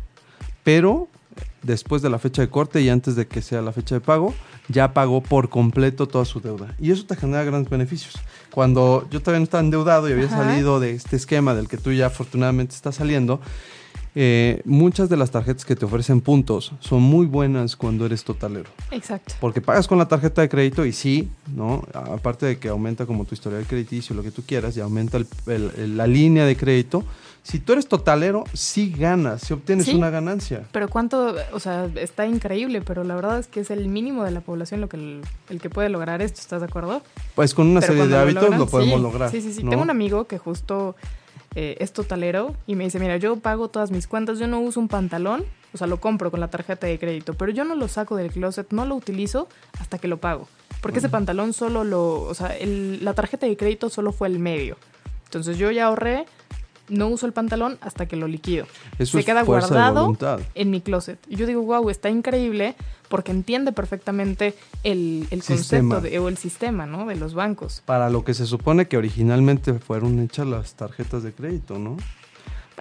pero 0.64 1.08
después 1.62 2.02
de 2.02 2.10
la 2.10 2.20
fecha 2.20 2.42
de 2.42 2.50
corte 2.50 2.82
y 2.82 2.90
antes 2.90 3.16
de 3.16 3.28
que 3.28 3.42
sea 3.42 3.62
la 3.62 3.72
fecha 3.72 3.96
de 3.96 4.02
pago, 4.02 4.34
ya 4.68 4.94
pagó 4.94 5.22
por 5.22 5.50
completo 5.50 6.08
toda 6.08 6.26
su 6.26 6.40
deuda. 6.42 6.76
Y 6.80 6.92
eso 6.92 7.06
te 7.06 7.16
genera 7.16 7.44
grandes 7.44 7.70
beneficios. 7.70 8.16
Cuando 8.52 9.08
yo 9.12 9.20
todavía 9.22 9.40
no 9.40 9.46
estaba 9.46 9.64
endeudado 9.64 10.10
y 10.10 10.14
había 10.14 10.26
Ajá. 10.26 10.38
salido 10.38 10.80
de 10.80 10.92
este 10.92 11.16
esquema 11.16 11.54
del 11.54 11.68
que 11.68 11.78
tú 11.78 11.92
ya 11.92 12.08
afortunadamente 12.08 12.76
estás 12.76 12.96
saliendo, 12.96 13.42
eh, 14.16 14.62
muchas 14.66 15.10
de 15.10 15.18
las 15.18 15.32
tarjetas 15.32 15.66
que 15.66 15.76
te 15.76 15.86
ofrecen 15.86 16.22
puntos 16.22 16.72
son 16.80 17.02
muy 17.02 17.26
buenas 17.26 17.76
cuando 17.76 18.06
eres 18.06 18.24
totalero. 18.24 18.70
Exacto. 18.92 19.34
Porque 19.40 19.60
pagas 19.62 19.88
con 19.88 19.98
la 19.98 20.08
tarjeta 20.08 20.42
de 20.42 20.50
crédito 20.50 20.86
y 20.86 20.92
sí, 20.94 21.30
¿no? 21.56 21.84
Aparte 21.94 22.46
de 22.46 22.58
que 22.60 22.70
aumenta 22.70 23.06
como 23.06 23.26
tu 23.26 23.34
historial 23.34 23.66
crediticio, 23.66 24.16
lo 24.16 24.22
que 24.24 24.32
tú 24.32 24.44
quieras, 24.46 24.78
y 24.78 24.82
aumenta 24.82 25.18
el- 25.18 25.28
el- 25.48 25.72
el- 25.78 25.98
la 25.98 26.06
línea 26.08 26.46
de 26.46 26.56
crédito. 26.56 27.04
Si 27.42 27.60
tú 27.60 27.74
eres 27.74 27.88
totalero, 27.88 28.46
sí 28.54 28.94
ganas, 28.98 29.42
sí 29.42 29.54
obtienes 29.54 29.88
Sí. 29.88 29.96
una 29.96 30.10
ganancia. 30.10 30.64
Pero 30.72 30.88
cuánto, 30.88 31.36
o 31.52 31.60
sea, 31.60 31.90
está 31.96 32.26
increíble, 32.26 32.82
pero 32.82 33.04
la 33.04 33.16
verdad 33.16 33.38
es 33.40 33.48
que 33.48 33.60
es 33.60 33.70
el 33.70 33.90
mínimo 33.90 34.24
de 34.24 34.32
la 34.32 34.40
población 34.40 34.80
lo 34.80 34.88
que 34.88 34.96
el, 34.96 35.22
el 35.50 35.60
que 35.60 35.70
puede 35.70 35.90
lograr 35.90 36.22
esto, 36.22 36.40
¿estás 36.40 36.62
de 36.62 36.68
acuerdo? 36.68 37.02
Pues 37.36 37.54
con 37.54 37.68
una 37.68 37.82
Pero 37.82 37.94
serie 37.94 38.08
de 38.08 38.18
hábitos 38.18 38.44
logran, 38.44 38.60
lo 38.62 38.68
podemos 38.68 38.96
sí, 38.96 39.02
lograr. 39.04 39.30
Sí, 39.32 39.42
sí, 39.42 39.52
sí. 39.54 39.64
¿no? 39.64 39.72
Tengo 39.72 39.84
un 39.84 39.90
amigo 39.90 40.26
que 40.26 40.38
justo 40.38 40.96
eh, 41.56 41.78
es 41.80 41.94
totalero 41.94 42.56
y 42.68 42.76
me 42.76 42.84
dice, 42.86 43.00
mira, 43.00 43.18
yo 43.18 43.36
pago 43.38 43.68
todas 43.70 43.92
mis 43.92 44.08
cuentas, 44.08 44.40
yo 44.40 44.48
no 44.48 44.60
uso 44.60 44.80
un 44.80 44.88
pantalón, 44.88 45.46
o 45.74 45.78
sea, 45.78 45.88
lo 45.88 46.00
compro 46.00 46.32
con 46.32 46.40
la 46.40 46.50
tarjeta 46.50 46.88
de 46.88 46.98
crédito, 47.00 47.34
pero 47.36 47.52
yo 47.52 47.64
no 47.64 47.76
lo 47.76 47.88
saco 47.88 48.16
del 48.16 48.32
closet, 48.32 48.72
no 48.72 48.86
lo 48.86 48.96
utilizo 48.96 49.48
hasta 49.80 49.98
que 49.98 50.08
lo 50.08 50.18
pago. 50.18 50.48
Porque 50.82 51.00
ese 51.00 51.10
pantalón 51.10 51.54
solo 51.54 51.84
lo, 51.84 52.22
o 52.22 52.34
sea, 52.34 52.58
el- 52.58 53.04
la 53.06 53.14
tarjeta 53.14 53.46
de 53.48 53.56
crédito 53.56 53.90
solo 53.90 54.12
fue 54.12 54.28
el 54.28 54.40
medio. 54.40 54.78
Entonces 55.26 55.58
yo 55.58 55.72
ya 55.72 55.86
ahorré, 55.88 56.26
no 56.90 57.08
uso 57.08 57.26
el 57.26 57.34
pantalón 57.34 57.78
hasta 57.82 58.06
que 58.08 58.16
lo 58.16 58.28
liquido. 58.28 58.66
Eso 59.00 59.18
Se 59.18 59.24
queda 59.26 59.44
guardado 59.44 60.06
en 60.56 60.70
mi 60.72 60.82
closet. 60.82 61.20
Y 61.30 61.36
yo 61.38 61.46
digo, 61.46 61.62
wow, 61.64 61.90
está 61.90 62.10
increíble 62.10 62.76
porque 63.10 63.32
entiende 63.32 63.72
perfectamente 63.72 64.56
el, 64.84 65.28
el 65.32 65.44
concepto 65.44 66.02
de- 66.02 66.20
o 66.20 66.28
el 66.30 66.38
sistema, 66.38 66.86
¿no? 66.86 67.06
De 67.06 67.16
los 67.16 67.34
bancos. 67.34 67.82
Para 67.86 68.10
lo 68.10 68.24
que 68.24 68.34
se 68.34 68.46
supone 68.46 68.88
que 68.88 68.98
originalmente 68.98 69.74
fueron 69.76 70.20
hechas 70.20 70.48
las 70.48 70.74
tarjetas 70.74 71.24
de 71.24 71.32
crédito, 71.32 71.78
¿no? 71.80 71.98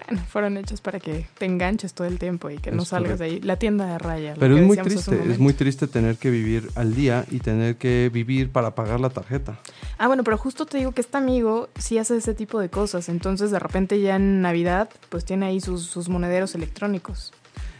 Bueno, 0.07 0.23
fueron 0.27 0.57
hechos 0.57 0.81
para 0.81 0.99
que 0.99 1.25
te 1.37 1.45
enganches 1.45 1.93
todo 1.93 2.07
el 2.07 2.19
tiempo 2.19 2.49
y 2.49 2.57
que 2.57 2.71
no 2.71 2.83
salgas 2.85 3.19
de 3.19 3.25
ahí. 3.25 3.39
La 3.41 3.57
tienda 3.57 3.85
de 3.87 3.97
raya. 3.97 4.33
Pero 4.37 4.57
es 4.57 4.65
muy 4.65 4.77
triste, 4.77 5.19
es 5.31 5.39
muy 5.39 5.53
triste 5.53 5.87
tener 5.87 6.17
que 6.17 6.29
vivir 6.29 6.69
al 6.75 6.93
día 6.95 7.25
y 7.31 7.39
tener 7.39 7.77
que 7.77 8.09
vivir 8.13 8.51
para 8.51 8.75
pagar 8.75 8.99
la 8.99 9.09
tarjeta. 9.09 9.59
Ah, 9.97 10.07
bueno, 10.07 10.23
pero 10.23 10.37
justo 10.37 10.65
te 10.65 10.77
digo 10.77 10.91
que 10.91 11.01
este 11.01 11.17
amigo 11.17 11.69
sí 11.77 11.97
hace 11.97 12.17
ese 12.17 12.33
tipo 12.33 12.59
de 12.59 12.69
cosas. 12.69 13.07
Entonces, 13.09 13.51
de 13.51 13.59
repente 13.59 13.99
ya 14.01 14.15
en 14.17 14.41
Navidad, 14.41 14.89
pues 15.09 15.25
tiene 15.25 15.45
ahí 15.45 15.61
sus, 15.61 15.83
sus 15.85 16.09
monederos 16.09 16.55
electrónicos. 16.55 17.31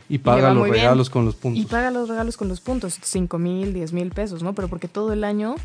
Y 0.09 0.19
paga 0.19 0.53
los 0.53 0.63
bien. 0.65 0.75
regalos 0.75 1.09
con 1.09 1.25
los 1.25 1.35
Y 1.35 1.37
puntos. 1.39 1.65
paga 1.71 1.89
los 1.89 2.09
regalos 2.09 2.37
con 2.37 2.47
los 2.47 2.61
puntos, 2.61 2.99
5 3.01 3.39
mil, 3.39 3.73
10 3.73 3.93
mil 3.93 4.09
pesos, 4.11 4.43
¿no? 4.43 4.53
Pero 4.53 4.67
porque 4.67 4.87
todo 4.87 5.13
el 5.13 5.23
año 5.23 5.55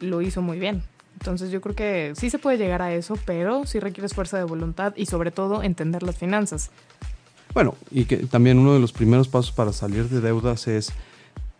lo 0.00 0.22
hizo 0.22 0.42
muy 0.42 0.58
bien. 0.58 0.82
Entonces 1.24 1.50
yo 1.50 1.62
creo 1.62 1.74
que 1.74 2.12
sí 2.16 2.28
se 2.28 2.38
puede 2.38 2.58
llegar 2.58 2.82
a 2.82 2.92
eso, 2.92 3.16
pero 3.24 3.64
sí 3.64 3.80
requiere 3.80 4.10
fuerza 4.10 4.36
de 4.36 4.44
voluntad 4.44 4.92
y 4.94 5.06
sobre 5.06 5.30
todo 5.30 5.62
entender 5.62 6.02
las 6.02 6.18
finanzas. 6.18 6.70
Bueno, 7.54 7.76
y 7.90 8.04
que 8.04 8.18
también 8.18 8.58
uno 8.58 8.74
de 8.74 8.78
los 8.80 8.92
primeros 8.92 9.26
pasos 9.28 9.50
para 9.50 9.72
salir 9.72 10.10
de 10.10 10.20
deudas 10.20 10.68
es 10.68 10.92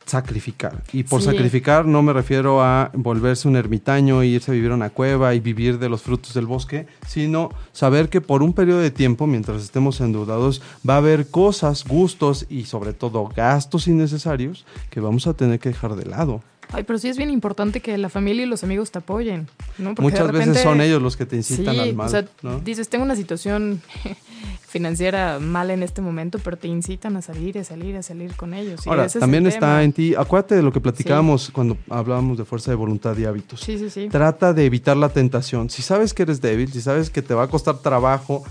sacrificar. 0.04 0.82
Y 0.92 1.04
por 1.04 1.22
Sí. 1.22 1.28
sacrificar 1.28 1.86
no 1.86 2.02
me 2.02 2.12
refiero 2.12 2.62
a 2.62 2.90
volverse 2.92 3.48
un 3.48 3.56
ermitaño 3.56 4.22
irse 4.22 4.50
a 4.50 4.54
vivir 4.54 4.70
a 4.70 4.74
una 4.74 4.90
cueva 4.90 5.34
y 5.34 5.40
vivir 5.40 5.78
de 5.78 5.88
los 5.88 6.02
frutos 6.02 6.34
del 6.34 6.44
bosque, 6.44 6.86
sino 7.06 7.48
saber 7.72 8.10
que 8.10 8.20
por 8.20 8.42
un 8.42 8.52
periodo 8.52 8.80
de 8.80 8.90
tiempo, 8.90 9.26
mientras 9.26 9.62
estemos 9.62 10.02
endeudados, 10.02 10.60
va 10.86 10.96
a 10.96 10.98
haber 10.98 11.28
cosas, 11.30 11.84
gustos 11.84 12.44
y 12.50 12.66
sobre 12.66 12.92
todo 12.92 13.26
gastos 13.34 13.88
innecesarios 13.88 14.66
que 14.90 15.00
vamos 15.00 15.26
a 15.26 15.32
tener 15.32 15.58
que 15.58 15.70
dejar 15.70 15.96
de 15.96 16.04
lado. 16.04 16.42
Ay, 16.74 16.84
pero 16.84 16.98
sí 16.98 17.08
es 17.08 17.16
bien 17.16 17.30
importante 17.30 17.80
que 17.80 17.96
la 17.98 18.08
familia 18.08 18.44
y 18.44 18.46
los 18.46 18.64
amigos 18.64 18.90
te 18.90 18.98
apoyen, 18.98 19.48
¿no? 19.78 19.94
Porque 19.94 20.02
Muchas 20.02 20.32
veces 20.32 20.60
son 20.62 20.80
ellos 20.80 21.00
los 21.00 21.16
que 21.16 21.26
te 21.26 21.36
incitan 21.36 21.74
sí, 21.74 21.80
al 21.80 21.94
mal. 21.94 22.06
O 22.08 22.10
sea, 22.10 22.24
¿no? 22.42 22.58
dices, 22.60 22.88
tengo 22.88 23.04
una 23.04 23.16
situación 23.16 23.80
financiera 24.68 25.38
mala 25.38 25.72
en 25.72 25.84
este 25.84 26.02
momento, 26.02 26.40
pero 26.42 26.56
te 26.56 26.66
incitan 26.66 27.16
a 27.16 27.22
salir, 27.22 27.56
a 27.58 27.64
salir, 27.64 27.96
a 27.96 28.02
salir 28.02 28.34
con 28.34 28.54
ellos. 28.54 28.86
Ahora, 28.86 29.04
es 29.04 29.12
también 29.12 29.44
el 29.44 29.52
está 29.52 29.60
tema. 29.60 29.82
en 29.84 29.92
ti, 29.92 30.14
acuérdate 30.16 30.56
de 30.56 30.62
lo 30.62 30.72
que 30.72 30.80
platicábamos 30.80 31.50
cuando 31.52 31.76
hablábamos 31.88 32.38
de 32.38 32.44
fuerza 32.44 32.72
de 32.72 32.76
voluntad 32.76 33.16
y 33.16 33.24
hábitos. 33.24 33.60
Sí, 33.60 33.78
sí, 33.78 33.88
sí. 33.88 34.08
Trata 34.10 34.52
de 34.52 34.66
evitar 34.66 34.96
la 34.96 35.10
tentación. 35.10 35.70
Si 35.70 35.82
sabes 35.82 36.12
que 36.12 36.24
eres 36.24 36.40
débil, 36.40 36.72
si 36.72 36.80
sabes 36.80 37.08
que 37.08 37.22
te 37.22 37.34
va 37.34 37.44
a 37.44 37.48
costar 37.48 37.78
trabajo, 37.78 38.42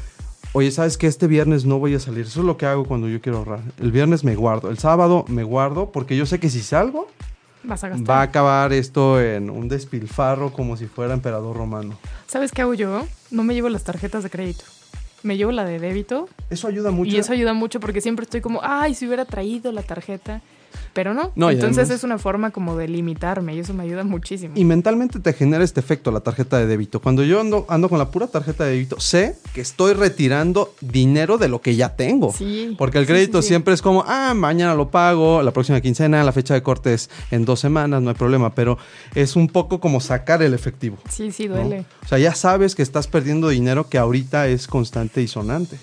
oye, 0.53 0.71
sabes 0.71 0.97
que 0.97 1.07
este 1.07 1.27
viernes 1.27 1.65
no 1.65 1.79
voy 1.79 1.95
a 1.95 1.99
salir. 1.99 2.25
Eso 2.25 2.39
es 2.39 2.45
lo 2.45 2.55
que 2.55 2.65
hago 2.65 2.85
cuando 2.85 3.09
yo 3.09 3.19
quiero 3.19 3.39
ahorrar. 3.39 3.59
El 3.81 3.91
viernes 3.91 4.23
me 4.23 4.35
guardo, 4.35 4.69
el 4.69 4.77
sábado 4.77 5.25
me 5.27 5.43
guardo, 5.43 5.91
porque 5.91 6.15
yo 6.15 6.25
sé 6.25 6.39
que 6.39 6.49
si 6.49 6.61
salgo, 6.61 7.07
Vas 7.63 7.83
a 7.83 7.89
gastar. 7.89 8.09
va 8.09 8.19
a 8.19 8.23
acabar 8.23 8.73
esto 8.73 9.21
en 9.21 9.49
un 9.49 9.67
despilfarro 9.69 10.51
como 10.51 10.75
si 10.77 10.85
fuera 10.87 11.13
emperador 11.13 11.55
romano. 11.55 11.97
¿Sabes 12.27 12.51
qué 12.51 12.61
hago 12.61 12.73
yo? 12.73 13.05
No 13.31 13.43
me 13.43 13.53
llevo 13.53 13.69
las 13.69 13.83
tarjetas 13.83 14.23
de 14.23 14.29
crédito. 14.29 14.65
Me 15.23 15.37
llevo 15.37 15.53
la 15.53 15.63
de 15.63 15.79
débito 15.79 16.27
Eso 16.49 16.67
ayuda 16.67 16.91
mucho. 16.91 17.09
y 17.09 17.17
eso 17.17 17.31
ayuda 17.31 17.53
mucho 17.53 17.79
porque 17.79 18.01
siempre 18.01 18.23
estoy 18.23 18.41
como, 18.41 18.59
ay, 18.61 18.93
si 18.93 19.07
hubiera 19.07 19.23
traído 19.23 19.71
la 19.71 19.81
tarjeta. 19.83 20.41
Pero 20.93 21.13
no. 21.13 21.31
Entonces 21.35 21.77
además- 21.77 21.89
es 21.89 22.03
una 22.03 22.17
forma 22.17 22.51
como 22.51 22.75
de 22.75 22.87
limitarme 22.87 23.55
y 23.55 23.59
eso 23.59 23.73
me 23.73 23.83
ayuda 23.83 24.03
muchísimo. 24.03 24.53
Y 24.57 24.65
mentalmente 24.65 25.19
te 25.19 25.33
genera 25.33 25.63
este 25.63 25.79
efecto 25.79 26.11
la 26.11 26.19
tarjeta 26.19 26.57
de 26.57 26.67
débito. 26.67 27.01
Cuando 27.01 27.23
yo 27.23 27.41
ando, 27.41 27.65
ando 27.69 27.89
con 27.89 27.97
la 27.99 28.09
pura 28.11 28.27
tarjeta 28.27 28.65
de 28.65 28.71
débito, 28.71 28.99
sé 28.99 29.35
que 29.53 29.61
estoy 29.61 29.93
retirando 29.93 30.73
dinero 30.81 31.37
de 31.37 31.47
lo 31.47 31.61
que 31.61 31.75
ya 31.75 31.95
tengo. 31.95 32.31
Sí. 32.31 32.75
Porque 32.77 32.97
el 32.97 33.05
crédito 33.05 33.41
sí, 33.41 33.43
sí. 33.43 33.47
siempre 33.49 33.73
es 33.73 33.81
como, 33.81 34.03
ah, 34.07 34.33
mañana 34.35 34.75
lo 34.75 34.89
pago, 34.89 35.41
la 35.41 35.51
próxima 35.51 35.81
quincena, 35.81 36.23
la 36.23 36.31
fecha 36.31 36.53
de 36.53 36.63
corte 36.63 36.93
es 36.93 37.09
en 37.31 37.45
dos 37.45 37.59
semanas, 37.59 38.01
no 38.01 38.09
hay 38.09 38.15
problema. 38.15 38.53
Pero 38.53 38.77
es 39.15 39.35
un 39.35 39.47
poco 39.47 39.79
como 39.79 39.99
sacar 39.99 40.41
el 40.43 40.53
efectivo. 40.53 40.97
Sí, 41.09 41.31
sí, 41.31 41.47
¿no? 41.47 41.55
duele. 41.55 41.85
O 42.03 42.07
sea, 42.07 42.17
ya 42.19 42.35
sabes 42.35 42.75
que 42.75 42.81
estás 42.83 43.07
perdiendo 43.07 43.49
dinero 43.49 43.89
que 43.89 43.97
ahorita 43.97 44.47
es 44.47 44.67
constante 44.67 45.21
y 45.21 45.27
sonante. 45.27 45.77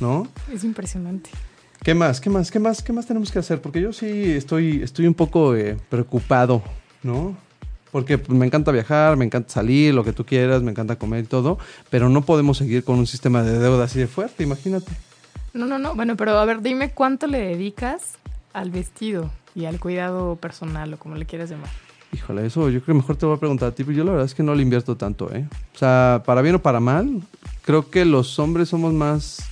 ¿No? 0.00 0.26
Es 0.52 0.64
impresionante. 0.64 1.30
¿Qué 1.84 1.94
más? 1.94 2.18
¿Qué 2.18 2.30
más? 2.30 2.50
¿Qué 2.50 2.58
más? 2.58 2.82
¿Qué 2.82 2.94
más 2.94 3.06
tenemos 3.06 3.30
que 3.30 3.38
hacer? 3.38 3.60
Porque 3.60 3.82
yo 3.82 3.92
sí 3.92 4.32
estoy, 4.32 4.82
estoy 4.82 5.06
un 5.06 5.12
poco 5.12 5.54
eh, 5.54 5.76
preocupado, 5.90 6.62
¿no? 7.02 7.36
Porque 7.92 8.18
me 8.28 8.46
encanta 8.46 8.72
viajar, 8.72 9.18
me 9.18 9.26
encanta 9.26 9.50
salir, 9.50 9.92
lo 9.92 10.02
que 10.02 10.14
tú 10.14 10.24
quieras, 10.24 10.62
me 10.62 10.70
encanta 10.70 10.96
comer 10.96 11.24
y 11.24 11.26
todo, 11.26 11.58
pero 11.90 12.08
no 12.08 12.22
podemos 12.22 12.56
seguir 12.56 12.84
con 12.84 12.98
un 12.98 13.06
sistema 13.06 13.42
de 13.42 13.58
deuda 13.58 13.84
así 13.84 13.98
de 13.98 14.06
fuerte, 14.06 14.42
imagínate. 14.42 14.90
No, 15.52 15.66
no, 15.66 15.78
no. 15.78 15.94
Bueno, 15.94 16.16
pero 16.16 16.38
a 16.38 16.44
ver, 16.46 16.62
dime 16.62 16.92
cuánto 16.92 17.26
le 17.26 17.38
dedicas 17.38 18.14
al 18.54 18.70
vestido 18.70 19.30
y 19.54 19.66
al 19.66 19.78
cuidado 19.78 20.36
personal 20.36 20.94
o 20.94 20.98
como 20.98 21.16
le 21.16 21.26
quieras 21.26 21.50
llamar. 21.50 21.68
Híjole, 22.14 22.46
eso 22.46 22.70
yo 22.70 22.80
creo 22.80 22.94
que 22.94 23.02
mejor 23.02 23.16
te 23.16 23.26
voy 23.26 23.36
a 23.36 23.38
preguntar 23.38 23.68
a 23.68 23.74
ti, 23.74 23.84
pero 23.84 23.94
yo 23.94 24.04
la 24.04 24.12
verdad 24.12 24.24
es 24.24 24.34
que 24.34 24.42
no 24.42 24.54
le 24.54 24.62
invierto 24.62 24.96
tanto, 24.96 25.30
¿eh? 25.34 25.46
O 25.74 25.78
sea, 25.78 26.22
para 26.24 26.40
bien 26.40 26.54
o 26.54 26.62
para 26.62 26.80
mal, 26.80 27.20
creo 27.62 27.90
que 27.90 28.06
los 28.06 28.38
hombres 28.38 28.70
somos 28.70 28.94
más, 28.94 29.50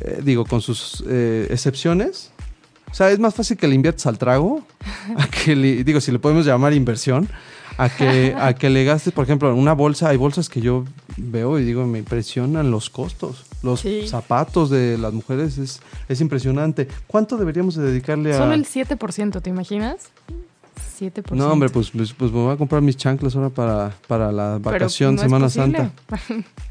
eh, 0.00 0.20
digo, 0.22 0.44
con 0.44 0.60
sus 0.60 1.02
eh, 1.08 1.46
excepciones. 1.50 2.30
O 2.90 2.94
sea, 2.94 3.10
es 3.10 3.18
más 3.18 3.34
fácil 3.34 3.56
que 3.56 3.68
le 3.68 3.74
inviertas 3.74 4.06
al 4.06 4.16
trago, 4.18 4.62
a 5.16 5.26
que 5.28 5.54
le, 5.54 5.84
digo, 5.84 6.00
si 6.00 6.10
le 6.10 6.18
podemos 6.18 6.46
llamar 6.46 6.72
inversión, 6.72 7.28
a 7.76 7.90
que, 7.90 8.34
a 8.38 8.54
que 8.54 8.70
le 8.70 8.84
gastes, 8.84 9.12
por 9.12 9.24
ejemplo, 9.24 9.50
en 9.52 9.58
una 9.58 9.74
bolsa, 9.74 10.08
hay 10.08 10.16
bolsas 10.16 10.48
que 10.48 10.60
yo 10.62 10.84
veo 11.16 11.58
y 11.58 11.64
digo, 11.64 11.86
me 11.86 11.98
impresionan 11.98 12.70
los 12.70 12.88
costos. 12.90 13.44
Los 13.62 13.80
Sí. 13.80 14.06
zapatos 14.08 14.70
de 14.70 14.96
las 14.98 15.12
mujeres 15.12 15.58
es, 15.58 15.80
es 16.08 16.20
impresionante. 16.20 16.88
¿Cuánto 17.06 17.36
deberíamos 17.36 17.74
de 17.74 17.82
dedicarle 17.84 18.34
a...? 18.34 18.38
Solo 18.38 18.54
el 18.54 18.64
7%, 18.66 19.42
¿te 19.42 19.50
imaginas? 19.50 20.10
7%. 20.98 21.32
No, 21.32 21.52
hombre, 21.52 21.68
pues, 21.68 21.90
pues, 21.90 22.12
pues 22.14 22.32
me 22.32 22.38
voy 22.38 22.54
a 22.54 22.56
comprar 22.56 22.80
mis 22.82 22.96
chanclas 22.96 23.36
ahora 23.36 23.50
para, 23.50 23.92
para 24.06 24.32
la 24.32 24.58
vacación, 24.58 25.16
no 25.16 25.22
Semana. 25.22 25.48
Santa. 25.48 25.90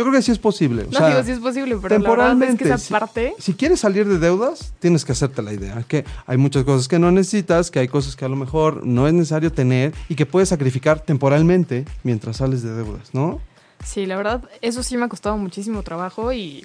Yo 0.00 0.04
creo 0.06 0.16
que 0.16 0.22
sí 0.22 0.32
es 0.32 0.38
posible. 0.38 0.84
O 0.84 0.90
No 0.90 0.98
sea, 0.98 1.08
digo 1.08 1.22
si 1.24 1.32
es 1.32 1.38
posible, 1.40 1.76
pero 1.82 1.98
la 1.98 2.08
verdad 2.10 2.42
es 2.42 2.56
que 2.56 2.64
esa 2.64 2.78
si- 2.78 2.90
parte... 2.90 3.34
Si, 3.38 3.52
quieres 3.52 3.80
salir 3.80 4.08
de 4.08 4.18
deudas, 4.18 4.72
tienes 4.78 5.04
que 5.04 5.12
hacerte 5.12 5.42
la 5.42 5.52
idea. 5.52 5.84
Que 5.86 6.06
hay 6.26 6.38
muchas 6.38 6.64
cosas 6.64 6.88
que 6.88 6.98
no 6.98 7.10
necesitas, 7.10 7.70
que 7.70 7.80
hay 7.80 7.88
cosas 7.88 8.16
que 8.16 8.24
a 8.24 8.28
lo 8.28 8.36
mejor 8.36 8.86
no 8.86 9.06
es 9.06 9.12
necesario 9.12 9.52
tener 9.52 9.92
y 10.08 10.14
que 10.14 10.24
puedes 10.24 10.48
sacrificar 10.48 11.00
temporalmente 11.00 11.84
mientras 12.02 12.38
sales 12.38 12.62
de 12.62 12.72
deudas, 12.72 13.10
¿no? 13.12 13.42
Sí, 13.84 14.06
la 14.06 14.16
verdad, 14.16 14.42
eso 14.62 14.82
sí 14.82 14.96
me 14.96 15.04
ha 15.04 15.08
costado 15.08 15.36
muchísimo 15.36 15.82
trabajo 15.82 16.32
y 16.32 16.64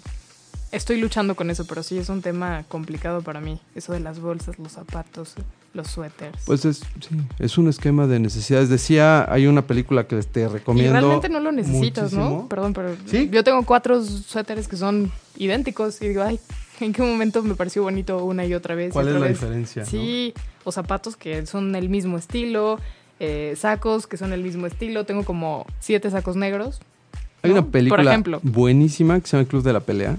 estoy 0.71 0.97
luchando 1.01 1.35
con 1.35 1.49
eso, 1.49 1.65
pero 1.65 1.83
sí 1.83 1.97
es 1.97 2.07
un 2.07 2.21
tema 2.21 2.63
complicado 2.69 3.21
para 3.21 3.41
mí. 3.41 3.59
Eso 3.75 3.91
de 3.91 3.99
las 3.99 4.21
bolsas, 4.21 4.57
los 4.59 4.71
zapatos, 4.71 5.35
los 5.75 5.87
suéteres. 5.87 6.41
Pues 6.45 6.65
es, 6.65 6.77
sí, 6.77 7.17
es 7.37 7.57
un 7.57 7.67
esquema 7.67 8.07
de 8.07 8.19
necesidades. 8.19 8.69
Decía, 8.69 9.31
hay 9.31 9.45
una 9.47 9.61
película 9.67 10.07
que 10.07 10.15
te 10.23 10.41
y 10.41 10.47
recomiendo. 10.47 10.93
realmente 10.93 11.29
no 11.29 11.39
lo 11.39 11.51
necesitas, 11.51 12.13
¿no? 12.13 12.47
Perdón, 12.47 12.73
pero 12.73 12.95
¿Sí? 13.05 13.29
yo 13.31 13.43
tengo 13.43 13.63
cuatro 13.63 14.03
suéteres 14.03 14.67
que 14.67 14.77
son 14.77 15.11
idénticos 15.37 16.01
y 16.01 16.07
digo, 16.07 16.23
ay, 16.23 16.39
¿en 16.79 16.93
qué 16.93 17.01
momento 17.01 17.43
me 17.43 17.55
pareció 17.55 17.83
bonito 17.83 18.23
una 18.23 18.45
y 18.45 18.53
otra 18.53 18.73
vez? 18.75 18.89
y 18.89 18.93
¿Cuál 18.93 19.07
es 19.07 19.13
otra 19.13 19.19
la 19.19 19.27
vez? 19.27 19.39
diferencia? 19.39 19.83
no? 19.83 19.89
Sí, 19.89 20.33
o 20.63 20.71
zapatos 20.71 21.15
que 21.17 21.45
son 21.45 21.75
el 21.75 21.89
mismo 21.89 22.17
estilo, 22.17 22.79
eh, 23.19 23.53
sacos 23.57 24.07
que 24.07 24.17
son 24.17 24.33
el 24.33 24.41
mismo 24.41 24.65
estilo. 24.67 25.05
Tengo 25.05 25.23
como 25.23 25.65
siete 25.79 26.09
sacos 26.09 26.35
negros. 26.35 26.79
Hay 27.43 27.51
¿no? 27.51 27.59
una 27.59 27.67
película 27.67 28.01
Por 28.01 28.07
ejemplo. 28.11 28.39
buenísima 28.43 29.19
que 29.19 29.27
se 29.27 29.37
llama 29.37 29.47
Club 29.47 29.61
de 29.63 29.73
la 29.73 29.81
Pelea, 29.81 30.17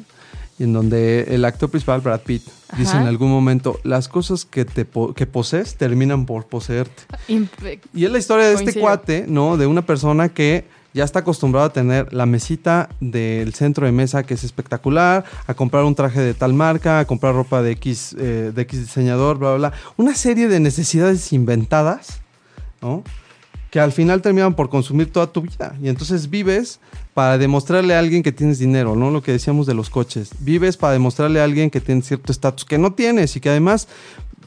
y 0.59 0.65
en 0.65 0.73
donde 0.73 1.25
el 1.35 1.45
actor 1.45 1.69
principal, 1.71 2.01
Brad 2.01 2.21
Pitt, 2.21 2.43
dice 2.79 2.97
en 2.97 3.03
algún 3.07 3.31
momento, 3.31 3.79
las 3.85 4.09
cosas 4.09 4.45
que, 4.45 4.65
te 4.65 4.87
que 5.15 5.27
posees 5.27 5.77
terminan 5.77 6.25
por 6.27 6.47
poseerte. 6.47 7.03
Imp- 7.29 7.81
Y 7.95 8.05
es 8.07 8.11
la 8.11 8.19
historia 8.19 8.47
de 8.47 8.55
este 8.55 8.73
cuate, 8.81 9.25
¿no? 9.29 9.57
De 9.57 9.67
una 9.67 9.85
persona 9.85 10.29
que 10.31 10.65
ya 10.95 11.05
está 11.05 11.19
acostumbrado 11.19 11.67
a 11.67 11.73
tener 11.75 12.11
la 12.15 12.25
mesita 12.25 12.89
del 13.01 13.53
centro 13.53 13.85
de 13.85 13.93
mesa 13.93 14.23
que 14.23 14.33
es 14.33 14.45
espectacular, 14.45 15.25
a 15.47 15.53
comprar 15.53 15.85
un 15.85 15.95
traje 15.95 16.21
de 16.21 16.33
tal 16.33 16.55
marca, 16.55 17.01
a 17.01 17.05
comprar 17.05 17.35
ropa 17.35 17.61
de 17.61 17.73
X, 17.73 18.17
eh, 18.19 18.51
de 18.55 18.63
X 18.63 18.81
diseñador, 18.81 19.37
bla, 19.37 19.57
bla, 19.57 19.69
bla. 19.69 19.79
Una 19.99 20.15
serie 20.15 20.49
de 20.49 20.59
necesidades 20.59 21.35
inventadas, 21.35 22.21
¿no? 22.81 23.05
Que 23.77 23.81
al 23.81 23.93
final 23.93 24.23
terminan 24.23 24.55
por 24.55 24.71
consumir 24.71 25.13
toda 25.13 25.27
tu 25.27 25.43
vida. 25.43 25.77
Y 25.83 25.91
entonces 25.91 26.31
vives 26.31 26.81
para 27.13 27.37
demostrarle 27.37 27.95
a 27.95 27.99
alguien 27.99 28.23
que 28.23 28.33
tienes 28.33 28.59
dinero, 28.59 28.97
¿no? 28.97 29.11
Lo 29.11 29.23
que 29.23 29.33
decíamos 29.33 29.67
de 29.67 29.75
los 29.75 29.91
coches. 29.91 30.31
Vives 30.39 30.79
para 30.79 30.95
demostrarle 30.95 31.43
a 31.43 31.45
alguien 31.45 31.69
que 31.69 31.83
tienes 31.83 32.07
cierto 32.07 32.33
estatus 32.33 32.65
que 32.65 32.79
no 32.79 32.95
tienes 32.95 33.37
y 33.37 33.41
que 33.41 33.51
además, 33.51 33.87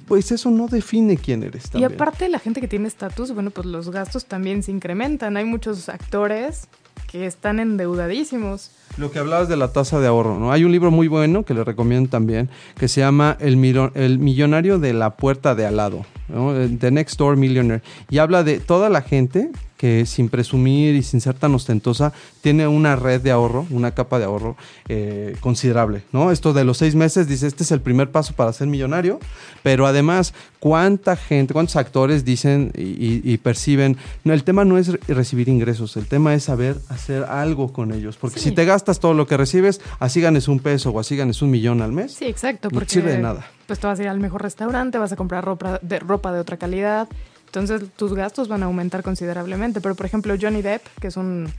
pues 0.07 0.31
eso 0.31 0.49
no 0.49 0.67
define 0.67 1.15
quién 1.15 1.43
eres. 1.43 1.65
Y 1.65 1.69
también. 1.69 1.93
aparte 1.93 2.27
la 2.27 2.39
gente 2.39 2.59
que 2.59 2.67
tiene 2.67 2.87
estatus, 2.87 3.31
bueno, 3.31 3.51
pues 3.51 3.67
los 3.67 3.91
gastos 3.91 4.25
también 4.25 4.63
se 4.63 4.71
incrementan. 4.71 5.37
Hay 5.37 5.45
muchos 5.45 5.89
actores 5.89 6.67
que 7.05 7.27
están 7.27 7.59
endeudadísimos. 7.59 8.71
Lo 8.97 9.11
que 9.11 9.19
hablabas 9.19 9.47
de 9.47 9.55
la 9.55 9.71
tasa 9.71 9.99
de 9.99 10.07
ahorro, 10.07 10.37
¿no? 10.39 10.51
Hay 10.51 10.63
un 10.65 10.71
libro 10.71 10.91
muy 10.91 11.07
bueno 11.07 11.43
que 11.45 11.53
le 11.53 11.63
recomiendo 11.63 12.09
también, 12.09 12.49
que 12.77 12.87
se 12.87 12.99
llama 13.01 13.37
El, 13.39 13.55
Millonario 13.57 14.79
de 14.79 14.93
la 14.93 15.15
Puerta 15.15 15.55
de 15.55 15.65
Al 15.65 15.77
lado, 15.77 16.05
¿no? 16.27 16.53
The 16.53 16.91
Next 16.91 17.17
Door 17.17 17.37
Millionaire. 17.37 17.83
Y 18.09 18.17
habla 18.17 18.43
de 18.43 18.59
toda 18.59 18.89
la 18.89 19.01
gente 19.01 19.51
que 19.77 20.05
sin 20.05 20.27
presumir 20.27 20.93
y 20.95 21.03
sin 21.03 21.21
ser 21.21 21.35
tan 21.35 21.55
ostentosa, 21.55 22.11
tiene 22.41 22.67
una 22.67 22.97
red 22.97 23.21
de 23.21 23.31
ahorro, 23.31 23.65
una 23.69 23.91
capa 23.91 24.19
de 24.19 24.25
ahorro 24.25 24.57
eh, 24.89 25.37
considerable, 25.39 26.01
¿no? 26.11 26.31
Esto 26.31 26.51
de 26.51 26.65
los 26.65 26.77
seis 26.79 26.95
meses, 26.95 27.29
dice, 27.29 27.47
este 27.47 27.63
es 27.63 27.71
el 27.71 27.79
primer 27.79 28.11
paso 28.11 28.33
para 28.33 28.51
ser 28.51 28.67
millonario, 28.67 29.19
pero 29.63 29.87
además, 29.87 30.33
¿cuánta 30.59 31.15
gente, 31.15 31.53
cuántos 31.53 31.77
actores 31.77 32.25
dicen 32.25 32.73
y, 32.75 32.81
y- 32.81 33.21
y 33.23 33.37
perciben? 33.37 33.95
No, 34.25 34.33
el 34.33 34.43
tema 34.43 34.65
no 34.65 34.77
es 34.77 34.89
re- 34.89 34.99
recibir 35.07 35.47
ingresos, 35.47 35.95
el 35.95 36.07
tema 36.07 36.33
es 36.33 36.43
saber 36.43 36.75
hacer 36.89 37.23
algo 37.23 37.71
con 37.71 37.93
ellos, 37.93 38.17
porque 38.17 38.39
Sí. 38.41 38.49
si 38.49 38.55
te 38.55 38.65
gastas 38.65 38.78
todo 38.83 39.13
lo 39.13 39.27
que 39.27 39.37
recibes, 39.37 39.81
así 39.99 40.21
ganes 40.21 40.47
un 40.47 40.59
peso 40.59 40.89
o 40.91 40.99
así 40.99 41.15
ganes 41.17 41.41
un 41.41 41.49
millón 41.51 41.81
al 41.81 41.91
mes, 41.91 42.13
Sí, 42.13 42.25
exacto. 42.25 42.69
no 42.71 42.79
te 42.79 42.89
sirve 42.89 43.11
de 43.11 43.19
nada. 43.19 43.45
Pues 43.67 43.79
te 43.79 43.87
vas 43.87 43.99
a 43.99 44.03
ir 44.03 44.09
al 44.09 44.19
mejor 44.19 44.41
restaurante, 44.41 44.97
vas 44.97 45.11
a 45.11 45.15
comprar 45.15 45.43
ropa 45.45 45.79
de, 45.81 45.99
ropa 45.99 46.31
de 46.31 46.39
otra 46.39 46.57
calidad. 46.57 47.07
Entonces 47.45 47.81
tus 47.95 48.13
gastos 48.13 48.47
van 48.47 48.63
a 48.63 48.67
aumentar 48.67 49.01
considerablemente. 49.03 49.81
Pero 49.81 49.95
por 49.95 50.05
ejemplo, 50.05 50.35
Johnny 50.39 50.61
Depp, 50.61 50.81
que 51.01 51.07
es 51.07 51.17
un 51.17 51.51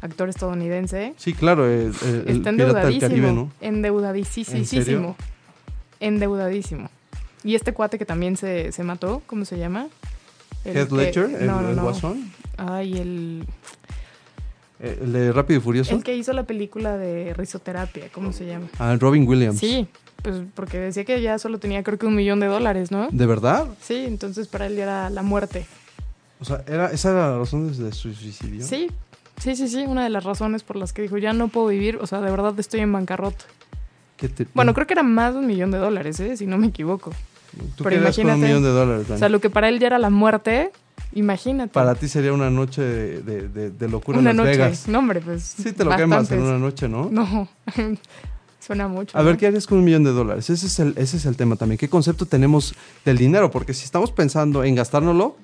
actor 0.00 0.28
estadounidense, 0.28 1.14
Sí, 1.16 1.32
claro, 1.32 1.66
el, 1.66 1.92
el- 2.04 2.24
el 2.28 2.36
está 2.38 2.50
endeudadísimo. 2.50 3.08
Caribe, 3.08 3.32
¿no? 3.32 3.50
Endeudadísimo. 3.60 5.16
Endeudadísimo. 6.00 6.90
Y 7.44 7.54
este 7.54 7.72
cuate 7.72 7.98
que 7.98 8.04
también 8.06 8.36
se, 8.36 8.72
se 8.72 8.84
mató, 8.84 9.22
¿cómo 9.26 9.44
se 9.44 9.58
llama? 9.58 9.88
El 10.64 10.76
Heath 10.76 10.88
que- 10.90 10.94
Ledger, 10.96 11.24
el, 11.40 11.46
no, 11.46 11.60
no, 11.60 11.70
el 11.70 11.76
no. 11.76 11.82
guasón. 11.82 12.30
Ay, 12.56 12.96
el... 12.98 13.44
Eh, 14.82 14.98
¿El 15.02 15.12
de 15.12 15.32
Rápido 15.32 15.60
y 15.60 15.62
Furioso? 15.62 15.94
El 15.94 16.02
que 16.02 16.14
hizo 16.16 16.32
la 16.32 16.42
película 16.44 16.96
de 16.98 17.32
risoterapia, 17.34 18.08
¿cómo 18.12 18.32
se 18.32 18.46
llama? 18.46 18.66
Ah, 18.78 18.96
Robin 18.98 19.26
Williams. 19.28 19.58
Sí, 19.60 19.86
pues 20.22 20.42
porque 20.54 20.78
decía 20.78 21.04
que 21.04 21.20
ya 21.22 21.38
solo 21.38 21.58
tenía 21.58 21.82
creo 21.82 21.98
que 21.98 22.06
un 22.06 22.16
millón 22.16 22.40
de 22.40 22.46
dólares, 22.46 22.90
¿no? 22.90 23.08
¿De 23.10 23.26
verdad? 23.26 23.66
Sí, 23.80 24.04
entonces 24.06 24.48
para 24.48 24.66
él 24.66 24.76
ya 24.76 24.82
era 24.82 25.10
la 25.10 25.22
muerte. 25.22 25.66
O 26.40 26.44
sea, 26.44 26.64
¿era, 26.66 26.90
¿esa 26.90 27.10
era 27.12 27.30
la 27.30 27.38
razón 27.38 27.68
de 27.76 27.92
su 27.92 28.12
suicidio? 28.12 28.64
Sí, 28.66 28.88
sí, 29.38 29.54
sí, 29.54 29.68
sí, 29.68 29.84
una 29.86 30.02
de 30.02 30.10
las 30.10 30.24
razones 30.24 30.64
por 30.64 30.74
las 30.76 30.92
que 30.92 31.02
dijo, 31.02 31.16
ya 31.16 31.32
no 31.32 31.46
puedo 31.48 31.68
vivir, 31.68 31.98
o 32.00 32.06
sea, 32.08 32.20
de 32.20 32.30
verdad 32.30 32.58
estoy 32.58 32.80
en 32.80 32.92
bancarrota. 32.92 33.44
¿Qué 34.16 34.28
te- 34.28 34.46
Bueno, 34.54 34.74
creo 34.74 34.86
que 34.88 34.94
era 34.94 35.04
más 35.04 35.34
de 35.34 35.38
un 35.40 35.46
millón 35.46 35.70
de 35.70 35.78
dólares, 35.78 36.18
¿eh? 36.20 36.36
si 36.36 36.46
no 36.46 36.58
me 36.58 36.66
equivoco. 36.68 37.12
¿Tú 37.76 37.84
pero 37.84 37.90
con 37.90 37.92
un 37.94 38.02
imagínate- 38.02 38.38
millón 38.40 38.62
de 38.64 38.68
dólares, 38.70 39.10
O 39.10 39.18
sea, 39.18 39.28
lo 39.28 39.40
que 39.40 39.50
para 39.50 39.68
él 39.68 39.78
ya 39.78 39.86
era 39.88 39.98
la 39.98 40.10
muerte, 40.10 40.72
imagínate. 41.14 41.72
Para 41.72 41.94
ti 41.94 42.08
sería 42.08 42.32
una 42.32 42.50
noche 42.50 42.82
de, 42.82 43.22
de- 43.22 43.48
de- 43.48 43.70
de 43.70 43.88
locura 43.88 44.18
una 44.18 44.30
en 44.30 44.36
Las 44.36 44.46
noche. 44.46 44.58
Vegas. 44.58 44.88
No, 44.88 44.98
hombre, 45.00 45.20
pues. 45.20 45.42
Sí 45.42 45.72
te 45.72 45.84
lo 45.84 45.94
quemas 45.96 46.30
en 46.30 46.40
una 46.42 46.58
noche, 46.58 46.88
¿no? 46.88 47.08
No, 47.10 47.48
suena 48.60 48.88
mucho. 48.88 49.16
A 49.16 49.22
ver. 49.22 49.36
¿qué 49.36 49.46
harías 49.46 49.66
con 49.66 49.78
un 49.78 49.84
millón 49.84 50.04
de 50.04 50.10
dólares? 50.12 50.48
Ese 50.50 50.66
es, 50.66 50.78
el, 50.78 50.94
ese 50.96 51.16
es 51.16 51.26
el 51.26 51.36
tema 51.36 51.56
también. 51.56 51.78
¿Qué 51.78 51.88
concepto 51.88 52.26
tenemos 52.26 52.74
del 53.04 53.18
dinero? 53.18 53.50
Porque 53.50 53.74
si 53.74 53.84
estamos 53.84 54.12
pensando 54.12 54.64
en 54.64 54.74
gastárnoslo, 54.74 55.36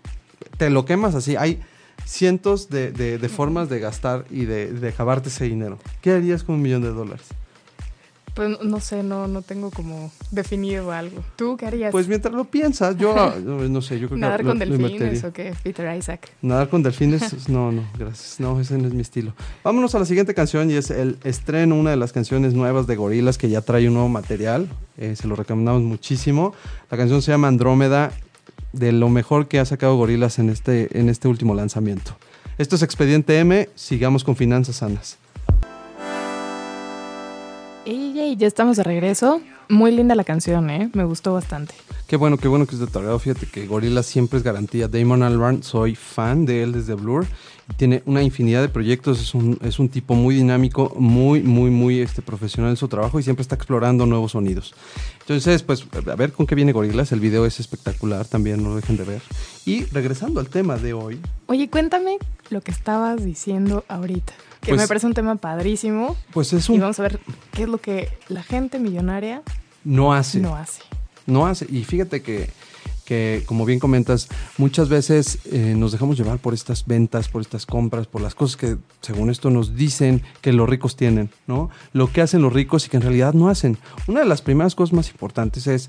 te 0.57 0.71
lo 0.71 0.85
quemas 0.85 1.15
así. 1.15 1.37
Hay 1.37 1.61
cientos 2.05 2.71
de, 2.71 2.93
de- 2.93 3.19
de 3.19 3.29
formas 3.29 3.69
de 3.69 3.81
gastar 3.81 4.25
y 4.31 4.45
de, 4.45 4.73
de 4.73 4.89
acabarte 4.89 5.29
ese 5.31 5.45
dinero. 5.45 5.79
¿Qué 6.01 6.13
harías 6.13 6.45
con 6.45 6.55
un 6.57 6.63
millón 6.63 6.83
de 6.83 6.89
dólares? 6.91 7.27
Pues 8.35 8.63
no 8.63 8.79
sé, 8.81 9.03
no, 9.03 9.27
no 9.27 9.43
tengo 9.43 9.71
como 9.71 10.13
definido 10.31 10.93
algo. 10.93 11.25
¿Tú 11.37 11.57
qué 11.57 11.67
harías? 11.67 11.91
Pues 11.91 12.07
mientras 12.07 12.33
lo 12.35 12.45
piensas, 12.45 12.97
yo 12.97 13.15
ah, 13.19 13.35
no 13.45 13.83
sé, 13.83 13.99
yo 13.99 14.07
creo 14.09 14.19
¿Nadar 14.19 14.41
que 14.41 14.47
con 14.47 14.59
lo- 14.59 14.65
lo 14.65 14.71
delfines 14.71 14.93
invertiría. 14.93 15.29
o 15.29 15.33
qué? 15.33 15.55
Peter 15.63 15.97
Isaac. 15.97 16.29
Nadar 16.43 16.69
con 16.69 16.83
delfines, 16.83 17.49
no, 17.49 17.73
no, 17.73 17.83
gracias. 17.99 18.39
No, 18.39 18.61
ese 18.61 18.79
no 18.79 18.87
es 18.87 18.95
mi 18.95 19.01
estilo. 19.03 19.33
Vámonos 19.65 19.95
a 19.95 19.99
la 19.99 20.05
siguiente 20.05 20.35
canción 20.35 20.71
y 20.71 20.75
es 20.75 20.91
el 20.91 21.19
estreno, 21.25 21.75
una 21.75 21.91
de 21.91 21.97
las 21.97 22.13
canciones 22.13 22.55
nuevas 22.55 22.87
de 22.87 22.95
Gorilas 22.97 23.39
que 23.39 23.49
ya 23.49 23.61
trae 23.63 23.89
un 23.89 23.95
nuevo 23.95 24.09
material. 24.09 24.69
Eh, 24.99 25.17
se 25.17 25.27
lo 25.27 25.35
recomendamos 25.35 25.83
muchísimo. 25.83 26.55
La 26.91 26.97
canción 26.97 27.23
se 27.23 27.33
llama 27.33 27.49
Andrómeda, 27.49 28.13
de 28.73 28.93
lo 28.93 29.09
mejor 29.09 29.49
que 29.49 29.59
ha 29.59 29.65
sacado 29.65 29.97
Gorilas 29.97 30.39
en 30.39 30.51
este, 30.51 30.97
en 30.99 31.09
este 31.09 31.27
último 31.29 31.55
lanzamiento. 31.55 32.17
Esto 32.59 32.77
es 32.77 32.83
Expediente 32.83 33.39
M, 33.39 33.69
sigamos 33.75 34.23
con 34.25 34.37
finanzas 34.37 34.77
sanas. 34.77 35.17
Ey, 37.91 38.37
ya 38.37 38.47
estamos 38.47 38.77
de 38.77 38.83
regreso. 38.83 39.41
Muy 39.71 39.93
linda 39.93 40.15
la 40.15 40.23
canción, 40.23 40.69
¿eh? 40.69 40.91
Me 40.93 41.05
gustó 41.05 41.33
bastante. 41.33 41.75
Qué 42.07 42.17
bueno, 42.17 42.37
qué 42.37 42.47
bueno 42.47 42.67
que 42.67 42.75
es 42.75 42.81
de. 42.81 43.19
Fíjate 43.19 43.47
que 43.47 43.67
Gorillaz 43.67 44.05
siempre 44.05 44.37
es 44.37 44.45
garantía. 44.45 44.89
Damon 44.89 45.23
Albarn, 45.23 45.63
soy 45.63 45.95
fan 45.95 46.45
de 46.45 46.63
él 46.63 46.73
desde 46.73 46.93
Blur. 46.93 47.25
Tiene 47.79 48.03
una 48.05 48.23
infinidad 48.23 48.61
de 48.61 48.69
proyectos. 48.69 49.23
Es 49.23 49.35
un, 49.35 49.59
es 49.63 49.79
un 49.79 49.89
tipo 49.89 50.15
muy 50.15 50.35
dinámico, 50.35 50.93
muy, 50.99 51.41
muy, 51.43 51.71
muy 51.71 52.01
este, 52.01 52.21
profesional 52.21 52.73
en 52.73 52.77
su 52.77 52.89
trabajo 52.89 53.21
y 53.21 53.23
siempre 53.23 53.41
está 53.41 53.55
explorando 53.55 54.05
nuevos 54.05 54.33
sonidos. 54.33 54.75
Entonces, 55.21 55.63
pues, 55.63 55.87
a 55.95 56.15
ver 56.15 56.33
con 56.33 56.47
qué 56.47 56.55
viene 56.55 56.73
Gorillaz. 56.73 57.13
El 57.13 57.21
video 57.21 57.47
es 57.47 57.59
espectacular, 57.59 58.27
también 58.27 58.63
no 58.63 58.69
lo 58.69 58.77
dejen 58.77 58.99
de 58.99 59.05
ver. 59.05 59.23
Y 59.65 59.87
regresando 59.87 60.41
al 60.41 60.51
tema 60.51 60.77
de 60.77 60.93
hoy, 60.93 61.19
Oye, 61.47 61.71
cuéntame 61.71 62.19
lo 62.51 62.61
que 62.61 62.71
estabas 62.71 63.25
diciendo 63.25 63.87
ahorita. 63.89 64.35
Que 64.61 64.71
Pues- 64.73 64.81
me 64.83 64.89
parece 64.89 65.07
un 65.07 65.15
tema 65.15 65.37
padrísimo. 65.37 66.17
pues 66.33 66.53
es 66.53 66.69
Y 66.69 66.73
un. 66.73 66.81
vamos 66.81 66.99
a 66.99 67.03
ver 67.03 67.21
qué 67.53 67.63
es 67.63 67.69
lo 67.69 67.79
que 67.79 68.09
la 68.29 68.43
gente 68.43 68.79
millonaria 68.79 69.43
No 69.85 70.13
hace. 70.13 70.41
no 70.41 70.57
hace. 70.57 70.83
No 71.27 71.47
hace. 71.47 71.67
Y 71.71 71.85
fíjate 71.85 72.23
que, 72.23 72.51
que, 73.05 73.43
como 73.47 73.65
bien 73.65 73.79
comentas, 73.79 74.29
muchas 74.59 74.89
veces 74.89 75.39
eh, 75.47 75.75
nos 75.77 75.93
dejamos 75.93 76.17
llevar 76.19 76.39
por 76.39 76.55
estas 76.55 76.87
ventas, 76.87 77.29
por 77.29 77.41
estas 77.43 77.65
compras, 77.67 78.07
por 78.07 78.21
las 78.21 78.35
cosas 78.35 78.57
que, 78.57 78.77
según 79.01 79.31
esto, 79.31 79.49
nos 79.51 79.75
dicen 79.77 80.23
que 80.43 80.53
los 80.53 80.69
ricos 80.69 80.97
tienen, 80.97 81.31
¿no? 81.47 81.71
Lo 81.93 82.13
que 82.13 82.21
hacen 82.21 82.43
los 82.43 82.53
ricos 82.53 82.87
y 82.87 82.91
que 82.91 82.97
en 82.97 83.03
realidad 83.03 83.33
no 83.35 83.49
hacen. 83.49 83.79
Una 84.09 84.21
de 84.21 84.27
las 84.27 84.43
primeras 84.43 84.75
cosas 84.75 84.93
más 84.93 85.11
importantes 85.11 85.67
es 85.67 85.89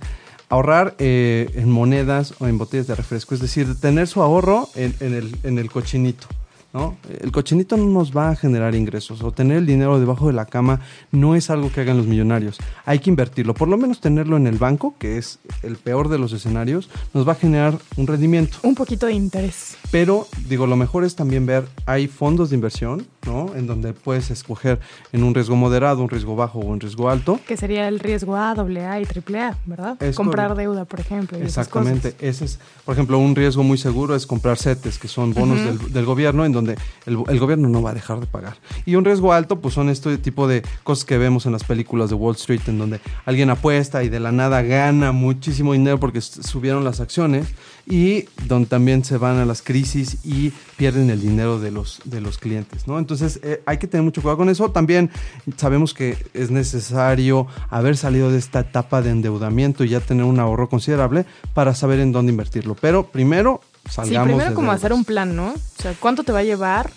ahorrar 0.49 0.95
eh, 0.99 1.49
en 1.55 1.69
monedas 1.69 2.33
o 2.39 2.47
en 2.47 2.57
botellas 2.57 2.87
de 2.87 2.95
refresco, 2.95 3.33
es 3.35 3.41
decir, 3.41 3.79
tener 3.79 4.07
su 4.07 4.21
ahorro 4.21 4.69
en, 4.75 4.95
en 4.99 5.13
el, 5.13 5.35
en 5.43 5.57
el 5.59 5.69
cochinito. 5.71 6.27
¿No? 6.73 6.97
El 7.21 7.31
cochinito 7.31 7.77
no 7.77 7.85
nos 7.85 8.15
va 8.15 8.29
a 8.29 8.35
generar 8.35 8.75
ingresos 8.75 9.23
o 9.23 9.31
tener 9.31 9.57
el 9.57 9.65
dinero 9.65 9.99
debajo 9.99 10.27
de 10.27 10.33
la 10.33 10.45
cama 10.45 10.81
no 11.11 11.35
es 11.35 11.49
algo 11.49 11.71
que 11.71 11.81
hagan 11.81 11.97
los 11.97 12.07
millonarios. 12.07 12.57
Hay 12.85 12.99
que 12.99 13.09
invertirlo, 13.09 13.53
por 13.53 13.67
lo 13.67 13.77
menos 13.77 14.01
tenerlo 14.01 14.37
en 14.37 14.47
el 14.47 14.57
banco, 14.57 14.95
que 14.99 15.17
es 15.17 15.39
el 15.63 15.77
peor 15.77 16.09
de 16.09 16.19
los 16.19 16.33
escenarios, 16.33 16.89
nos 17.13 17.27
va 17.27 17.33
a 17.33 17.35
generar 17.35 17.77
un 17.97 18.07
rendimiento. 18.07 18.57
Un 18.63 18.75
poquito 18.75 19.07
de 19.07 19.13
interés. 19.13 19.77
Pero 19.91 20.27
digo, 20.47 20.67
lo 20.67 20.75
mejor 20.75 21.03
es 21.03 21.15
también 21.15 21.45
ver, 21.45 21.65
hay 21.85 22.07
fondos 22.07 22.49
de 22.49 22.55
inversión, 22.55 23.07
¿no? 23.29 23.55
En 23.55 23.67
donde 23.67 23.93
puedes 23.93 24.31
escoger 24.31 24.79
en 25.13 25.23
un 25.23 25.33
riesgo 25.35 25.55
moderado, 25.55 26.01
un 26.01 26.09
riesgo 26.09 26.35
bajo 26.35 26.59
o 26.59 26.65
un 26.65 26.79
riesgo 26.79 27.09
alto. 27.09 27.39
Que 27.47 27.55
sería 27.57 27.87
el 27.87 27.99
riesgo 27.99 28.35
A, 28.35 28.51
AA 28.51 29.01
y 29.01 29.05
AAA, 29.05 29.55
¿verdad? 29.65 30.01
Es 30.01 30.15
Comprar 30.15 30.47
correcto. 30.49 30.71
deuda, 30.71 30.85
por 30.85 30.99
ejemplo. 30.99 31.37
y 31.37 31.41
esas 31.41 31.67
Exactamente. 31.67 32.11
cosas. 32.13 32.23
Ese 32.23 32.45
es, 32.45 32.59
por 32.85 32.93
ejemplo, 32.95 33.19
un 33.19 33.35
riesgo 33.35 33.63
muy 33.63 33.77
seguro 33.77 34.15
es 34.15 34.25
comprar 34.25 34.57
CETES, 34.57 34.97
que 34.97 35.07
son 35.07 35.33
bonos 35.33 35.59
Ujú. 35.59 35.67
del, 35.67 35.93
del 35.93 36.05
gobierno, 36.05 36.43
en 36.45 36.51
donde 36.51 36.75
el, 37.05 37.17
el 37.27 37.39
gobierno 37.39 37.69
no 37.69 37.81
va 37.81 37.91
a 37.91 37.93
dejar 37.93 38.19
de 38.19 38.25
pagar. 38.25 38.55
Y 38.85 38.95
un 38.95 39.05
riesgo 39.05 39.31
alto, 39.31 39.59
pues 39.59 39.73
son 39.75 39.89
este 39.89 40.17
tipo 40.17 40.47
de 40.47 40.63
cosas 40.83 41.05
que 41.05 41.17
vemos 41.17 41.45
en 41.45 41.51
las 41.51 41.63
películas 41.63 42.09
de 42.09 42.15
Wall 42.15 42.35
Street, 42.35 42.61
en 42.67 42.79
donde 42.79 42.99
alguien 43.25 43.49
apuesta 43.51 44.03
y 44.03 44.09
de 44.09 44.19
la 44.19 44.31
nada 44.31 44.61
gana 44.63 45.11
muchísimo 45.11 45.73
dinero 45.73 45.99
porque 45.99 46.21
subieron 46.21 46.83
las 46.83 46.99
acciones 46.99 47.47
y 47.89 48.25
donde 48.45 48.69
también 48.69 49.03
se 49.03 49.17
van 49.17 49.37
a 49.37 49.45
las 49.45 49.63
crisis 49.63 50.19
y 50.23 50.51
pierden 50.77 51.09
el 51.09 51.19
dinero 51.19 51.59
de 51.59 51.71
los, 51.71 51.99
de 52.05 52.21
los 52.21 52.37
clientes, 52.37 52.87
¿no? 52.87 52.99
Entonces 52.99 53.39
eh, 53.41 53.63
hay 53.65 53.79
que 53.79 53.87
tener 53.87 54.03
mucho 54.03 54.21
cuidado 54.21 54.37
con 54.37 54.49
eso. 54.49 54.69
También 54.69 55.09
sabemos 55.57 55.95
que 55.95 56.15
es 56.35 56.51
necesario 56.51 57.47
haber 57.69 57.97
salido 57.97 58.31
de 58.31 58.37
esta 58.37 58.59
etapa 58.59 59.01
de 59.01 59.09
endeudamiento 59.09 59.83
y 59.83 59.89
ya 59.89 59.99
tener 60.01 60.23
un 60.23 60.39
ahorro 60.39 60.69
considerable 60.69 61.25
para 61.55 61.73
saber 61.73 61.99
en 61.99 62.11
dónde 62.11 62.31
invertirlo. 62.31 62.75
Pero 62.75 63.07
primero 63.07 63.61
Sí, 63.85 63.95
salgamos 63.95 64.27
primero 64.27 64.49
de 64.51 64.55
como 64.55 64.71
hacer 64.71 64.93
un 64.93 65.03
plan, 65.03 65.35
¿no? 65.35 65.49
O 65.53 65.81
sea, 65.81 65.95
¿cuánto 65.99 66.23
te 66.23 66.31
va 66.31 66.39
a 66.39 66.43
llevar 66.43 66.91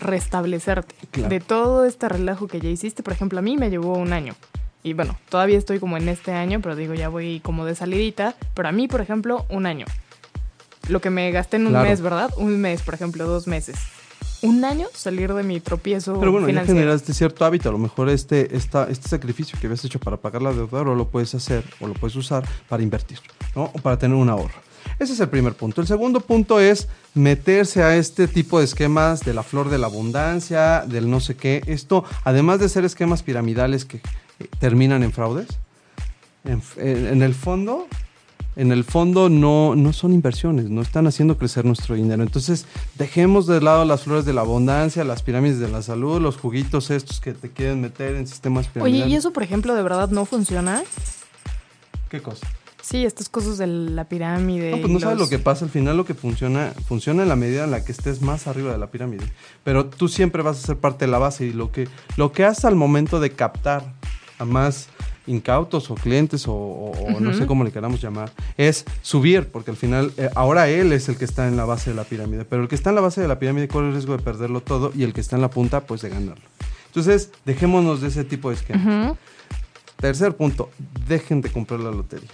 restablecerte 0.00 0.94
Claro. 1.12 1.30
de 1.30 1.40
todo 1.40 1.84
este 1.86 2.08
relajo 2.10 2.46
que 2.46 2.60
ya 2.60 2.68
hiciste? 2.68 3.02
Por 3.02 3.14
ejemplo, 3.14 3.38
a 3.38 3.42
mí 3.42 3.56
me 3.56 3.70
llevó 3.70 3.94
un 3.96 4.12
año. 4.12 4.34
Y 4.82 4.92
bueno, 4.92 5.16
todavía 5.30 5.56
estoy 5.56 5.78
como 5.80 5.96
en 5.96 6.08
este 6.08 6.32
año, 6.32 6.60
pero 6.60 6.76
digo, 6.76 6.92
ya 6.94 7.08
voy 7.08 7.40
como 7.40 7.64
de 7.64 7.74
salidita. 7.74 8.36
Pero 8.54 8.68
a 8.68 8.72
mí, 8.72 8.86
por 8.86 9.00
ejemplo, 9.00 9.46
un 9.48 9.64
año. 9.66 9.86
Lo 10.88 11.00
que 11.00 11.10
me 11.10 11.30
gasté 11.32 11.56
en 11.56 11.66
un 11.66 11.72
Claro. 11.72 11.88
mes, 11.88 12.00
¿verdad? 12.00 12.30
Un 12.36 12.60
mes, 12.60 12.82
por 12.82 12.94
ejemplo, 12.94 13.24
dos 13.26 13.46
meses. 13.46 13.76
Un 14.42 14.64
año 14.64 14.86
salir 14.94 15.32
de 15.32 15.42
mi 15.42 15.60
tropiezo 15.60 16.18
Pero 16.20 16.30
bueno, 16.30 16.46
ya 16.46 16.52
financiero. 16.52 16.80
generaste 16.80 17.14
cierto 17.14 17.44
hábito. 17.44 17.70
A 17.70 17.72
lo 17.72 17.78
mejor 17.78 18.08
este, 18.10 18.54
esta, 18.56 18.86
este 18.90 19.08
sacrificio 19.08 19.58
que 19.58 19.66
habías 19.66 19.84
hecho 19.84 19.98
para 19.98 20.16
pagar 20.18 20.42
la 20.42 20.52
deuda 20.52 20.78
ahora 20.78 20.94
lo 20.94 21.08
puedes 21.08 21.34
hacer 21.34 21.64
o 21.80 21.86
lo 21.86 21.94
puedes 21.94 22.14
usar 22.16 22.46
para 22.68 22.82
invertir, 22.82 23.18
¿no? 23.54 23.64
O 23.74 23.78
para 23.80 23.98
tener 23.98 24.16
un 24.16 24.28
ahorro. 24.28 24.54
Ese 25.00 25.14
es 25.14 25.20
el 25.20 25.28
primer 25.30 25.54
punto. 25.54 25.80
El 25.80 25.86
segundo 25.86 26.20
punto 26.20 26.60
es 26.60 26.86
meterse 27.14 27.82
a 27.82 27.96
este 27.96 28.28
tipo 28.28 28.58
de 28.58 28.66
esquemas 28.66 29.20
de 29.24 29.34
la 29.34 29.42
flor 29.42 29.68
de 29.70 29.78
la 29.78 29.86
abundancia, 29.88 30.84
del 30.86 31.10
no 31.10 31.18
sé 31.20 31.34
qué. 31.34 31.62
Esto, 31.66 32.04
además 32.22 32.60
de 32.60 32.68
ser 32.68 32.84
esquemas 32.84 33.22
piramidales 33.22 33.84
que 33.84 33.96
eh, 33.96 34.46
terminan 34.60 35.02
en 35.02 35.12
fraudes, 35.12 35.48
en, 36.44 36.62
en- 36.76 37.06
en 37.06 37.22
el 37.22 37.34
fondo, 37.34 37.88
en 38.56 38.72
el 38.72 38.84
fondo 38.84 39.28
no, 39.28 39.76
no 39.76 39.92
son 39.92 40.14
inversiones, 40.14 40.70
no 40.70 40.80
están 40.80 41.06
haciendo 41.06 41.36
crecer 41.36 41.66
nuestro 41.66 41.94
dinero. 41.94 42.22
Entonces, 42.22 42.64
dejemos 42.96 43.46
de 43.46 43.60
lado 43.60 43.84
las 43.84 44.02
flores 44.02 44.24
de 44.24 44.32
la 44.32 44.40
abundancia, 44.40 45.04
las 45.04 45.22
pirámides 45.22 45.60
de 45.60 45.68
la 45.68 45.82
salud, 45.82 46.20
los 46.20 46.38
juguitos 46.38 46.90
estos 46.90 47.20
que 47.20 47.34
te 47.34 47.50
quieren 47.50 47.82
meter 47.82 48.16
en 48.16 48.26
sistemas 48.26 48.66
piramidales. 48.68 49.04
Oye, 49.04 49.12
¿y 49.12 49.16
eso, 49.16 49.32
por 49.32 49.42
ejemplo, 49.42 49.74
de 49.74 49.82
verdad 49.82 50.08
no 50.08 50.24
funciona? 50.24 50.82
¿Qué 52.08 52.22
cosa? 52.22 52.46
Sí, 52.80 53.04
estas 53.04 53.28
cosas 53.28 53.58
de 53.58 53.66
la 53.66 54.08
pirámide. 54.08 54.70
No, 54.70 54.78
pues 54.78 54.92
no 54.92 55.00
sabes 55.00 55.18
lo 55.18 55.28
que 55.28 55.40
pasa. 55.40 55.64
Al 55.64 55.72
final 55.72 55.96
lo 55.96 56.06
que 56.06 56.14
funciona, 56.14 56.72
funciona 56.86 57.24
en 57.24 57.28
la 57.28 57.36
medida 57.36 57.64
en 57.64 57.72
la 57.72 57.84
que 57.84 57.90
estés 57.90 58.22
más 58.22 58.46
arriba 58.46 58.70
de 58.70 58.78
la 58.78 58.86
pirámide. 58.92 59.24
Pero 59.64 59.86
tú 59.86 60.06
siempre 60.06 60.42
vas 60.42 60.62
a 60.62 60.66
ser 60.68 60.76
parte 60.76 61.04
de 61.04 61.10
la 61.10 61.18
base 61.18 61.46
y 61.46 61.52
lo 61.52 61.72
que, 61.72 61.88
lo 62.16 62.30
que 62.30 62.44
haces 62.44 62.64
al 62.64 62.76
momento 62.76 63.18
de 63.18 63.30
captar 63.30 63.92
a 64.38 64.44
más 64.44 64.88
incautos 65.26 65.90
o 65.90 65.94
clientes 65.94 66.44
o, 66.46 66.92
no 67.20 67.32
sé 67.32 67.46
cómo 67.46 67.64
le 67.64 67.72
queramos 67.72 68.00
llamar, 68.00 68.32
es 68.56 68.84
subir, 69.02 69.48
porque 69.48 69.70
al 69.70 69.76
final 69.76 70.12
eh, 70.16 70.30
ahora 70.34 70.68
él 70.68 70.92
es 70.92 71.08
el 71.08 71.16
que 71.16 71.24
está 71.24 71.48
en 71.48 71.56
la 71.56 71.64
base 71.64 71.90
de 71.90 71.96
la 71.96 72.04
pirámide, 72.04 72.44
pero 72.44 72.62
el 72.62 72.68
que 72.68 72.74
está 72.74 72.90
en 72.90 72.96
la 72.96 73.02
base 73.02 73.20
de 73.20 73.28
la 73.28 73.38
pirámide 73.38 73.68
corre 73.68 73.88
el 73.88 73.92
riesgo 73.92 74.16
de 74.16 74.22
perderlo 74.22 74.60
todo 74.60 74.92
y 74.94 75.02
el 75.02 75.12
que 75.12 75.20
está 75.20 75.36
en 75.36 75.42
la 75.42 75.50
punta 75.50 75.80
pues 75.80 76.02
de 76.02 76.10
ganarlo. 76.10 76.44
Entonces, 76.86 77.30
dejémonos 77.44 78.00
de 78.00 78.08
ese 78.08 78.24
tipo 78.24 78.48
de 78.48 78.56
esquema. 78.56 79.08
Ujú. 79.08 79.16
Tercer 79.98 80.34
punto, 80.36 80.70
dejen 81.08 81.40
de 81.40 81.50
comprar 81.50 81.80
la 81.80 81.90
lotería. 81.90 82.30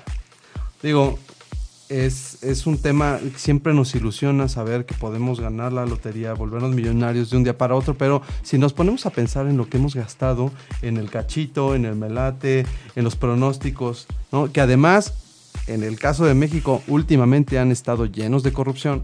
Digo, 0.82 1.18
es, 1.92 2.42
es 2.42 2.66
un 2.66 2.78
tema 2.78 3.18
que 3.20 3.38
siempre 3.38 3.74
nos 3.74 3.94
ilusiona 3.94 4.48
saber 4.48 4.86
que 4.86 4.94
podemos 4.94 5.40
ganar 5.40 5.72
la 5.72 5.84
lotería, 5.84 6.32
volvernos 6.32 6.74
millonarios 6.74 7.30
de 7.30 7.36
un 7.36 7.44
día 7.44 7.58
para 7.58 7.74
otro, 7.74 7.94
pero 7.98 8.22
si 8.42 8.56
nos 8.56 8.72
ponemos 8.72 9.04
a 9.04 9.10
pensar 9.10 9.46
en 9.46 9.58
lo 9.58 9.68
que 9.68 9.76
hemos 9.76 9.94
gastado, 9.94 10.50
en 10.80 10.96
el 10.96 11.10
cachito, 11.10 11.74
en 11.74 11.84
el 11.84 11.94
melate, 11.94 12.64
en 12.96 13.04
los 13.04 13.14
pronósticos, 13.14 14.06
¿no? 14.32 14.50
que 14.50 14.62
además, 14.62 15.12
en 15.66 15.82
el 15.82 15.98
caso 15.98 16.24
de 16.24 16.34
México, 16.34 16.82
últimamente 16.88 17.58
han 17.58 17.70
estado 17.70 18.06
llenos 18.06 18.42
de 18.42 18.52
corrupción, 18.52 19.02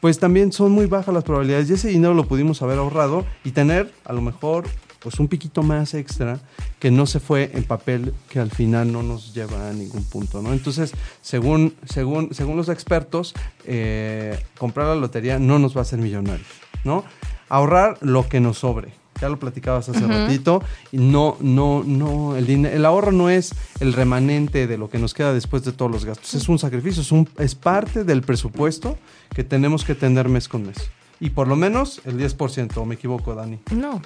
pues 0.00 0.18
también 0.18 0.52
son 0.52 0.72
muy 0.72 0.86
bajas 0.86 1.14
las 1.14 1.24
probabilidades 1.24 1.68
y 1.68 1.74
ese 1.74 1.88
dinero 1.88 2.14
lo 2.14 2.26
pudimos 2.26 2.62
haber 2.62 2.78
ahorrado 2.78 3.26
y 3.44 3.50
tener 3.50 3.92
a 4.04 4.12
lo 4.12 4.22
mejor 4.22 4.64
pues 5.02 5.18
un 5.18 5.28
piquito 5.28 5.62
más 5.62 5.94
extra 5.94 6.38
que 6.78 6.90
no 6.90 7.06
se 7.06 7.20
fue 7.20 7.50
en 7.54 7.64
papel 7.64 8.14
que 8.28 8.38
al 8.38 8.50
final 8.50 8.92
no 8.92 9.02
nos 9.02 9.34
lleva 9.34 9.68
a 9.68 9.72
ningún 9.72 10.04
punto, 10.04 10.42
¿no? 10.42 10.52
Entonces, 10.52 10.92
según, 11.20 11.74
según, 11.84 12.34
según 12.34 12.56
los 12.56 12.68
expertos, 12.68 13.34
eh, 13.64 14.38
comprar 14.58 14.88
la 14.88 14.94
lotería 14.94 15.38
no 15.38 15.58
nos 15.58 15.76
va 15.76 15.80
a 15.80 15.82
hacer 15.82 15.98
millonarios, 15.98 16.48
¿no? 16.84 17.04
Ahorrar 17.48 17.98
lo 18.00 18.28
que 18.28 18.40
nos 18.40 18.58
sobre. 18.58 18.94
Ya 19.20 19.28
lo 19.28 19.38
platicabas 19.38 19.88
hace 19.88 20.04
ratito. 20.04 20.62
Y 20.90 20.96
no, 20.96 21.36
no, 21.38 21.84
no, 21.86 22.34
el, 22.36 22.66
el 22.66 22.84
ahorro 22.84 23.12
no 23.12 23.30
es 23.30 23.54
el 23.78 23.92
remanente 23.92 24.66
de 24.66 24.76
lo 24.76 24.90
que 24.90 24.98
nos 24.98 25.14
queda 25.14 25.32
después 25.32 25.62
de 25.62 25.70
todos 25.70 25.90
los 25.92 26.04
gastos. 26.04 26.34
Es 26.34 26.48
un 26.48 26.58
sacrificio, 26.58 27.02
es, 27.02 27.12
un, 27.12 27.28
es 27.38 27.54
parte 27.54 28.02
del 28.02 28.22
presupuesto 28.22 28.98
que 29.32 29.44
tenemos 29.44 29.84
que 29.84 29.94
tener 29.94 30.28
mes 30.28 30.48
con 30.48 30.66
mes. 30.66 30.90
Y 31.20 31.30
por 31.30 31.46
lo 31.46 31.54
menos 31.54 32.00
el 32.04 32.18
10%, 32.18 32.76
¿o 32.78 32.84
me 32.84 32.96
equivoco, 32.96 33.32
Dani? 33.36 33.60
No, 33.70 34.02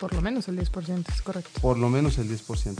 por 0.00 0.14
lo 0.14 0.22
menos 0.22 0.48
el 0.48 0.58
10%, 0.58 1.04
es 1.12 1.22
correcto. 1.22 1.60
Por 1.60 1.78
lo 1.78 1.90
menos 1.90 2.18
el 2.18 2.28
10%. 2.28 2.76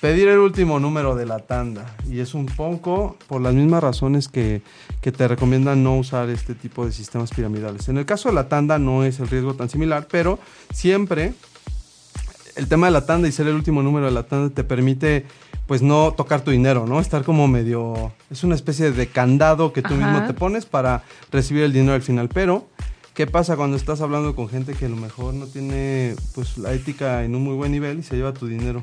Pedir 0.00 0.28
el 0.28 0.38
último 0.38 0.80
número 0.80 1.14
de 1.14 1.26
la 1.26 1.38
tanda. 1.40 1.94
Y 2.08 2.20
es 2.20 2.34
un 2.34 2.46
poco 2.46 3.16
por 3.28 3.40
las 3.40 3.54
mismas 3.54 3.82
razones 3.82 4.28
que, 4.28 4.62
que, 5.00 5.12
te 5.12 5.28
recomiendan 5.28 5.82
no 5.82 5.96
usar 5.96 6.28
este 6.30 6.54
tipo 6.54 6.84
de 6.86 6.92
sistemas 6.92 7.30
piramidales. 7.30 7.88
En 7.88 7.98
el 7.98 8.06
caso 8.06 8.28
de 8.30 8.34
la 8.34 8.48
tanda 8.48 8.78
no 8.78 9.04
es 9.04 9.20
el 9.20 9.28
riesgo 9.28 9.54
tan 9.54 9.68
similar, 9.68 10.08
pero 10.10 10.38
siempre 10.72 11.34
el 12.56 12.68
tema 12.68 12.86
de 12.86 12.92
la 12.92 13.04
tanda 13.06 13.28
y 13.28 13.32
ser 13.32 13.46
el 13.46 13.54
último 13.54 13.82
número 13.82 14.06
de 14.06 14.12
la 14.12 14.24
tanda 14.24 14.54
te 14.54 14.64
permite 14.64 15.26
pues 15.66 15.82
no 15.82 16.14
tocar 16.16 16.42
tu 16.42 16.50
dinero, 16.50 16.86
¿no? 16.86 17.00
Estar 17.00 17.24
como 17.24 17.48
medio... 17.48 18.12
Es 18.30 18.44
una 18.44 18.54
especie 18.54 18.92
de 18.92 19.08
candado 19.08 19.72
que 19.72 19.82
tú 19.82 19.94
Ajá. 19.94 19.96
mismo 19.96 20.26
te 20.26 20.32
pones 20.32 20.64
para 20.64 21.02
recibir 21.32 21.64
el 21.64 21.72
dinero 21.72 21.94
al 21.94 22.02
final. 22.02 22.28
Pero, 22.32 22.68
¿qué 23.16 23.26
pasa 23.26 23.56
cuando 23.56 23.76
estás 23.76 24.00
hablando 24.00 24.36
con 24.36 24.48
gente 24.48 24.74
que 24.74 24.86
a 24.86 24.88
lo 24.88 24.96
mejor 24.96 25.34
no 25.34 25.46
tiene 25.46 26.14
pues 26.34 26.58
la 26.58 26.72
ética 26.72 27.24
en 27.24 27.34
un 27.34 27.42
muy 27.42 27.54
buen 27.54 27.72
nivel 27.72 27.98
y 27.98 28.02
se 28.02 28.14
lleva 28.16 28.32
tu 28.32 28.46
dinero 28.46 28.82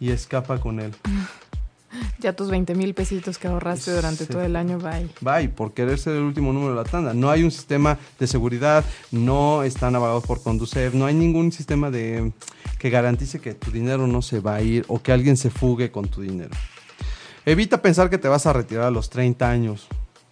y 0.00 0.10
escapa 0.10 0.58
con 0.60 0.80
él? 0.80 0.94
Ya 2.20 2.34
tus 2.34 2.50
20 2.50 2.74
mil 2.74 2.92
pesitos 2.94 3.38
que 3.38 3.48
ahorraste 3.48 3.92
durante 3.92 4.26
Sí. 4.26 4.30
todo 4.32 4.42
el 4.42 4.56
año, 4.56 4.78
bye. 4.78 5.08
Bye, 5.22 5.48
por 5.48 5.72
querer 5.72 5.98
ser 5.98 6.16
el 6.16 6.22
último 6.22 6.52
número 6.52 6.72
de 6.74 6.82
la 6.82 6.84
tanda. 6.84 7.14
No 7.14 7.30
hay 7.30 7.44
un 7.44 7.50
sistema 7.50 7.96
de 8.18 8.26
seguridad, 8.26 8.84
no 9.10 9.62
están 9.62 9.96
avalados 9.96 10.24
por 10.24 10.42
Conducef, 10.42 10.92
no 10.92 11.06
hay 11.06 11.14
ningún 11.14 11.50
sistema 11.50 11.90
de 11.90 12.32
que 12.78 12.90
garantice 12.90 13.40
que 13.40 13.54
tu 13.54 13.70
dinero 13.70 14.06
no 14.06 14.20
se 14.20 14.40
va 14.40 14.56
a 14.56 14.60
ir 14.62 14.84
o 14.88 15.00
que 15.00 15.12
alguien 15.12 15.38
se 15.38 15.48
fugue 15.48 15.90
con 15.90 16.08
tu 16.08 16.20
dinero. 16.20 16.50
Evita 17.46 17.80
pensar 17.80 18.10
que 18.10 18.18
te 18.18 18.28
vas 18.28 18.44
a 18.44 18.52
retirar 18.52 18.84
a 18.84 18.90
los 18.90 19.08
30 19.08 19.48
años, 19.48 19.86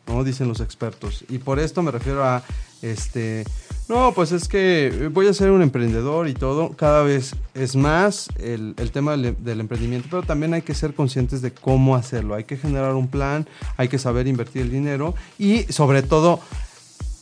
¿no? 0.07 0.25
Dicen 0.25 0.49
los 0.49 0.61
expertos. 0.61 1.25
Y 1.31 1.39
por 1.39 1.59
esto 1.59 1.83
me 1.83 1.91
refiero 1.91 2.23
a, 2.25 2.43
este, 2.83 3.45
no, 3.89 4.13
pues 4.13 4.33
es 4.33 4.49
que 4.49 5.11
voy 5.13 5.29
a 5.29 5.33
ser 5.33 5.51
un 5.51 5.63
emprendedor 5.63 6.29
y 6.29 6.35
todo. 6.35 6.71
Cada 6.71 7.03
vez 7.03 7.37
es 7.55 7.77
más 7.77 8.29
el, 8.39 8.75
el 8.79 8.91
tema 8.91 9.17
del, 9.17 9.37
del 9.45 9.61
emprendimiento, 9.61 10.09
pero 10.11 10.23
también 10.23 10.55
hay 10.55 10.63
que 10.63 10.75
ser 10.75 10.95
conscientes 10.95 11.43
de 11.43 11.53
cómo 11.53 11.95
hacerlo. 11.95 12.35
Hay 12.35 12.45
que 12.45 12.57
generar 12.57 12.95
un 12.95 13.09
plan, 13.09 13.47
hay 13.77 13.89
que 13.89 13.99
saber 13.99 14.27
invertir 14.27 14.63
el 14.63 14.71
dinero 14.71 15.15
y 15.39 15.63
sobre 15.73 16.03
todo, 16.03 16.41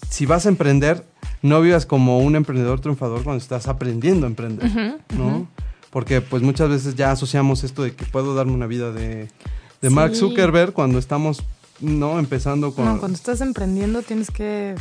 si 0.09 0.27
vas 0.27 0.47
a 0.47 0.49
emprender, 0.49 1.05
no 1.43 1.61
vivas 1.61 1.85
como 1.85 2.21
un 2.21 2.37
emprendedor 2.37 2.81
triunfador 2.81 3.23
cuando 3.23 3.43
estás 3.43 3.69
aprendiendo 3.69 4.27
a 4.27 4.31
emprender, 4.31 4.97
¿no? 5.17 5.47
Porque 5.91 6.23
pues 6.23 6.43
muchas 6.43 6.71
veces 6.71 6.95
ya 6.95 7.13
asociamos 7.13 7.63
esto 7.63 7.83
de 7.83 7.95
que 7.95 8.05
puedo 8.07 8.35
darme 8.35 8.53
una 8.53 8.67
vida 8.67 8.91
de, 8.91 9.29
de 9.83 9.91
Mark. 9.91 10.17
Zuckerberg 10.17 10.73
cuando 10.73 10.99
estamos 10.99 11.43
no 11.81 12.19
empezando 12.19 12.73
con 12.75 12.87
No, 12.87 12.99
cuando 12.99 13.17
estás 13.17 13.41
emprendiendo 13.43 14.03
tienes 14.03 14.31
que... 14.31 14.75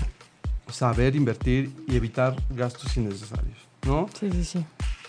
saber 0.70 1.16
invertir 1.16 1.72
y 1.88 1.96
evitar 1.96 2.36
gastos 2.50 2.96
innecesarios, 2.98 3.58
¿no? 3.86 4.08
Sí, 4.20 4.30
sí, 4.32 4.44
sí. 4.44 4.66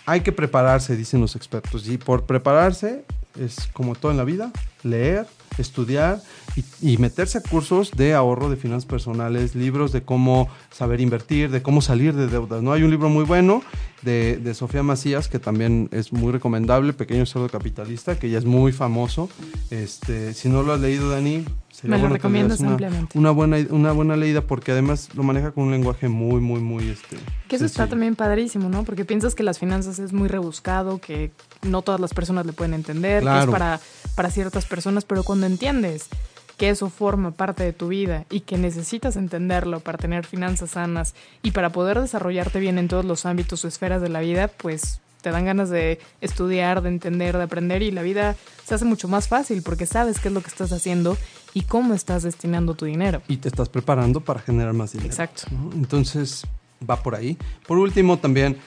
Hay 0.06 0.20
que 0.20 0.32
prepararse, 0.32 0.96
dicen 0.96 1.20
los 1.20 1.36
expertos, 1.36 1.88
y 1.88 1.96
por 1.96 2.24
prepararse 2.24 3.04
es 3.38 3.68
como 3.72 3.94
todo 3.94 4.12
en 4.12 4.18
la 4.18 4.24
vida, 4.24 4.52
leer, 4.82 5.26
estudiar 5.58 6.20
y, 6.56 6.92
y 6.92 6.98
meterse 6.98 7.38
a 7.38 7.40
cursos 7.42 7.90
de 7.92 8.14
ahorro 8.14 8.48
de 8.48 8.56
finanzas 8.56 8.86
personales, 8.86 9.54
libros 9.54 9.92
de 9.92 10.02
cómo 10.02 10.48
saber 10.70 11.00
invertir, 11.00 11.50
de 11.50 11.62
cómo 11.62 11.80
salir 11.80 12.14
de 12.14 12.28
deudas. 12.28 12.62
¿no? 12.62 12.72
Hay 12.72 12.82
un 12.82 12.90
libro 12.90 13.08
muy 13.08 13.24
bueno 13.24 13.62
de, 14.02 14.36
de 14.36 14.54
Sofía 14.54 14.82
Macías 14.82 15.28
que 15.28 15.38
también 15.38 15.88
es 15.92 16.12
muy 16.12 16.32
recomendable, 16.32 16.92
Pequeño 16.92 17.26
Cerdo 17.26 17.48
Capitalista, 17.48 18.18
que 18.18 18.30
ya 18.30 18.38
es 18.38 18.44
muy 18.44 18.72
famoso. 18.72 19.28
Este, 19.70 20.34
si 20.34 20.48
no 20.48 20.62
lo 20.62 20.72
has 20.72 20.80
leído, 20.80 21.10
Dani, 21.10 21.44
sería 21.74 21.96
Me 21.96 21.96
lo 21.96 22.02
bueno 22.02 22.14
recomiendas 22.14 22.58
das 22.60 22.68
ampliamente. 22.68 23.18
Una, 23.18 23.32
una, 23.32 23.46
buena, 23.46 23.66
una 23.70 23.92
buena 23.92 24.16
leída 24.16 24.42
porque 24.42 24.72
además 24.72 25.08
lo 25.14 25.24
maneja 25.24 25.50
con 25.50 25.64
un 25.64 25.72
lenguaje 25.72 26.08
muy, 26.08 26.40
muy, 26.40 26.60
muy... 26.60 26.88
Este, 26.88 27.16
Que 27.48 27.56
eso 27.56 27.64
está 27.64 27.88
también 27.88 28.14
padrísimo, 28.14 28.68
¿no? 28.68 28.84
Porque 28.84 29.04
piensas 29.04 29.34
que 29.34 29.42
las 29.42 29.58
finanzas 29.58 29.98
es 29.98 30.12
muy 30.12 30.28
rebuscado, 30.28 30.98
que 30.98 31.32
no 31.62 31.82
todas 31.82 32.00
las 32.00 32.14
personas 32.14 32.46
le 32.46 32.52
pueden 32.52 32.74
entender, 32.74 33.24
que 33.24 33.38
es 33.40 33.46
para, 33.46 33.80
para 34.14 34.30
ciertas 34.30 34.66
personas, 34.66 35.04
pero 35.04 35.24
cuando 35.24 35.46
entiendes 35.46 36.08
que 36.56 36.70
eso 36.70 36.88
forma 36.88 37.32
parte 37.32 37.64
de 37.64 37.72
tu 37.72 37.88
vida 37.88 38.26
y 38.30 38.40
que 38.40 38.56
necesitas 38.56 39.16
entenderlo 39.16 39.80
para 39.80 39.98
tener 39.98 40.24
finanzas 40.24 40.70
sanas 40.70 41.14
y 41.42 41.50
para 41.50 41.70
poder 41.70 42.00
desarrollarte 42.00 42.60
bien 42.60 42.78
en 42.78 42.86
todos 42.86 43.04
los 43.04 43.26
ámbitos 43.26 43.64
o 43.64 43.68
esferas 43.68 44.00
de 44.00 44.08
la 44.08 44.20
vida, 44.20 44.46
pues 44.46 45.00
te 45.24 45.30
dan 45.30 45.46
ganas 45.46 45.70
de 45.70 45.98
estudiar, 46.20 46.82
de 46.82 46.90
entender, 46.90 47.34
de 47.38 47.44
aprender 47.44 47.82
y 47.82 47.90
la 47.90 48.02
vida 48.02 48.36
se 48.62 48.74
hace 48.74 48.84
mucho 48.84 49.08
más 49.08 49.26
fácil 49.26 49.62
porque 49.62 49.86
sabes 49.86 50.20
qué 50.20 50.28
es 50.28 50.34
lo 50.34 50.42
que 50.42 50.48
estás 50.48 50.70
haciendo 50.70 51.16
y 51.54 51.62
cómo 51.62 51.94
estás 51.94 52.24
destinando 52.24 52.74
tu 52.74 52.84
dinero. 52.84 53.22
y 53.26 53.38
te 53.38 53.48
estás 53.48 53.70
preparando 53.70 54.20
para 54.20 54.40
generar 54.40 54.74
más 54.74 54.92
dinero. 54.92 55.08
Exacto. 55.08 55.44
¿no? 55.50 55.72
Entonces, 55.72 56.44
va 56.88 57.02
por 57.02 57.14
ahí. 57.14 57.38
Por 57.66 57.78
último, 57.78 58.18
también 58.18 58.58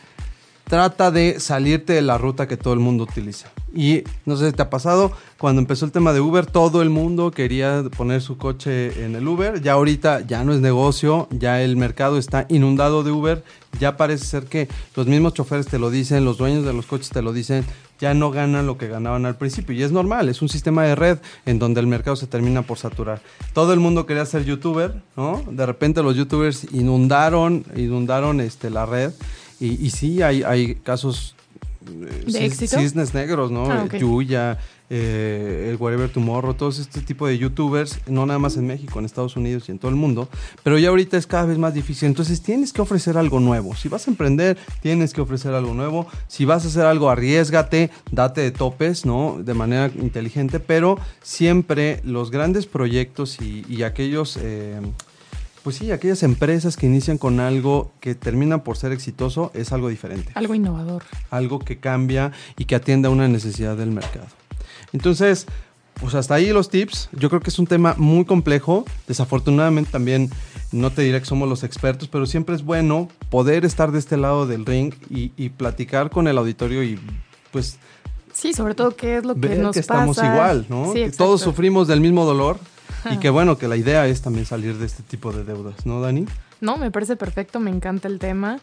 trata 0.68 1.12
de 1.12 1.40
salirte 1.40 1.94
de 1.94 2.02
la 2.02 2.18
ruta 2.18 2.48
que 2.48 2.58
todo 2.58 2.74
el 2.74 2.80
mundo 2.80 3.04
utiliza. 3.04 3.50
Y 3.74 4.04
no 4.26 4.38
sé 4.38 4.48
si 4.50 4.56
te 4.56 4.62
ha 4.62 4.70
pasado, 4.70 5.12
cuando 5.38 5.62
empezó 5.62 5.86
el 5.86 5.92
tema 5.92 6.14
de 6.14 6.20
Uber, 6.20 6.46
todo 6.46 6.82
el 6.82 6.90
mundo 6.90 7.32
quería 7.32 7.84
poner 7.96 8.22
su 8.22 8.38
coche 8.38 9.06
en 9.06 9.16
el 9.16 9.28
Uber. 9.28 9.62
Ya 9.62 9.74
ahorita 9.74 10.22
ya 10.22 10.44
no 10.44 10.54
es 10.54 10.60
negocio, 10.60 11.28
ya 11.32 11.62
el 11.62 11.78
mercado 11.78 12.18
está 12.18 12.46
inundado 12.50 13.04
de 13.04 13.12
Uber. 13.12 13.44
Ya 13.80 13.96
parece 13.98 14.26
ser 14.26 14.46
que 14.46 14.68
los 14.96 15.08
mismos 15.08 15.34
choferes 15.34 15.68
te 15.68 15.80
lo 15.80 15.90
dicen, 15.90 16.26
los 16.26 16.38
dueños 16.38 16.66
de 16.66 16.74
los 16.74 16.86
coches 16.86 17.10
te 17.10 17.22
lo 17.22 17.34
dicen, 17.34 17.64
ya 18.00 18.14
no 18.14 18.32
ganan 18.32 18.66
lo 18.66 18.78
que 18.78 18.88
ganaban 18.88 19.26
al 19.26 19.38
principio. 19.38 19.76
Y 19.76 19.84
es 19.84 19.92
normal, 19.92 20.30
es 20.30 20.42
un 20.42 20.50
sistema 20.50 20.84
de 20.84 20.96
red 20.96 21.20
en 21.46 21.60
donde 21.60 21.80
el 21.80 21.88
mercado 21.88 22.16
se 22.16 22.28
termina 22.28 22.64
por 22.64 22.78
saturar. 22.78 23.22
Todo 23.54 23.74
el 23.74 23.80
mundo 23.80 24.06
quería 24.06 24.26
ser 24.26 24.46
youtuber, 24.46 25.02
¿no? 25.16 25.44
De 25.50 25.66
repente 25.66 26.02
los 26.02 26.16
youtubers 26.16 26.68
inundaron, 26.74 27.64
inundaron 27.76 28.42
este, 28.42 28.70
la 28.70 28.86
red. 28.86 29.12
Y, 29.60 29.86
y 29.86 29.90
sí, 29.90 30.22
hay, 30.22 30.44
hay 30.44 30.76
casos 30.76 31.36
eh, 31.88 32.32
¿De 32.32 32.46
éxito? 32.46 32.78
cisnes 32.80 33.14
negros, 33.14 33.50
¿no? 33.52 33.72
Ah, 33.72 33.84
ok. 33.86 33.96
Yuya, 33.96 34.60
eh, 34.90 35.68
el 35.70 35.76
Whatever 35.78 36.10
Tomorrow, 36.10 36.54
todos 36.54 36.80
este 36.80 37.02
tipo 37.02 37.28
de 37.28 37.38
youtubers, 37.38 38.00
no 38.08 38.26
nada 38.26 38.40
más 38.40 38.56
en 38.56 38.68
México, 38.68 39.00
en 39.00 39.06
Estados 39.06 39.36
Unidos 39.36 39.68
y 39.68 39.72
en 39.72 39.80
todo 39.80 39.90
el 39.90 39.98
mundo, 39.98 40.30
pero 40.64 40.78
ya 40.78 40.90
ahorita 40.90 41.18
es 41.18 41.28
cada 41.28 41.46
vez 41.46 41.58
más 41.58 41.74
difícil. 41.74 42.08
Entonces 42.08 42.42
tienes 42.42 42.72
que 42.72 42.82
ofrecer 42.82 43.18
algo 43.18 43.40
nuevo. 43.40 43.76
Si 43.76 43.90
vas 43.90 44.08
a 44.08 44.12
emprender, 44.12 44.58
tienes 44.82 45.14
que 45.14 45.22
ofrecer 45.22 45.54
algo 45.54 45.74
nuevo. 45.74 46.08
Si 46.28 46.46
vas 46.46 46.64
a 46.64 46.68
hacer 46.68 46.86
algo, 46.86 47.10
arriesgate, 47.10 47.90
date 48.12 48.42
de 48.42 48.52
topes, 48.52 49.06
¿no? 49.06 49.38
De 49.44 49.54
manera 49.54 49.92
inteligente, 50.00 50.60
pero 50.60 51.00
siempre 51.22 52.00
los 52.04 52.32
grandes 52.32 52.66
proyectos 52.66 53.42
y, 53.42 53.66
y 53.68 53.84
aquellos... 53.84 54.38
eh, 54.42 54.80
pues 55.68 55.76
sí, 55.76 55.92
aquellas 55.92 56.24
empresas 56.24 56.78
que 56.78 56.86
inician 56.86 57.18
con 57.18 57.42
algo 57.42 57.92
que 58.00 58.16
terminan 58.16 58.62
por 58.62 58.78
ser 58.78 58.94
exitoso 58.94 59.52
es 59.54 59.74
algo 59.74 59.90
diferente 59.90 60.32
Algo 60.34 60.56
innovador. 60.56 61.04
algo 61.30 61.60
que 61.60 61.78
cambia 61.78 62.32
y 62.58 62.64
que 62.64 62.76
atienda 62.76 63.10
a 63.10 63.12
una 63.12 63.28
necesidad 63.28 63.76
del 63.76 63.92
mercado. 63.92 64.28
Entonces, 64.94 65.46
pues 66.00 66.16
hasta 66.16 66.36
ahí 66.36 66.54
los 66.54 66.70
tips. 66.70 67.10
Yo 67.12 67.28
creo 67.28 67.42
que 67.42 67.50
es 67.50 67.60
un 67.60 67.68
tema 67.68 67.96
muy 67.98 68.24
complejo. 68.24 68.86
Desafortunadamente 69.10 69.92
también 69.92 70.30
no 70.72 70.90
te 70.90 71.02
diré 71.02 71.20
que 71.20 71.26
somos 71.26 71.50
los 71.50 71.66
expertos, 71.66 72.08
pero 72.08 72.26
siempre 72.28 72.56
es 72.56 72.64
bueno 72.64 73.10
poder 73.30 73.66
estar 73.66 73.92
de 73.92 74.00
este 74.00 74.16
lado 74.16 74.48
del 74.48 74.66
ring 74.66 74.94
y, 75.10 75.34
y 75.36 75.50
platicar 75.50 76.10
con 76.10 76.30
el 76.30 76.38
auditorio 76.38 76.82
y 76.82 76.98
pues 77.52 77.78
Sí, 78.32 78.54
sobre 78.54 78.74
todo 78.74 78.96
qué 78.96 79.18
es 79.18 79.26
lo 79.26 79.36
que 79.36 79.58
nos 79.58 79.74
que 79.74 79.82
estamos 79.82 80.18
igual, 80.20 80.66
¿no? 80.70 80.94
Sí, 80.94 81.00
que 81.00 81.12
todos 81.12 81.42
sufrimos 81.42 81.90
del 81.90 82.00
mismo 82.00 82.24
dolor 82.24 82.58
y 83.12 83.18
que 83.18 83.30
bueno, 83.30 83.58
que 83.58 83.68
la 83.68 83.78
idea 83.78 84.08
es 84.08 84.22
también 84.22 84.46
salir 84.46 84.78
de 84.78 84.86
este 84.86 85.04
tipo 85.04 85.32
de 85.32 85.44
deudas, 85.44 85.86
¿no, 85.86 86.02
Dani? 86.02 86.26
No, 86.62 86.78
me 86.78 86.92
parece 86.92 87.16
perfecto, 87.16 87.60
me 87.60 87.70
encanta 87.70 88.08
el 88.08 88.20
tema 88.20 88.60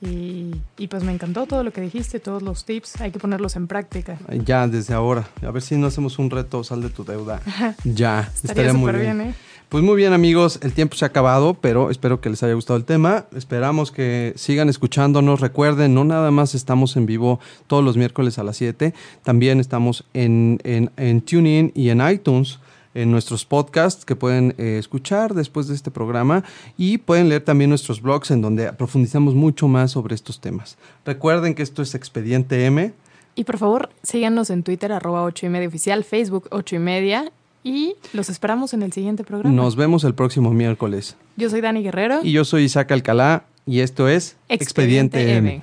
y, 0.00 0.54
y 0.76 0.88
pues 0.88 1.02
me 1.02 1.12
encantó 1.12 1.46
todo 1.46 1.62
lo 1.62 1.72
que 1.72 1.80
dijiste, 1.80 2.20
todos 2.20 2.42
los 2.42 2.64
tips, 2.64 3.00
hay 3.00 3.10
que 3.10 3.18
ponerlos 3.18 3.56
en 3.56 3.66
práctica. 3.66 4.18
Ya, 4.44 4.66
desde 4.66 4.94
ahora. 4.94 5.28
A 5.42 5.50
ver 5.50 5.62
si 5.62 5.76
no 5.76 5.86
hacemos 5.86 6.18
un 6.18 6.30
reto, 6.30 6.64
sal 6.64 6.82
de 6.82 6.90
tu 6.90 7.04
deuda. 7.04 7.40
Ya, 7.84 8.30
Estaría 8.42 8.72
súper 8.72 8.98
bien, 8.98 9.20
¿eh? 9.20 9.34
Pues 9.68 9.82
muy 9.82 9.96
bien 9.96 10.12
amigos, 10.12 10.60
el 10.62 10.72
tiempo 10.72 10.94
se 10.94 11.04
ha 11.04 11.08
acabado, 11.08 11.54
pero 11.54 11.90
espero 11.90 12.20
que 12.20 12.30
les 12.30 12.42
haya 12.42 12.54
gustado 12.54 12.76
el 12.76 12.84
tema. 12.84 13.24
Esperamos 13.34 13.90
que 13.90 14.32
sigan 14.36 14.68
escuchándonos. 14.68 15.40
Recuerden, 15.40 15.94
no 15.94 16.04
nada 16.04 16.30
más 16.30 16.54
estamos 16.54 16.96
en 16.96 17.06
vivo 17.06 17.40
todos 17.66 17.82
los 17.82 17.96
miércoles 17.96 18.38
a 18.38 18.44
las 18.44 18.56
7, 18.56 18.94
también 19.24 19.58
estamos 19.58 20.04
en, 20.14 20.60
en, 20.64 20.90
en 20.96 21.22
TuneIn 21.22 21.72
y 21.74 21.88
en 21.88 22.08
iTunes. 22.08 22.60
En 22.94 23.10
nuestros 23.10 23.44
podcasts 23.44 24.04
que 24.04 24.16
pueden 24.16 24.54
eh, 24.58 24.78
escuchar 24.78 25.34
después 25.34 25.68
de 25.68 25.74
este 25.74 25.90
programa 25.90 26.44
y 26.78 26.98
pueden 26.98 27.28
leer 27.28 27.42
también 27.42 27.70
nuestros 27.70 28.00
blogs 28.00 28.30
en 28.30 28.40
donde 28.40 28.72
profundizamos 28.72 29.34
mucho 29.34 29.68
más 29.68 29.90
sobre 29.90 30.14
estos 30.14 30.40
temas. 30.40 30.78
Recuerden 31.04 31.54
que 31.54 31.62
esto 31.62 31.82
es 31.82 31.94
Expediente 31.94 32.64
M. 32.64 32.92
Y 33.34 33.44
por 33.44 33.58
favor, 33.58 33.90
síganos 34.02 34.50
en 34.50 34.62
Twitter, 34.62 34.92
arroba 34.92 35.24
8 35.24 35.46
y 35.46 35.48
media 35.48 35.68
oficial, 35.68 36.04
Facebook 36.04 36.46
8 36.50 36.76
y 36.76 36.78
media. 36.78 37.32
Y 37.64 37.94
los 38.12 38.28
esperamos 38.28 38.74
en 38.74 38.82
el 38.82 38.92
siguiente 38.92 39.24
programa. 39.24 39.54
Nos 39.54 39.74
vemos 39.74 40.04
el 40.04 40.14
próximo 40.14 40.50
miércoles. 40.52 41.16
Yo 41.36 41.48
soy 41.48 41.62
Dani 41.62 41.82
Guerrero. 41.82 42.20
Y 42.22 42.32
yo 42.32 42.44
soy 42.44 42.64
Isaac 42.64 42.92
Alcalá. 42.92 43.44
Y 43.66 43.80
esto 43.80 44.08
es 44.08 44.36
Expediente, 44.48 45.36
M. 45.36 45.62